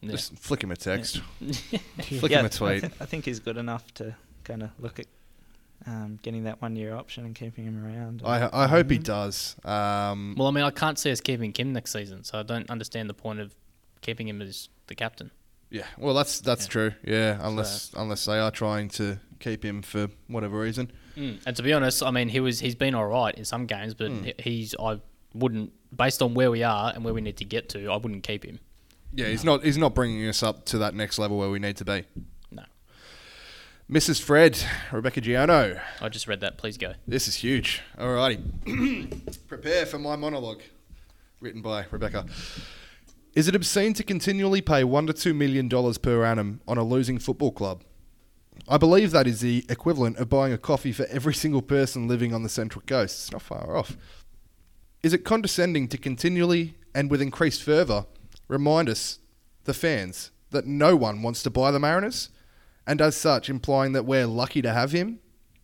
[0.00, 0.10] Yeah.
[0.12, 1.20] Just flick him a text.
[1.40, 1.52] Yeah.
[2.18, 2.80] Flick yeah, him a I, tweet.
[2.82, 4.14] thi- I think he's good enough to
[4.44, 5.06] kind of look at
[5.86, 8.22] um, getting that one-year option and keeping him around.
[8.24, 9.04] I, I hope he Mhm.
[9.04, 9.56] does.
[9.64, 12.68] Um, well, I mean, I can't see us keeping Kim next season, so I don't
[12.70, 13.54] understand the point of
[14.00, 15.30] keeping him as the captain.
[15.70, 16.70] Yeah, well, that's that's Yeah.
[16.70, 16.92] true.
[17.04, 20.90] Yeah, unless unless they are trying to keep him for whatever reason.
[21.16, 21.40] Mm.
[21.46, 23.94] And to be honest, I mean, he was he's been all right in some games,
[23.94, 24.24] but mm.
[24.24, 25.00] he- he's I
[25.34, 28.22] wouldn't based on where we are and where we need to get to, I wouldn't
[28.22, 28.58] keep him.
[29.12, 31.76] Yeah, he's not he's not bringing us up to that next level where we need
[31.78, 32.04] to be.
[32.50, 32.64] No,
[33.90, 34.20] Mrs.
[34.20, 34.58] Fred,
[34.92, 35.80] Rebecca Giano.
[36.00, 36.58] I just read that.
[36.58, 36.94] Please go.
[37.06, 37.82] This is huge.
[37.98, 38.40] Alrighty.
[39.48, 40.60] Prepare for my monologue.
[41.40, 42.26] Written by Rebecca.
[43.34, 46.82] Is it obscene to continually pay one to two million dollars per annum on a
[46.82, 47.84] losing football club?
[48.68, 52.34] I believe that is the equivalent of buying a coffee for every single person living
[52.34, 53.16] on the Central Coast.
[53.16, 53.96] It's not far off.
[55.04, 58.06] Is it condescending to continually and with increased fervour
[58.48, 59.20] remind us,
[59.64, 62.30] the fans, that no one wants to buy the Mariners?
[62.88, 65.20] And as such, implying that we're lucky to have him?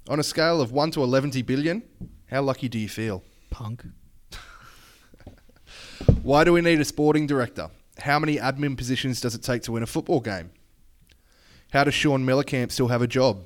[0.09, 1.83] On a scale of 1 to 11 billion,
[2.27, 3.25] how lucky do you feel?
[3.51, 3.85] Punk.
[6.23, 7.69] Why do we need a sporting director?
[7.99, 10.53] How many admin positions does it take to win a football game?
[11.73, 13.45] How does Shaun Mielekamp still have a job?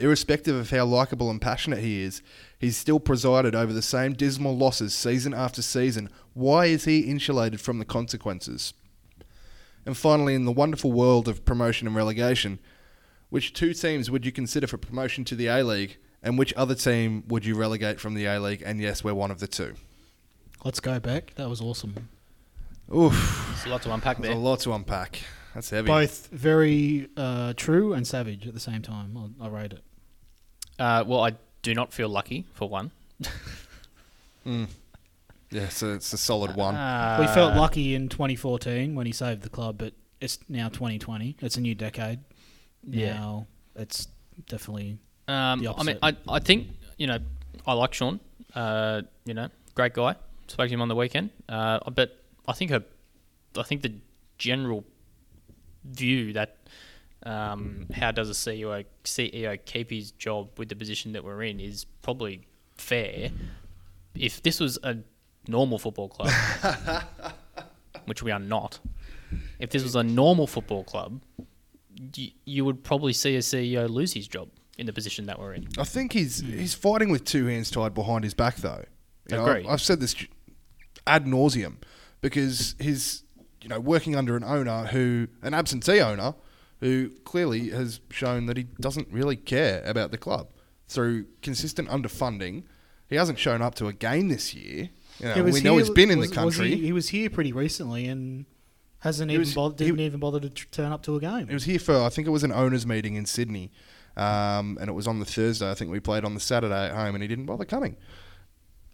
[0.00, 2.20] Irrespective of how likable and passionate he is,
[2.58, 6.08] he's still presided over the same dismal losses season after season.
[6.34, 8.74] Why is he insulated from the consequences?
[9.86, 12.58] And finally, in the wonderful world of promotion and relegation,
[13.28, 16.74] which two teams would you consider for promotion to the A League, and which other
[16.74, 18.64] team would you relegate from the A League?
[18.66, 19.74] And yes, we're one of the two.
[20.64, 21.34] Let's go back.
[21.36, 22.08] That was awesome.
[22.92, 23.12] Oof.
[23.48, 25.20] There's a lot to unpack There's a lot to unpack.
[25.54, 25.86] That's heavy.
[25.86, 29.34] Both very uh, true and savage at the same time.
[29.40, 29.82] I, I rate it.
[30.78, 31.32] Uh, well, I
[31.62, 32.90] do not feel lucky for one.
[35.52, 36.74] Yeah, so it's a solid one.
[37.20, 41.36] we felt lucky in 2014 when he saved the club, but it's now 2020.
[41.40, 42.20] It's a new decade.
[42.88, 43.14] Yeah.
[43.14, 44.06] Now it's
[44.48, 45.98] definitely Um, the I mean.
[46.02, 46.68] I, I think
[46.98, 47.18] you know,
[47.66, 48.20] I like Shaun.
[48.54, 50.14] Uh, you know, great guy.
[50.46, 51.30] Spoke to him on the weekend.
[51.48, 52.16] Uh, but
[52.46, 52.84] I think her,
[53.56, 53.92] I think the
[54.38, 54.84] general
[55.84, 56.56] view that
[57.24, 61.60] um, how does a CEO CEO keep his job with the position that we're in
[61.60, 62.46] is probably
[62.76, 63.30] fair.
[64.14, 64.98] If this was a
[65.46, 66.32] normal football club,
[68.06, 68.80] which we are not,
[69.58, 71.20] if this was a normal football club,
[72.16, 74.48] you, you would probably see a CEO lose his job
[74.78, 75.68] in the position that we're in.
[75.78, 78.84] I think he's he's fighting with two hands tied behind his back, though.
[79.30, 79.66] You know, Agree.
[79.68, 80.16] I've said this
[81.06, 81.76] ad nauseum
[82.20, 83.24] because he's
[83.62, 86.34] you know working under an owner who an absentee owner
[86.80, 90.48] who clearly has shown that he doesn't really care about the club
[90.88, 92.62] through consistent underfunding.
[93.06, 94.88] He hasn't shown up to a game this year.
[95.18, 96.74] You know, He was we know here- he's been in was- the was country.
[96.76, 98.46] he, he was here pretty recently and
[99.00, 101.48] hasn't He even was, bothered, didn't even bother to turn up to a game.
[101.50, 103.70] It was here for I think it was an owners meeting in Sydney,
[104.16, 105.70] um, and it was on the Thursday.
[105.70, 107.96] I think we played on the Saturday at home, and he didn't bother coming.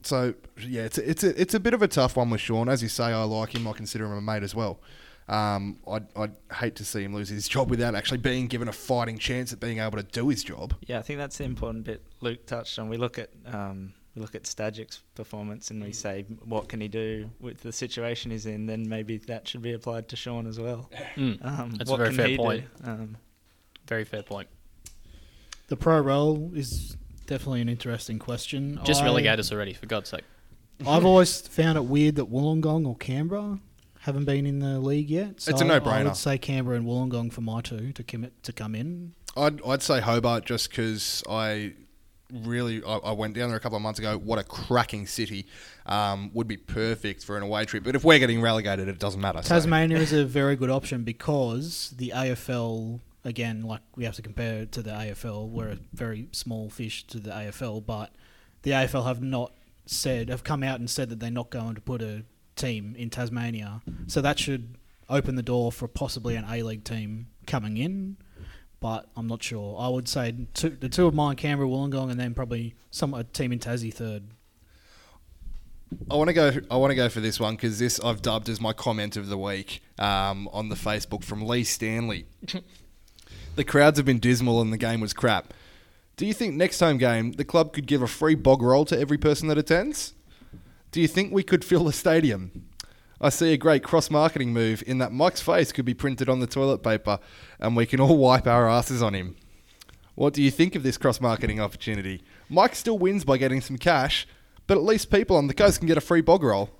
[0.06, 2.68] So yeah, it's a, it's a, it's a bit of a tough one with Shaun.
[2.68, 3.66] As you say, I like him.
[3.66, 4.78] I consider him a mate as well.
[5.28, 8.72] Um, I'd, I'd hate to see him lose his job without actually being given a
[8.72, 10.74] fighting chance at being able to do his job.
[10.86, 12.88] Yeah, I think that's the important bit Luke touched on.
[12.88, 16.86] We look at um, we look at Stajcic's performance and we say, what can he
[16.86, 18.66] do with the situation he's in?
[18.66, 20.88] Then maybe that should be applied to Shaun as well.
[21.16, 22.42] Mm, Um, That's a very can fair he do?
[22.42, 22.64] point.
[22.84, 23.16] Um,
[23.88, 24.48] very fair point.
[25.68, 26.96] The pro role is
[27.26, 28.80] definitely an interesting question.
[28.84, 30.22] Just I- relegate us already, for God's sake.
[30.86, 33.60] I've always found it weird that Wollongong or Canberra
[34.00, 35.40] haven't been in the league yet.
[35.40, 35.86] So It's a no-brainer.
[35.86, 39.14] I would say Canberra and Wollongong for my two to commit to come in.
[39.36, 41.72] I'd, I'd say Hobart just because I
[42.30, 44.18] really I, I went down there a couple of months ago.
[44.18, 45.46] What a cracking city!
[45.86, 47.84] Um, would be perfect for an away trip.
[47.84, 49.42] But if we're getting relegated, it doesn't matter.
[49.42, 54.22] so- Tasmania is a very good option because the AFL again, like we have to
[54.22, 55.50] compare it to the AFL.
[55.50, 58.14] We're a very small fish to the AFL, but
[58.62, 59.52] the AFL have not
[59.84, 62.24] said have come out and said that they're not going to put a
[62.54, 63.82] team in Tasmania.
[64.06, 64.76] So that should
[65.08, 68.16] open the door for possibly an A League team coming in.
[68.78, 69.76] But I'm not sure.
[69.78, 73.24] I would say two, the two of mine, Canberra, Wollongong, and then probably some a
[73.24, 74.24] team in Tassie third.
[76.10, 76.52] I want to go.
[76.70, 79.28] I want to go for this one because this I've dubbed as my comment of
[79.28, 82.26] the week um, on the Facebook from Lee Stanley.
[83.56, 85.52] the crowds have been dismal and the game was crap.
[86.16, 88.98] Do you think next home game the club could give a free bog roll to
[88.98, 90.14] every person that attends?
[90.92, 92.68] Do you think we could fill the stadium?
[93.20, 96.40] I see a great cross marketing move in that Mike's face could be printed on
[96.40, 97.18] the toilet paper
[97.58, 99.36] and we can all wipe our asses on him.
[100.14, 102.22] What do you think of this cross marketing opportunity?
[102.48, 104.26] Mike still wins by getting some cash,
[104.66, 106.70] but at least people on the coast can get a free bog roll.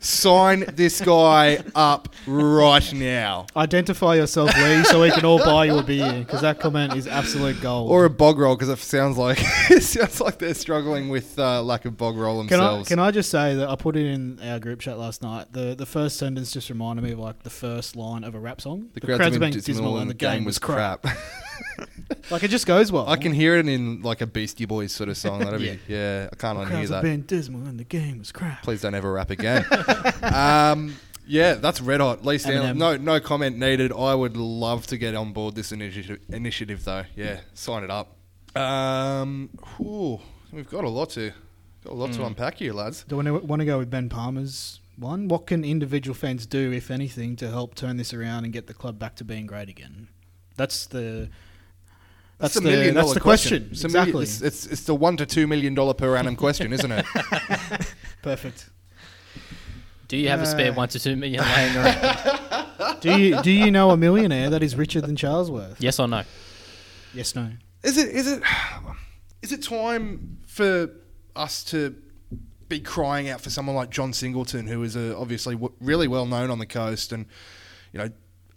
[0.00, 3.46] Sign this guy up right now.
[3.56, 7.06] Identify yourself, Lee, so we can all buy you a beer because that comment is
[7.06, 7.90] absolute gold.
[7.90, 9.38] Or a bog roll, because it sounds like
[9.70, 12.88] it sounds like they're struggling with uh, lack of bog roll Can I, themselves.
[12.88, 15.52] can I just say that I put it in our group chat last night.
[15.52, 18.60] The the first sentence just reminded me of like the first line of a rap
[18.60, 18.88] song.
[18.94, 21.06] the crowd's, been dismal, and the game was crap.
[21.76, 21.88] crap.
[22.30, 23.08] Like it just goes well.
[23.08, 25.40] I can hear it in like a Beastie Boys sort of song.
[25.40, 25.72] That'd Yeah.
[25.74, 26.28] be yeah.
[26.32, 27.02] I can't The unhear crowds that.
[27.02, 28.62] been dismal and the game was crap.
[28.62, 29.64] Please don't ever rap again.
[30.22, 30.94] um,
[31.26, 32.24] yeah, that's red hot.
[32.24, 32.68] Lee Stanley.
[32.68, 32.76] Eminem.
[32.76, 33.92] No, no comment needed.
[33.92, 36.20] I would love to get on board this initiative.
[36.28, 37.04] Initiative though.
[37.16, 38.16] Yeah, sign it up.
[38.56, 40.20] Um, whew,
[40.52, 41.32] we've got a lot to
[41.84, 42.16] got a lot Hmm.
[42.16, 43.04] to unpack here, lads.
[43.08, 45.28] Do we want to go with Ben Palmer's one?
[45.28, 48.74] What can individual fans do, if anything, to help turn this around and get the
[48.74, 50.08] club back to being great again?
[50.56, 51.30] That's the
[52.42, 53.68] that's, a the million that's dollar the question.
[53.72, 54.22] It's a million- Exactly.
[54.24, 57.06] it's, it's it's the one to two million dollar per annum question, isn't it?
[58.22, 58.68] Perfect.
[60.08, 63.00] Do you have a spare Uh, one to two million laying around?
[63.00, 65.76] Do you do you know a millionaire that is richer than Charlesworth?
[65.78, 66.22] yes or no?
[67.14, 67.34] Yes.
[67.34, 67.50] No.
[67.82, 68.42] Is it is it
[69.42, 70.90] is it time for
[71.34, 71.94] us to
[72.68, 76.26] be crying out for someone like John Singleton, who is a, obviously w- really well
[76.26, 77.26] known on the coast, and
[77.92, 78.10] you know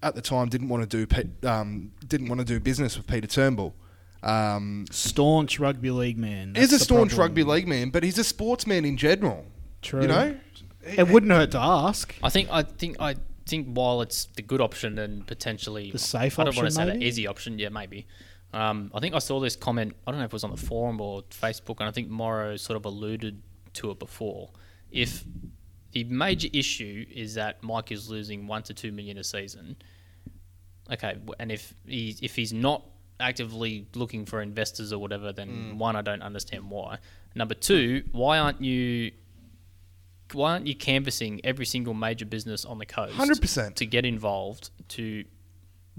[0.06, 3.08] at the time didn't want to do Pe- um, didn't want to do business with
[3.08, 3.76] Peter Turnbull.
[4.22, 6.56] Um, Staunch rugby league man.
[6.56, 7.28] is That's a staunch problem.
[7.30, 9.46] rugby league man, but he's a sportsman in general.
[9.82, 10.04] True.
[10.04, 10.36] You know,
[10.84, 12.14] it wouldn't hurt to ask.
[12.24, 13.16] I think I think I
[13.48, 16.94] think while it's the good option and potentially The safe I don't want to option,
[16.94, 17.60] say the easy option.
[17.60, 18.06] Yeah, maybe.
[18.54, 19.96] Um, I think I saw this comment.
[20.08, 22.56] I don't know if it was on the forum or Facebook, and I think Morrow
[22.58, 23.42] sort of alluded
[23.74, 24.52] to it before.
[24.92, 25.24] If
[25.92, 29.76] the major issue is that Mike is losing one to two million a season,
[30.92, 32.84] okay, and if he if he's not
[33.20, 35.78] actively looking for investors or whatever, then mm.
[35.78, 37.00] one, I don't understand why.
[37.34, 39.12] Number two, why aren't you
[40.34, 43.76] why aren't you canvassing every single major business on the coast 100%.
[43.76, 45.24] to get involved to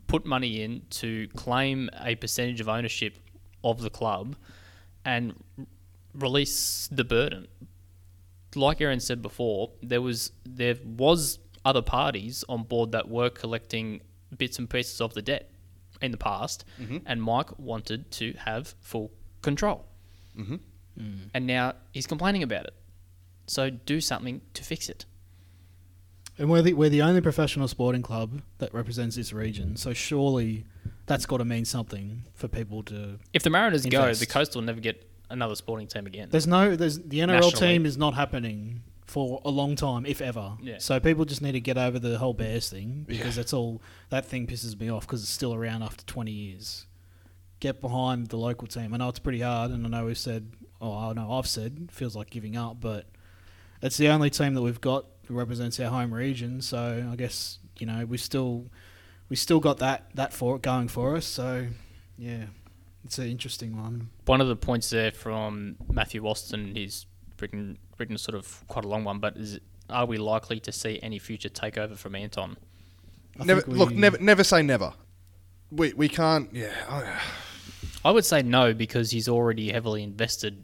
[0.08, 3.18] put money in to claim a percentage of ownership
[3.62, 4.34] of the club
[5.04, 5.32] and
[6.12, 7.46] release the burden
[8.56, 14.00] like Aaron said before there was there was other parties on board that were collecting
[14.36, 15.50] bits and pieces of the debt
[16.00, 16.98] in the past mm-hmm.
[17.06, 19.10] and Mike wanted to have full
[19.42, 19.86] control
[20.38, 20.56] mm-hmm.
[20.98, 21.18] mm.
[21.32, 22.74] and now he's complaining about it
[23.46, 25.06] so do something to fix it.
[26.38, 29.76] And we're the, we're the only professional sporting club that represents this region.
[29.76, 30.66] So surely
[31.06, 33.18] that's got to mean something for people to.
[33.32, 36.28] If the Mariners go, the Coast will never get another sporting team again.
[36.30, 36.76] There's no.
[36.76, 37.52] There's the NRL Nationally.
[37.52, 40.56] team is not happening for a long time, if ever.
[40.60, 40.78] Yeah.
[40.78, 43.80] So people just need to get over the whole Bears thing because that's all.
[44.10, 46.86] That thing pisses me off because it's still around after 20 years.
[47.60, 48.92] Get behind the local team.
[48.92, 50.52] I know it's pretty hard, and I know we've said.
[50.78, 53.06] Oh, I know I've said feels like giving up, but
[53.80, 56.60] it's the only team that we've got that represents our home region.
[56.60, 58.66] So I guess you know we still
[59.30, 61.24] we still got that that for going for us.
[61.24, 61.68] So
[62.18, 62.44] yeah,
[63.04, 64.10] it's an interesting one.
[64.26, 67.06] One of the points there from Matthew Walston, he's
[67.40, 69.58] written written sort of quite a long one, but is
[69.88, 72.56] are we likely to see any future takeover from Anton?
[73.38, 74.92] I never think look, never never say never.
[75.70, 76.48] We we can't.
[76.52, 77.20] Yeah, I-
[78.04, 80.62] I would say no because he's already heavily invested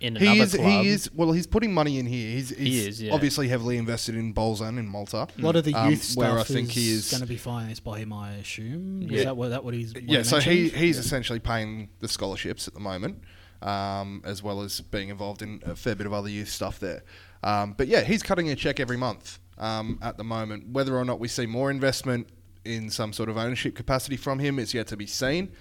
[0.00, 0.54] in he another is.
[0.56, 0.66] club.
[0.82, 1.10] He is.
[1.14, 2.32] Well, he's putting money in here.
[2.34, 3.12] He's, he's is, yeah.
[3.14, 5.28] obviously heavily invested in Balzan in Malta.
[5.38, 7.36] A lot of the Um, youth stuff where I think he is- going to be
[7.36, 9.02] financed by him, I assume.
[9.02, 9.18] Yeah.
[9.18, 9.94] Is that what that what he's?
[9.94, 10.80] What Yeah, so he, mentioned?
[10.82, 13.22] he's essentially paying the scholarships at the moment,
[13.62, 17.02] um, as well as being involved in a fair bit of other youth stuff there.
[17.42, 20.68] Um, but yeah, he's cutting a check every month um, at the moment.
[20.68, 22.28] Whether or not we see more investment
[22.64, 25.52] in some sort of ownership capacity from him is yet to be seen.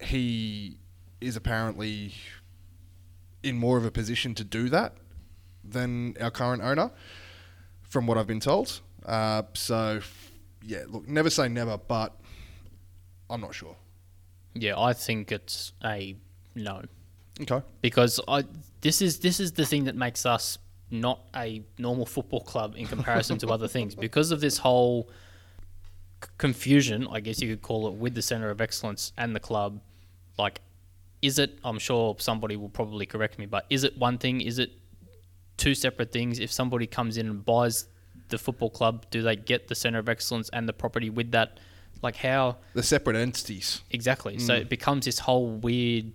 [0.00, 0.78] He
[1.20, 2.14] is apparently
[3.42, 4.94] in more of a position to do that
[5.64, 6.90] than our current owner,
[7.82, 8.80] from what I've been told.
[9.04, 10.00] Uh, so,
[10.64, 12.14] yeah, look, never say never, but
[13.30, 13.76] I'm not sure.
[14.54, 16.16] yeah, I think it's a
[16.54, 16.82] no.
[17.40, 17.62] Okay.
[17.82, 18.44] because I
[18.80, 20.58] this is this is the thing that makes us
[20.90, 25.10] not a normal football club in comparison to other things because of this whole
[26.22, 29.40] c- confusion, I guess you could call it, with the center of excellence and the
[29.40, 29.80] club.
[30.38, 30.60] Like,
[31.20, 31.58] is it?
[31.64, 34.40] I'm sure somebody will probably correct me, but is it one thing?
[34.40, 34.72] Is it
[35.56, 36.38] two separate things?
[36.38, 37.88] If somebody comes in and buys
[38.28, 41.58] the football club, do they get the center of excellence and the property with that?
[42.02, 42.58] Like how?
[42.74, 43.82] The separate entities.
[43.90, 44.38] Exactly.
[44.38, 44.62] So hmm.
[44.62, 46.12] it becomes this whole weird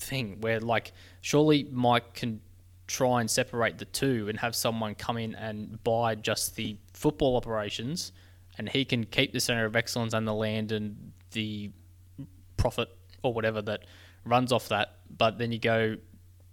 [0.00, 2.40] thing where, like, surely Mike can
[2.86, 7.36] try and separate the two and have someone come in and buy just the football
[7.36, 8.12] operations,
[8.58, 11.70] and he can keep the center of excellence and the land and the
[12.56, 12.88] profit
[13.22, 13.84] or whatever that
[14.24, 14.96] runs off that.
[15.16, 15.96] But then you go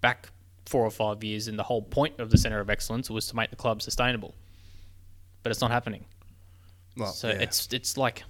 [0.01, 0.29] back
[0.65, 3.35] four or five years, and the whole point of the centre of excellence was to
[3.35, 4.35] make the club sustainable.
[5.41, 6.05] But it's not happening.
[6.97, 7.35] Well, So yeah.
[7.35, 8.23] it's it's like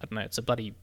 [0.00, 0.74] I don't know, it's a bloody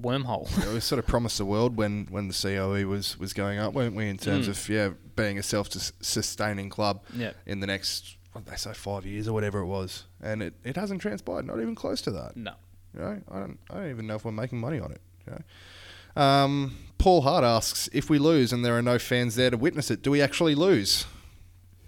[0.00, 0.48] wormhole.
[0.64, 3.74] Yeah, we sort of promised the world when, when the COE was, was going up,
[3.74, 4.08] weren't we?
[4.08, 4.50] In terms Mm.
[4.50, 7.32] of yeah, being a self-sustaining club yeah.
[7.46, 10.74] in the next what they say five years or whatever it was, and it, it
[10.76, 12.36] hasn't transpired, not even close to that.
[12.36, 12.52] No.
[12.92, 15.00] You know, I don't I don't even know if we're making money on it.
[15.26, 15.32] You
[16.16, 16.22] know?
[16.22, 19.90] um, Paul Hart asks if we lose and there are no fans there to witness
[19.90, 21.06] it, do we actually lose?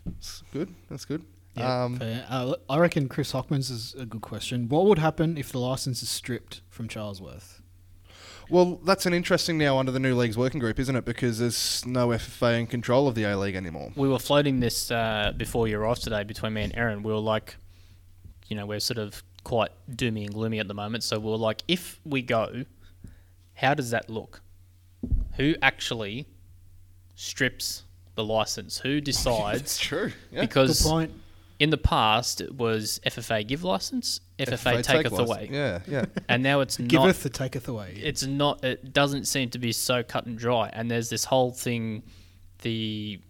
[0.04, 0.72] That's good.
[0.88, 1.24] That's good.
[1.56, 2.26] Yeah, um, fair.
[2.28, 4.68] Uh, I reckon Chris Hockman's is a good question.
[4.68, 7.60] What would happen if the license is stripped from Charlesworth?
[8.48, 11.04] Well, that's an interesting now under the new league's working group, isn't it?
[11.04, 13.92] Because there's no FFA in control of the A League anymore.
[13.96, 17.02] We were floating this uh, before you arrived today between me and Aaron.
[17.02, 17.56] We were like,
[18.48, 21.04] you know, we're sort of quite doomy and gloomy at the moment.
[21.04, 22.64] So we were like, if we go,
[23.54, 24.42] how does that look?
[25.36, 26.26] Who actually
[27.14, 28.78] strips the license?
[28.78, 29.60] Who decides?
[29.60, 30.12] That's true.
[30.30, 30.46] Yeah.
[30.46, 31.12] Good point.
[31.58, 35.30] In the past it was FFA give license, FFA, taketh license.
[35.30, 36.04] away, Yeah, yeah.
[36.28, 36.88] and now it's not.
[36.88, 37.98] Giveth the taketh away.
[38.02, 41.50] it's not it doesn't seem to be so cut and dry and there's this whole
[41.52, 42.02] thing
[42.62, 43.20] the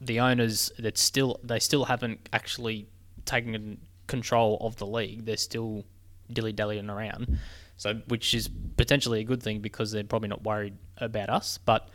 [0.00, 2.86] the owners that still they still haven't actually
[3.24, 5.84] taken control of the league they're still
[6.32, 7.38] dilly-dallying around
[7.76, 11.88] so which is potentially a good thing because they're probably not worried about us but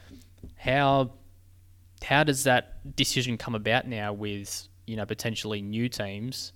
[0.56, 1.11] how
[2.03, 6.53] how does that decision come about now with you know potentially new teams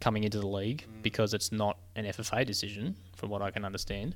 [0.00, 4.14] coming into the league because it's not an FFA decision from what I can understand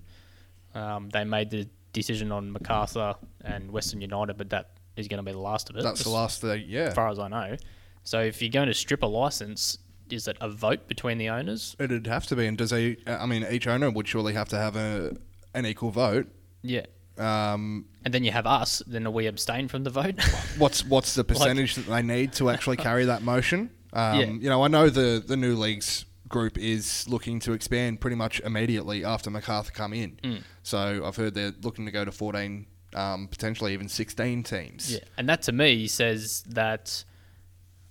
[0.74, 3.15] um, they made the decision on MacArthur
[3.45, 5.83] and Western United, but that is going to be the last of it.
[5.83, 6.65] That's the last thing.
[6.66, 6.85] Yeah.
[6.85, 7.57] as far as I know.
[8.05, 9.79] So if you're going to strip a license,
[10.11, 11.77] is it a vote between the owners?
[11.79, 12.47] It'd have to be.
[12.47, 15.16] And does a, I mean, each owner would surely have to have a
[15.55, 16.29] an equal vote.
[16.62, 16.87] Yeah.
[17.18, 18.82] Um, And then you have us.
[18.86, 20.20] Then we abstain from the vote.
[20.59, 23.70] what's what's the percentage that they need to actually carry that motion?
[23.93, 24.26] Um, Yeah.
[24.26, 28.40] You know, I know the the new leagues group is looking to expand pretty much
[28.40, 30.18] immediately after MacArthur come in.
[30.24, 30.43] Mm.
[30.62, 34.94] So I've heard they're looking to go to 14, um, potentially even 16 teams.
[34.94, 35.01] yeah.
[35.18, 37.05] And that to me says that,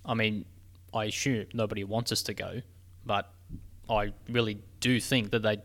[0.04, 0.44] I mean,
[0.92, 2.62] I assume nobody wants us to go,
[3.06, 3.32] but
[3.88, 5.58] I really do think that they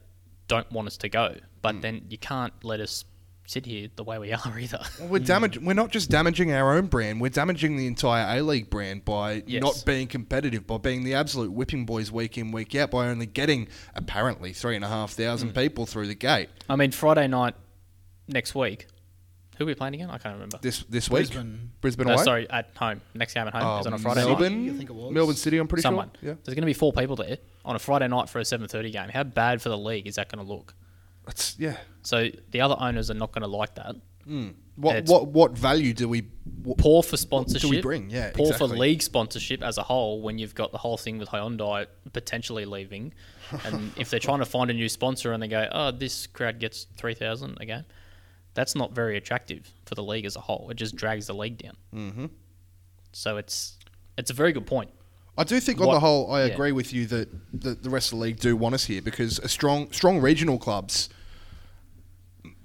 [0.47, 1.35] don't want us to go.
[1.61, 3.03] But then you can't let us
[3.47, 4.79] sit here the way we are either.
[4.99, 5.57] Well, we're damage.
[5.59, 7.19] We're not just damaging our own brand.
[7.19, 9.63] We're damaging the entire A League brand by Yes.
[9.63, 13.25] not being competitive, by being the absolute whipping boys week in week out, by only
[13.25, 15.55] getting apparently three and a half thousand Mm.
[15.63, 17.55] people through the gate I mean, Friday night
[18.27, 18.85] next week.
[19.57, 20.11] Who are we playing again?
[20.11, 20.59] I can't remember.
[20.61, 21.29] this this week.
[21.31, 21.71] Brisbane.
[21.81, 23.01] Brisbane No, sorry, at home.
[23.15, 24.73] Next game at home Oh, is on a Friday Melbourne, night.
[24.73, 25.11] I think it was.
[25.11, 25.57] Melbourne City.
[25.57, 26.11] I'm pretty Someone.
[26.19, 26.29] sure.
[26.29, 28.91] Yeah, There's going to be four people there on a Friday night for a 7:30
[28.91, 29.09] game.
[29.09, 30.75] How bad for the league is that going to look?
[31.27, 31.77] That's yeah.
[32.01, 33.95] So the other owners are not going to like that.
[34.75, 36.27] What It's- what what value do we?
[36.63, 37.69] What, Poor for sponsorship.
[37.69, 38.09] We bring?
[38.09, 38.67] Yeah, Poor exactly.
[38.69, 40.21] for league sponsorship as a whole.
[40.21, 43.13] When you've got the whole thing with Hyundai potentially leaving,
[43.65, 46.59] and if they're trying to find a new sponsor and they go, oh, this crowd
[46.59, 47.85] gets three thousand a game,
[48.53, 50.67] that's not very attractive for the league as a whole.
[50.69, 51.77] It just drags the league down.
[51.93, 52.25] Mm-hmm.
[53.13, 53.77] So it's
[54.17, 54.91] it's a very good point.
[55.39, 56.53] I do think on the whole, I yeah.
[56.53, 59.37] agree with you that the, the rest of the league do want us here because
[59.39, 61.09] a strong strong regional clubs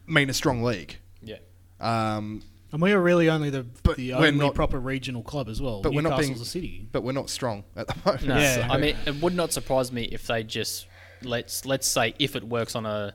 [0.07, 0.97] mean a strong league.
[1.23, 1.37] Yeah.
[1.81, 2.43] Um,
[2.73, 5.61] And we are really only the, But the we're only not- proper regional club as
[5.61, 5.83] well.
[5.83, 6.89] but we're not Newcastle's being a city.
[6.93, 8.27] but we're not strong at the moment.
[8.27, 8.69] No, Yeah.
[8.71, 10.87] I mean, it would not surprise me if they just
[11.23, 13.15] let's let's say if it works on a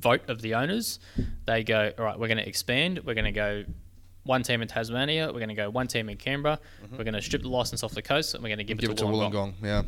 [0.00, 0.98] vote of the owners,
[1.46, 3.00] they go, all right, we're going to expand.
[3.04, 3.64] We're going to go
[4.24, 5.26] one team in Tasmania.
[5.26, 6.58] We're going to go one team in Canberra.
[6.90, 8.90] We're going to strip the license off the coast, and we're going to give, Give
[8.90, 9.32] it it to, to Wollongong.
[9.32, 9.54] Wollongong.
[9.62, 9.82] Yeah,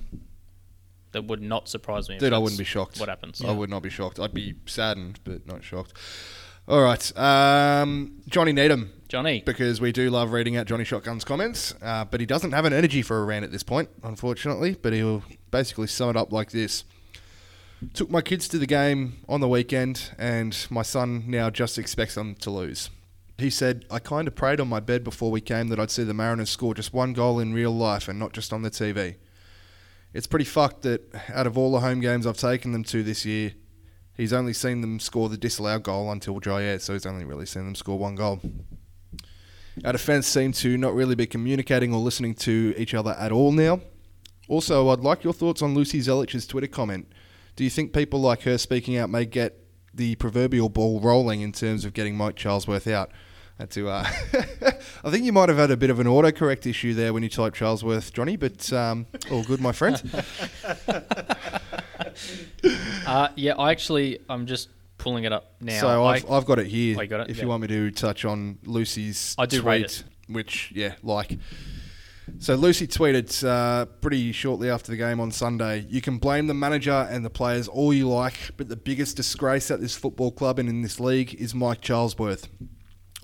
[1.14, 2.18] That would not surprise me.
[2.18, 2.98] dude, I wouldn't be shocked.
[2.98, 3.40] What happens?
[3.42, 4.18] I would not be shocked.
[4.18, 5.92] I'd be saddened, but not shocked.
[6.66, 8.90] All right, um, Johnny Needham.
[9.08, 12.64] Johnny, because we do love reading out Johnny Shotgun's comments, uh, but he doesn't have
[12.64, 14.76] an energy for a rant at this point, unfortunately.
[14.80, 15.22] But he'll
[15.52, 16.84] basically sum it up like this:
[17.92, 22.16] Took my kids to the game on the weekend, and my son now just expects
[22.16, 22.90] them to lose.
[23.38, 26.02] He said, "I kind of prayed on my bed before we came that I'd see
[26.02, 29.16] the Mariners score just one goal in real life and not just on the TV."
[30.14, 33.26] It's pretty fucked that out of all the home games I've taken them to this
[33.26, 33.52] year,
[34.16, 37.64] he's only seen them score the disallowed goal until Joliet, so he's only really seen
[37.64, 38.40] them score one goal.
[39.84, 43.50] Our defence seem to not really be communicating or listening to each other at all
[43.50, 43.80] now.
[44.46, 47.12] Also, I'd like your thoughts on Lucy Zelic's Twitter comment.
[47.56, 49.58] Do you think people like her speaking out may get
[49.92, 53.10] the proverbial ball rolling in terms of getting Mike Charlesworth out?
[53.58, 54.04] Had to, uh,
[55.04, 57.28] I think you might have had a bit of an autocorrect issue there when you
[57.28, 60.02] typed Charlesworth, Johnny, but um, all good, my friend.
[63.06, 65.80] uh, yeah, I actually, I'm just pulling it up now.
[65.80, 66.96] so I, I've, I've got it here.
[66.98, 67.30] Oh, you got it?
[67.30, 67.42] If Yeah.
[67.44, 69.66] you want me to touch on Lucy's I do tweet.
[69.66, 70.04] rate it.
[70.28, 71.38] which yeah, like.
[72.38, 75.86] So Lucy tweeted uh, pretty shortly after the game on Sunday.
[75.90, 79.70] You can blame the manager and the players all you like, but the biggest disgrace
[79.70, 82.48] at this football club and in this league is Mike Charlesworth.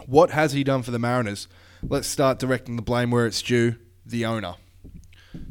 [0.07, 1.49] What has he done for the Mariners?
[1.83, 4.55] Let's start directing the blame where it's due, the owner.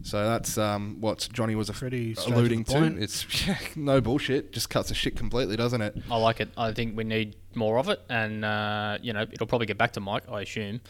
[0.04, 2.72] So that's um, what Johnny was Pretty straight alluding to.
[2.74, 3.00] point.
[3.02, 4.52] It's yeah, no bullshit.
[4.52, 5.96] Just cuts the shit completely, doesn't it?
[6.12, 6.50] I like it.
[6.58, 9.94] I think we need more of it, and uh, you know it'll probably get back
[9.94, 10.82] to Mike, I assume.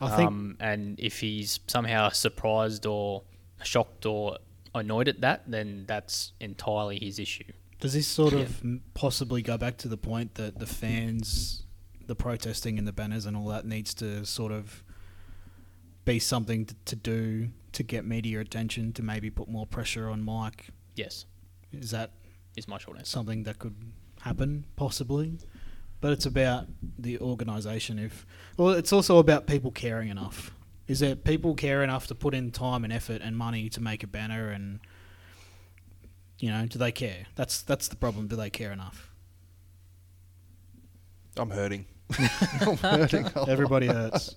[0.00, 3.22] I think- um, and if he's somehow surprised or
[3.64, 4.38] shocked or
[4.74, 7.44] annoyed at that, then that's entirely his issue.
[7.80, 8.40] Does this sort Yeah.
[8.40, 8.62] of
[8.94, 11.64] possibly go back to the point that the fans,
[12.06, 14.82] the protesting and the banners and all that needs to sort of
[16.04, 20.22] be something to, to do to get media attention to maybe put more pressure on
[20.22, 20.68] Mike?
[20.94, 21.26] Yes,
[21.72, 22.12] Is that
[22.56, 23.10] is my short answer.
[23.10, 23.74] something that could
[24.20, 25.38] happen possibly?
[26.00, 26.66] But it's about
[26.98, 27.98] the organisation.
[27.98, 28.26] If
[28.56, 30.52] well, it's also about people caring enough.
[30.86, 34.02] Is there people care enough to put in time and effort and money to make
[34.04, 34.78] a banner and
[36.38, 37.26] you know, do they care?
[37.34, 38.28] That's that's the problem.
[38.28, 39.10] Do they care enough?
[41.36, 41.86] I'm hurting.
[42.60, 43.26] I'm hurting.
[43.26, 43.48] a lot.
[43.48, 44.34] Everybody hurts.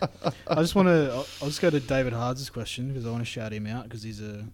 [0.48, 1.12] I just want to.
[1.12, 3.84] I'll I'll just go to David Hards' question because I want to shout him out
[3.84, 4.48] because he's a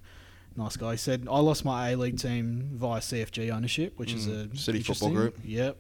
[0.58, 0.92] nice guy.
[0.92, 4.58] He said, "I lost my A League team via CFG ownership, which is Mm, a
[4.58, 5.38] City Football Group.
[5.44, 5.78] Yep."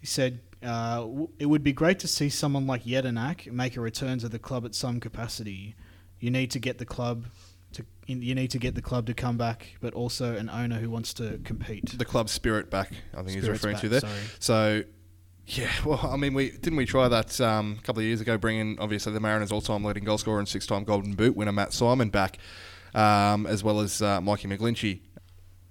[0.00, 3.80] He said, uh, w- "It would be great to see someone like Jedinak make a
[3.80, 5.76] return to the club at some capacity.
[6.18, 7.26] You need to get the club."
[7.74, 10.90] To, you need to get the club to come back, but also an owner who
[10.90, 11.96] wants to compete.
[11.96, 12.92] the club spirit back.
[13.14, 14.00] I think he's referring back, to there.
[14.00, 14.20] sorry.
[14.40, 14.82] So,
[15.46, 15.70] yeah.
[15.84, 18.78] Well, I mean, we didn't we try that um, a couple of years ago, bringing
[18.78, 22.38] obviously the Mariners' all-time leading goal scorer and six-time Golden Boot winner Matt Simon back,
[22.94, 25.00] um, as well as uh, Mikey McGlinchey.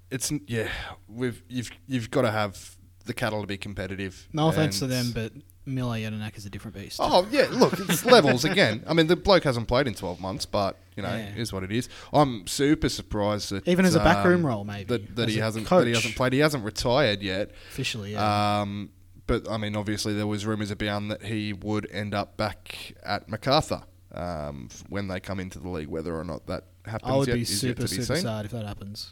[0.09, 0.67] It's yeah,
[1.07, 2.75] we've you've you've got to have
[3.05, 4.27] the cattle to be competitive.
[4.33, 5.31] No offense to them, but
[5.65, 6.99] Mile Jedinak is a different beast.
[7.01, 8.83] Oh yeah, look, it's levels again.
[8.87, 11.29] I mean, the bloke hasn't played in twelve months, but you know, Yeah.
[11.29, 11.87] it is what it is.
[12.11, 15.69] I'm super surprised that Even as a backroom um, role, maybe, that, that he hasn't
[15.69, 16.33] that he hasn't played.
[16.33, 17.51] He hasn't retired yet.
[17.69, 18.61] Officially, yeah.
[18.61, 18.89] Um,
[19.31, 23.29] but I mean, obviously, there was rumours abound that he would end up back at
[23.29, 23.83] Macarthur
[24.13, 25.87] um, when they come into the league.
[25.87, 28.23] Whether or not that happens I would yet be super, be super seen.
[28.23, 29.11] sad if that happens.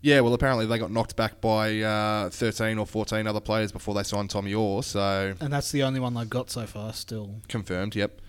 [0.00, 3.94] Yeah, well, apparently they got knocked back by uh, 13 or 14 other players before
[3.94, 4.82] they signed Tommy Oar.
[4.82, 7.40] So And that's the only one they've got so far still.
[7.48, 7.96] confirmed.
[7.96, 8.20] Yep.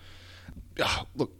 [0.82, 1.32] Ah, look,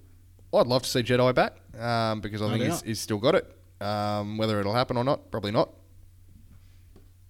[0.55, 3.35] I'd love to see Jedi back um, because I No think he's, he's still got
[3.35, 3.51] it.
[3.81, 5.71] Um, whether it'll happen or not, probably not.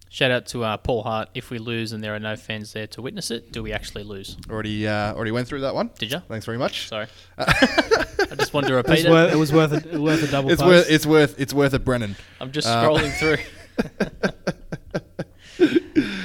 [0.09, 1.29] Shout out to uh, Paul Hart.
[1.33, 4.03] If we lose and there are no fans there to witness it, do we actually
[4.03, 4.37] lose?
[4.49, 5.91] Already, uh, already went through that one.
[5.99, 6.21] Did ya?
[6.27, 6.87] Thanks very much.
[6.87, 7.07] Sorry,
[7.37, 9.11] I just wanted to It was, repeat it.
[9.11, 10.69] worth, it was worth a, worth a double It's post.
[10.69, 12.15] worth, it's worth, it's worth it, Brennan.
[12.39, 13.37] I'm just Uh, scrolling through.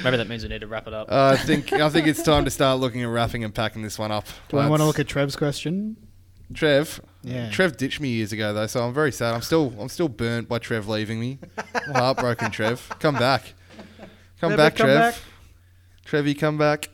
[0.03, 1.09] Maybe that means we need to wrap it up.
[1.11, 3.97] Uh, I think, I think it's time to start looking at wrapping and packing this
[3.97, 4.25] one up.
[4.49, 5.95] Do I want to look at Trev's question?
[6.53, 6.99] Trev.
[7.23, 7.49] Yeah.
[7.49, 9.33] Trev ditched me years ago though, so I'm very sad.
[9.33, 11.39] I'm still I'm still burnt by Trev leaving me.
[11.87, 12.87] I'm heartbroken, Trev.
[12.99, 13.53] Come back.
[14.43, 14.99] Come Never back, come Trev.
[14.99, 15.15] back.
[16.05, 16.89] Trevy, come back.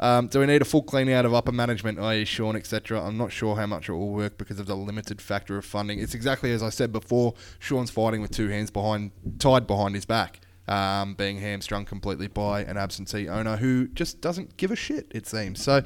[0.00, 2.24] Um, do we need a full clean out of upper management, i.e.
[2.24, 3.00] Sean, etc.?
[3.00, 6.00] I'm not sure how much it will work because of the limited factor of funding.
[6.00, 7.34] It's exactly as I said before.
[7.60, 12.62] Sean's fighting with two hands behind, tied behind his back, um, being hamstrung completely by
[12.64, 15.06] an absentee owner who just doesn't give a shit.
[15.12, 15.82] It seems so.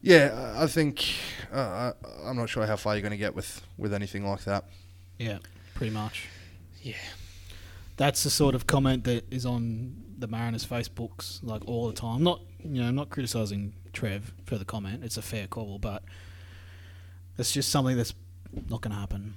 [0.00, 1.12] Yeah, I I think
[1.52, 4.44] uh, I- I'm not sure how far you're going to get with, with anything like
[4.44, 4.64] that.
[5.18, 5.38] Yeah,
[5.74, 6.28] pretty much.
[6.82, 6.94] yeah.
[7.96, 12.22] That's the sort of comment that is on the Mariners Facebooks like all the time.
[12.22, 15.02] Not you know, not criticizing Trev for the comment.
[15.04, 16.02] It's a fair call, but
[17.38, 18.14] it's just something that's
[18.68, 19.34] not going to happen.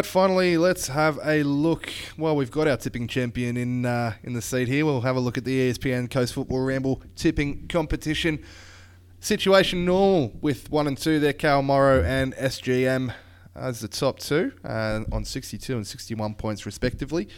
[0.00, 1.92] Right, finally, let's have a look.
[2.16, 4.86] Well, we've got our tipping champion in uh, in the seat here.
[4.86, 8.42] We'll have a look at the ESPN Coast Football Ramble tipping competition.
[9.20, 13.12] Situation normal with one and two there, Cal Morrow and SGM
[13.54, 17.28] as the top two uh, on 62 and 61 points respectively.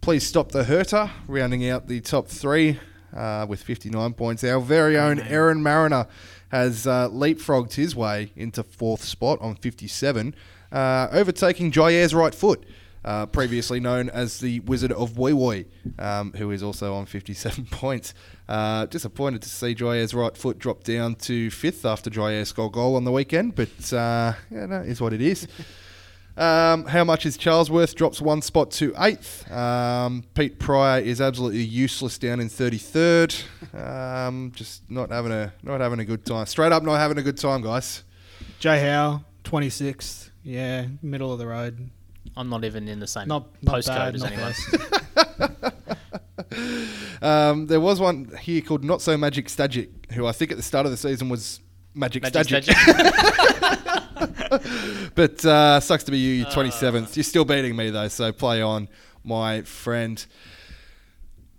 [0.00, 2.78] Please stop the hurter, rounding out the top three
[3.14, 4.42] uh, with 59 points.
[4.44, 6.06] Our very own Aaron Mariner
[6.48, 10.34] has uh, leapfrogged his way into fourth spot on 57,
[10.72, 12.64] uh, overtaking Jair's right foot.
[13.04, 15.66] Uh, previously known as the Wizard of Wee Wee,
[15.98, 18.12] um, who is also on 57 points.
[18.48, 22.96] Uh, disappointed to see Jair's right foot drop down to fifth after Jair scored goal
[22.96, 25.46] on the weekend, but uh, yeah, is what it is.
[26.38, 27.96] Um, how much is Charlesworth?
[27.96, 29.50] Drops one spot to eighth.
[29.50, 33.42] Um, Pete Pryor is absolutely useless down in 33rd.
[33.74, 36.46] Um, just not having a not having a good time.
[36.46, 38.04] Straight up, not having a good time, guys.
[38.60, 40.30] Jay Howe, 26th.
[40.48, 41.90] Yeah, middle of the road.
[42.34, 44.54] I'm not even in the same Not, not postcode bad, as not anyone.
[47.20, 50.62] Um, there was one here called Not So Magic Stagic, who I think at the
[50.62, 51.60] start of the season was
[51.94, 52.74] Magic, Magic Stagic.
[52.74, 53.44] Stagic.
[55.16, 57.16] but uh, sucks to be you, you're 27th.
[57.16, 58.88] You're still beating me, though, so play on,
[59.24, 60.24] my friend.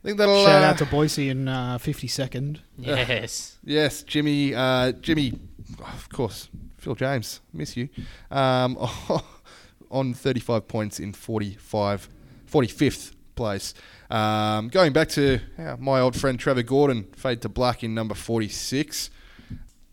[0.02, 0.45] I think that'll.
[0.45, 2.60] Shout uh, out to Boise in uh, 52nd.
[2.78, 3.57] yes.
[3.64, 4.56] Yes, Jimmy.
[4.56, 5.38] Uh, Jimmy,
[5.80, 6.48] of course,
[6.80, 7.41] Phil James.
[7.53, 7.89] Miss you.
[8.31, 8.77] Um,
[9.91, 12.10] on 35 points in 45,
[12.51, 13.73] 45th place.
[14.10, 18.15] Um, going back to uh, my old friend Trevor Gordon, fade to black in number
[18.15, 19.10] 46.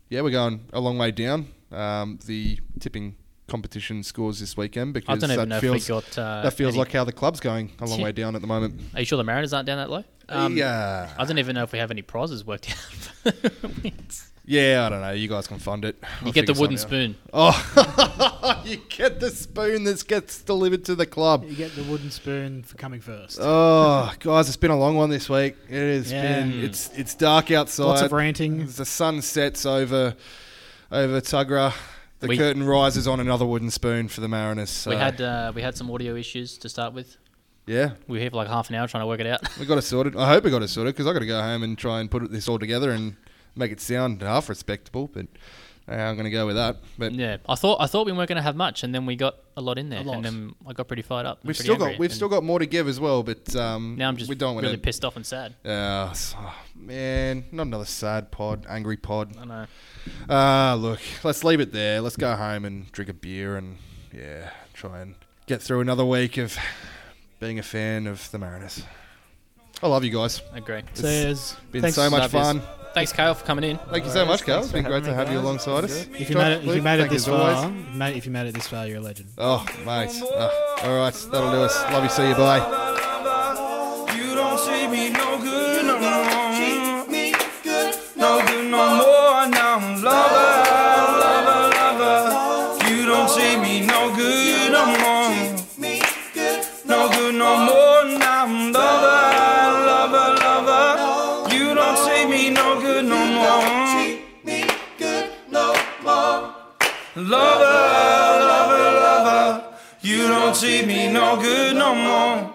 [0.09, 1.47] Yeah, we're going a long way down.
[1.71, 3.15] Um, the tipping
[3.47, 6.17] competition scores this weekend because I don't even that know feels if we got.
[6.17, 8.47] Uh, that feels any- like how the club's going a long way down at the
[8.47, 8.79] moment.
[8.93, 10.03] Are you sure the Mariners aren't down that low?
[10.29, 12.73] Um, yeah, I don't even know if we have any prizes worked
[13.25, 13.33] out.
[14.47, 15.11] yeah, I don't know.
[15.11, 15.97] You guys can fund it.
[16.21, 17.15] you I'll get the wooden spoon.
[17.33, 21.43] Oh, you get the spoon that gets delivered to the club.
[21.47, 23.37] You get the wooden spoon for coming first.
[23.41, 25.55] Oh, guys, it's been a long one this week.
[25.69, 26.21] It has Yeah.
[26.41, 26.63] been.
[26.63, 27.83] It's it's dark outside.
[27.83, 28.65] Lots of ranting.
[28.67, 30.15] The sun sets over
[30.91, 31.73] over Tuggerah.
[32.19, 34.71] The We- curtain rises on another wooden spoon for the Mariners.
[34.71, 37.17] So, We had uh, we had some audio issues to start with.
[37.67, 39.41] yeah, We were here for like half an hour trying to work it out.
[39.59, 40.15] we got it sorted.
[40.15, 42.09] I hope we got it sorted because I got to go home and try and
[42.09, 43.17] put this all together and
[43.57, 45.09] make it sound half respectable.
[45.13, 45.27] But
[45.89, 46.77] uh, I'm going to go with that.
[46.97, 49.15] But yeah, I thought I thought we weren't going to have much, and then we
[49.15, 50.17] got a lot in there, lot.
[50.17, 51.39] and then I got pretty fired up.
[51.41, 53.23] and we've pretty still angry, got we've and still got more to give as well.
[53.23, 54.81] But um, Now I'm just we don't want really to.
[54.81, 55.55] pissed off and sad.
[55.63, 59.35] Yeah, oh, man, not another sad pod, angry pod.
[59.39, 59.65] I know.
[60.29, 62.01] Ah, look, let's leave it there.
[62.01, 63.77] Let's go home and drink a beer and
[64.13, 65.15] yeah, try and
[65.47, 66.57] get through another week of
[67.39, 68.83] being a fan of the Mariners.
[69.81, 70.41] I love you guys.
[70.53, 70.81] Agree.
[70.95, 72.43] Says Been thanks, so much Love yous.
[72.43, 72.61] fun.
[72.97, 73.77] Thanks, Kale, for coming in.
[73.91, 74.63] Thank you so much, Carl.
[74.63, 76.07] It's been great to me, have you alongside us.
[76.17, 77.55] If you made it, if you made it Thank this as always.
[77.55, 79.29] far, mate, if you made it this far, you're a legend.
[79.37, 80.19] Oh, mate.
[80.35, 80.49] Ah,
[80.83, 81.75] all right, that'll do us.
[81.91, 82.09] Love you.
[82.09, 82.33] See you.
[82.33, 82.57] Bye.
[84.17, 87.05] You don't treat me no good no more.
[88.17, 89.06] No good no more.
[110.59, 112.53] Treat me no good no more.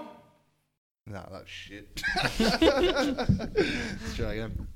[1.06, 2.02] No, that's shit.
[2.40, 4.68] Let's try again.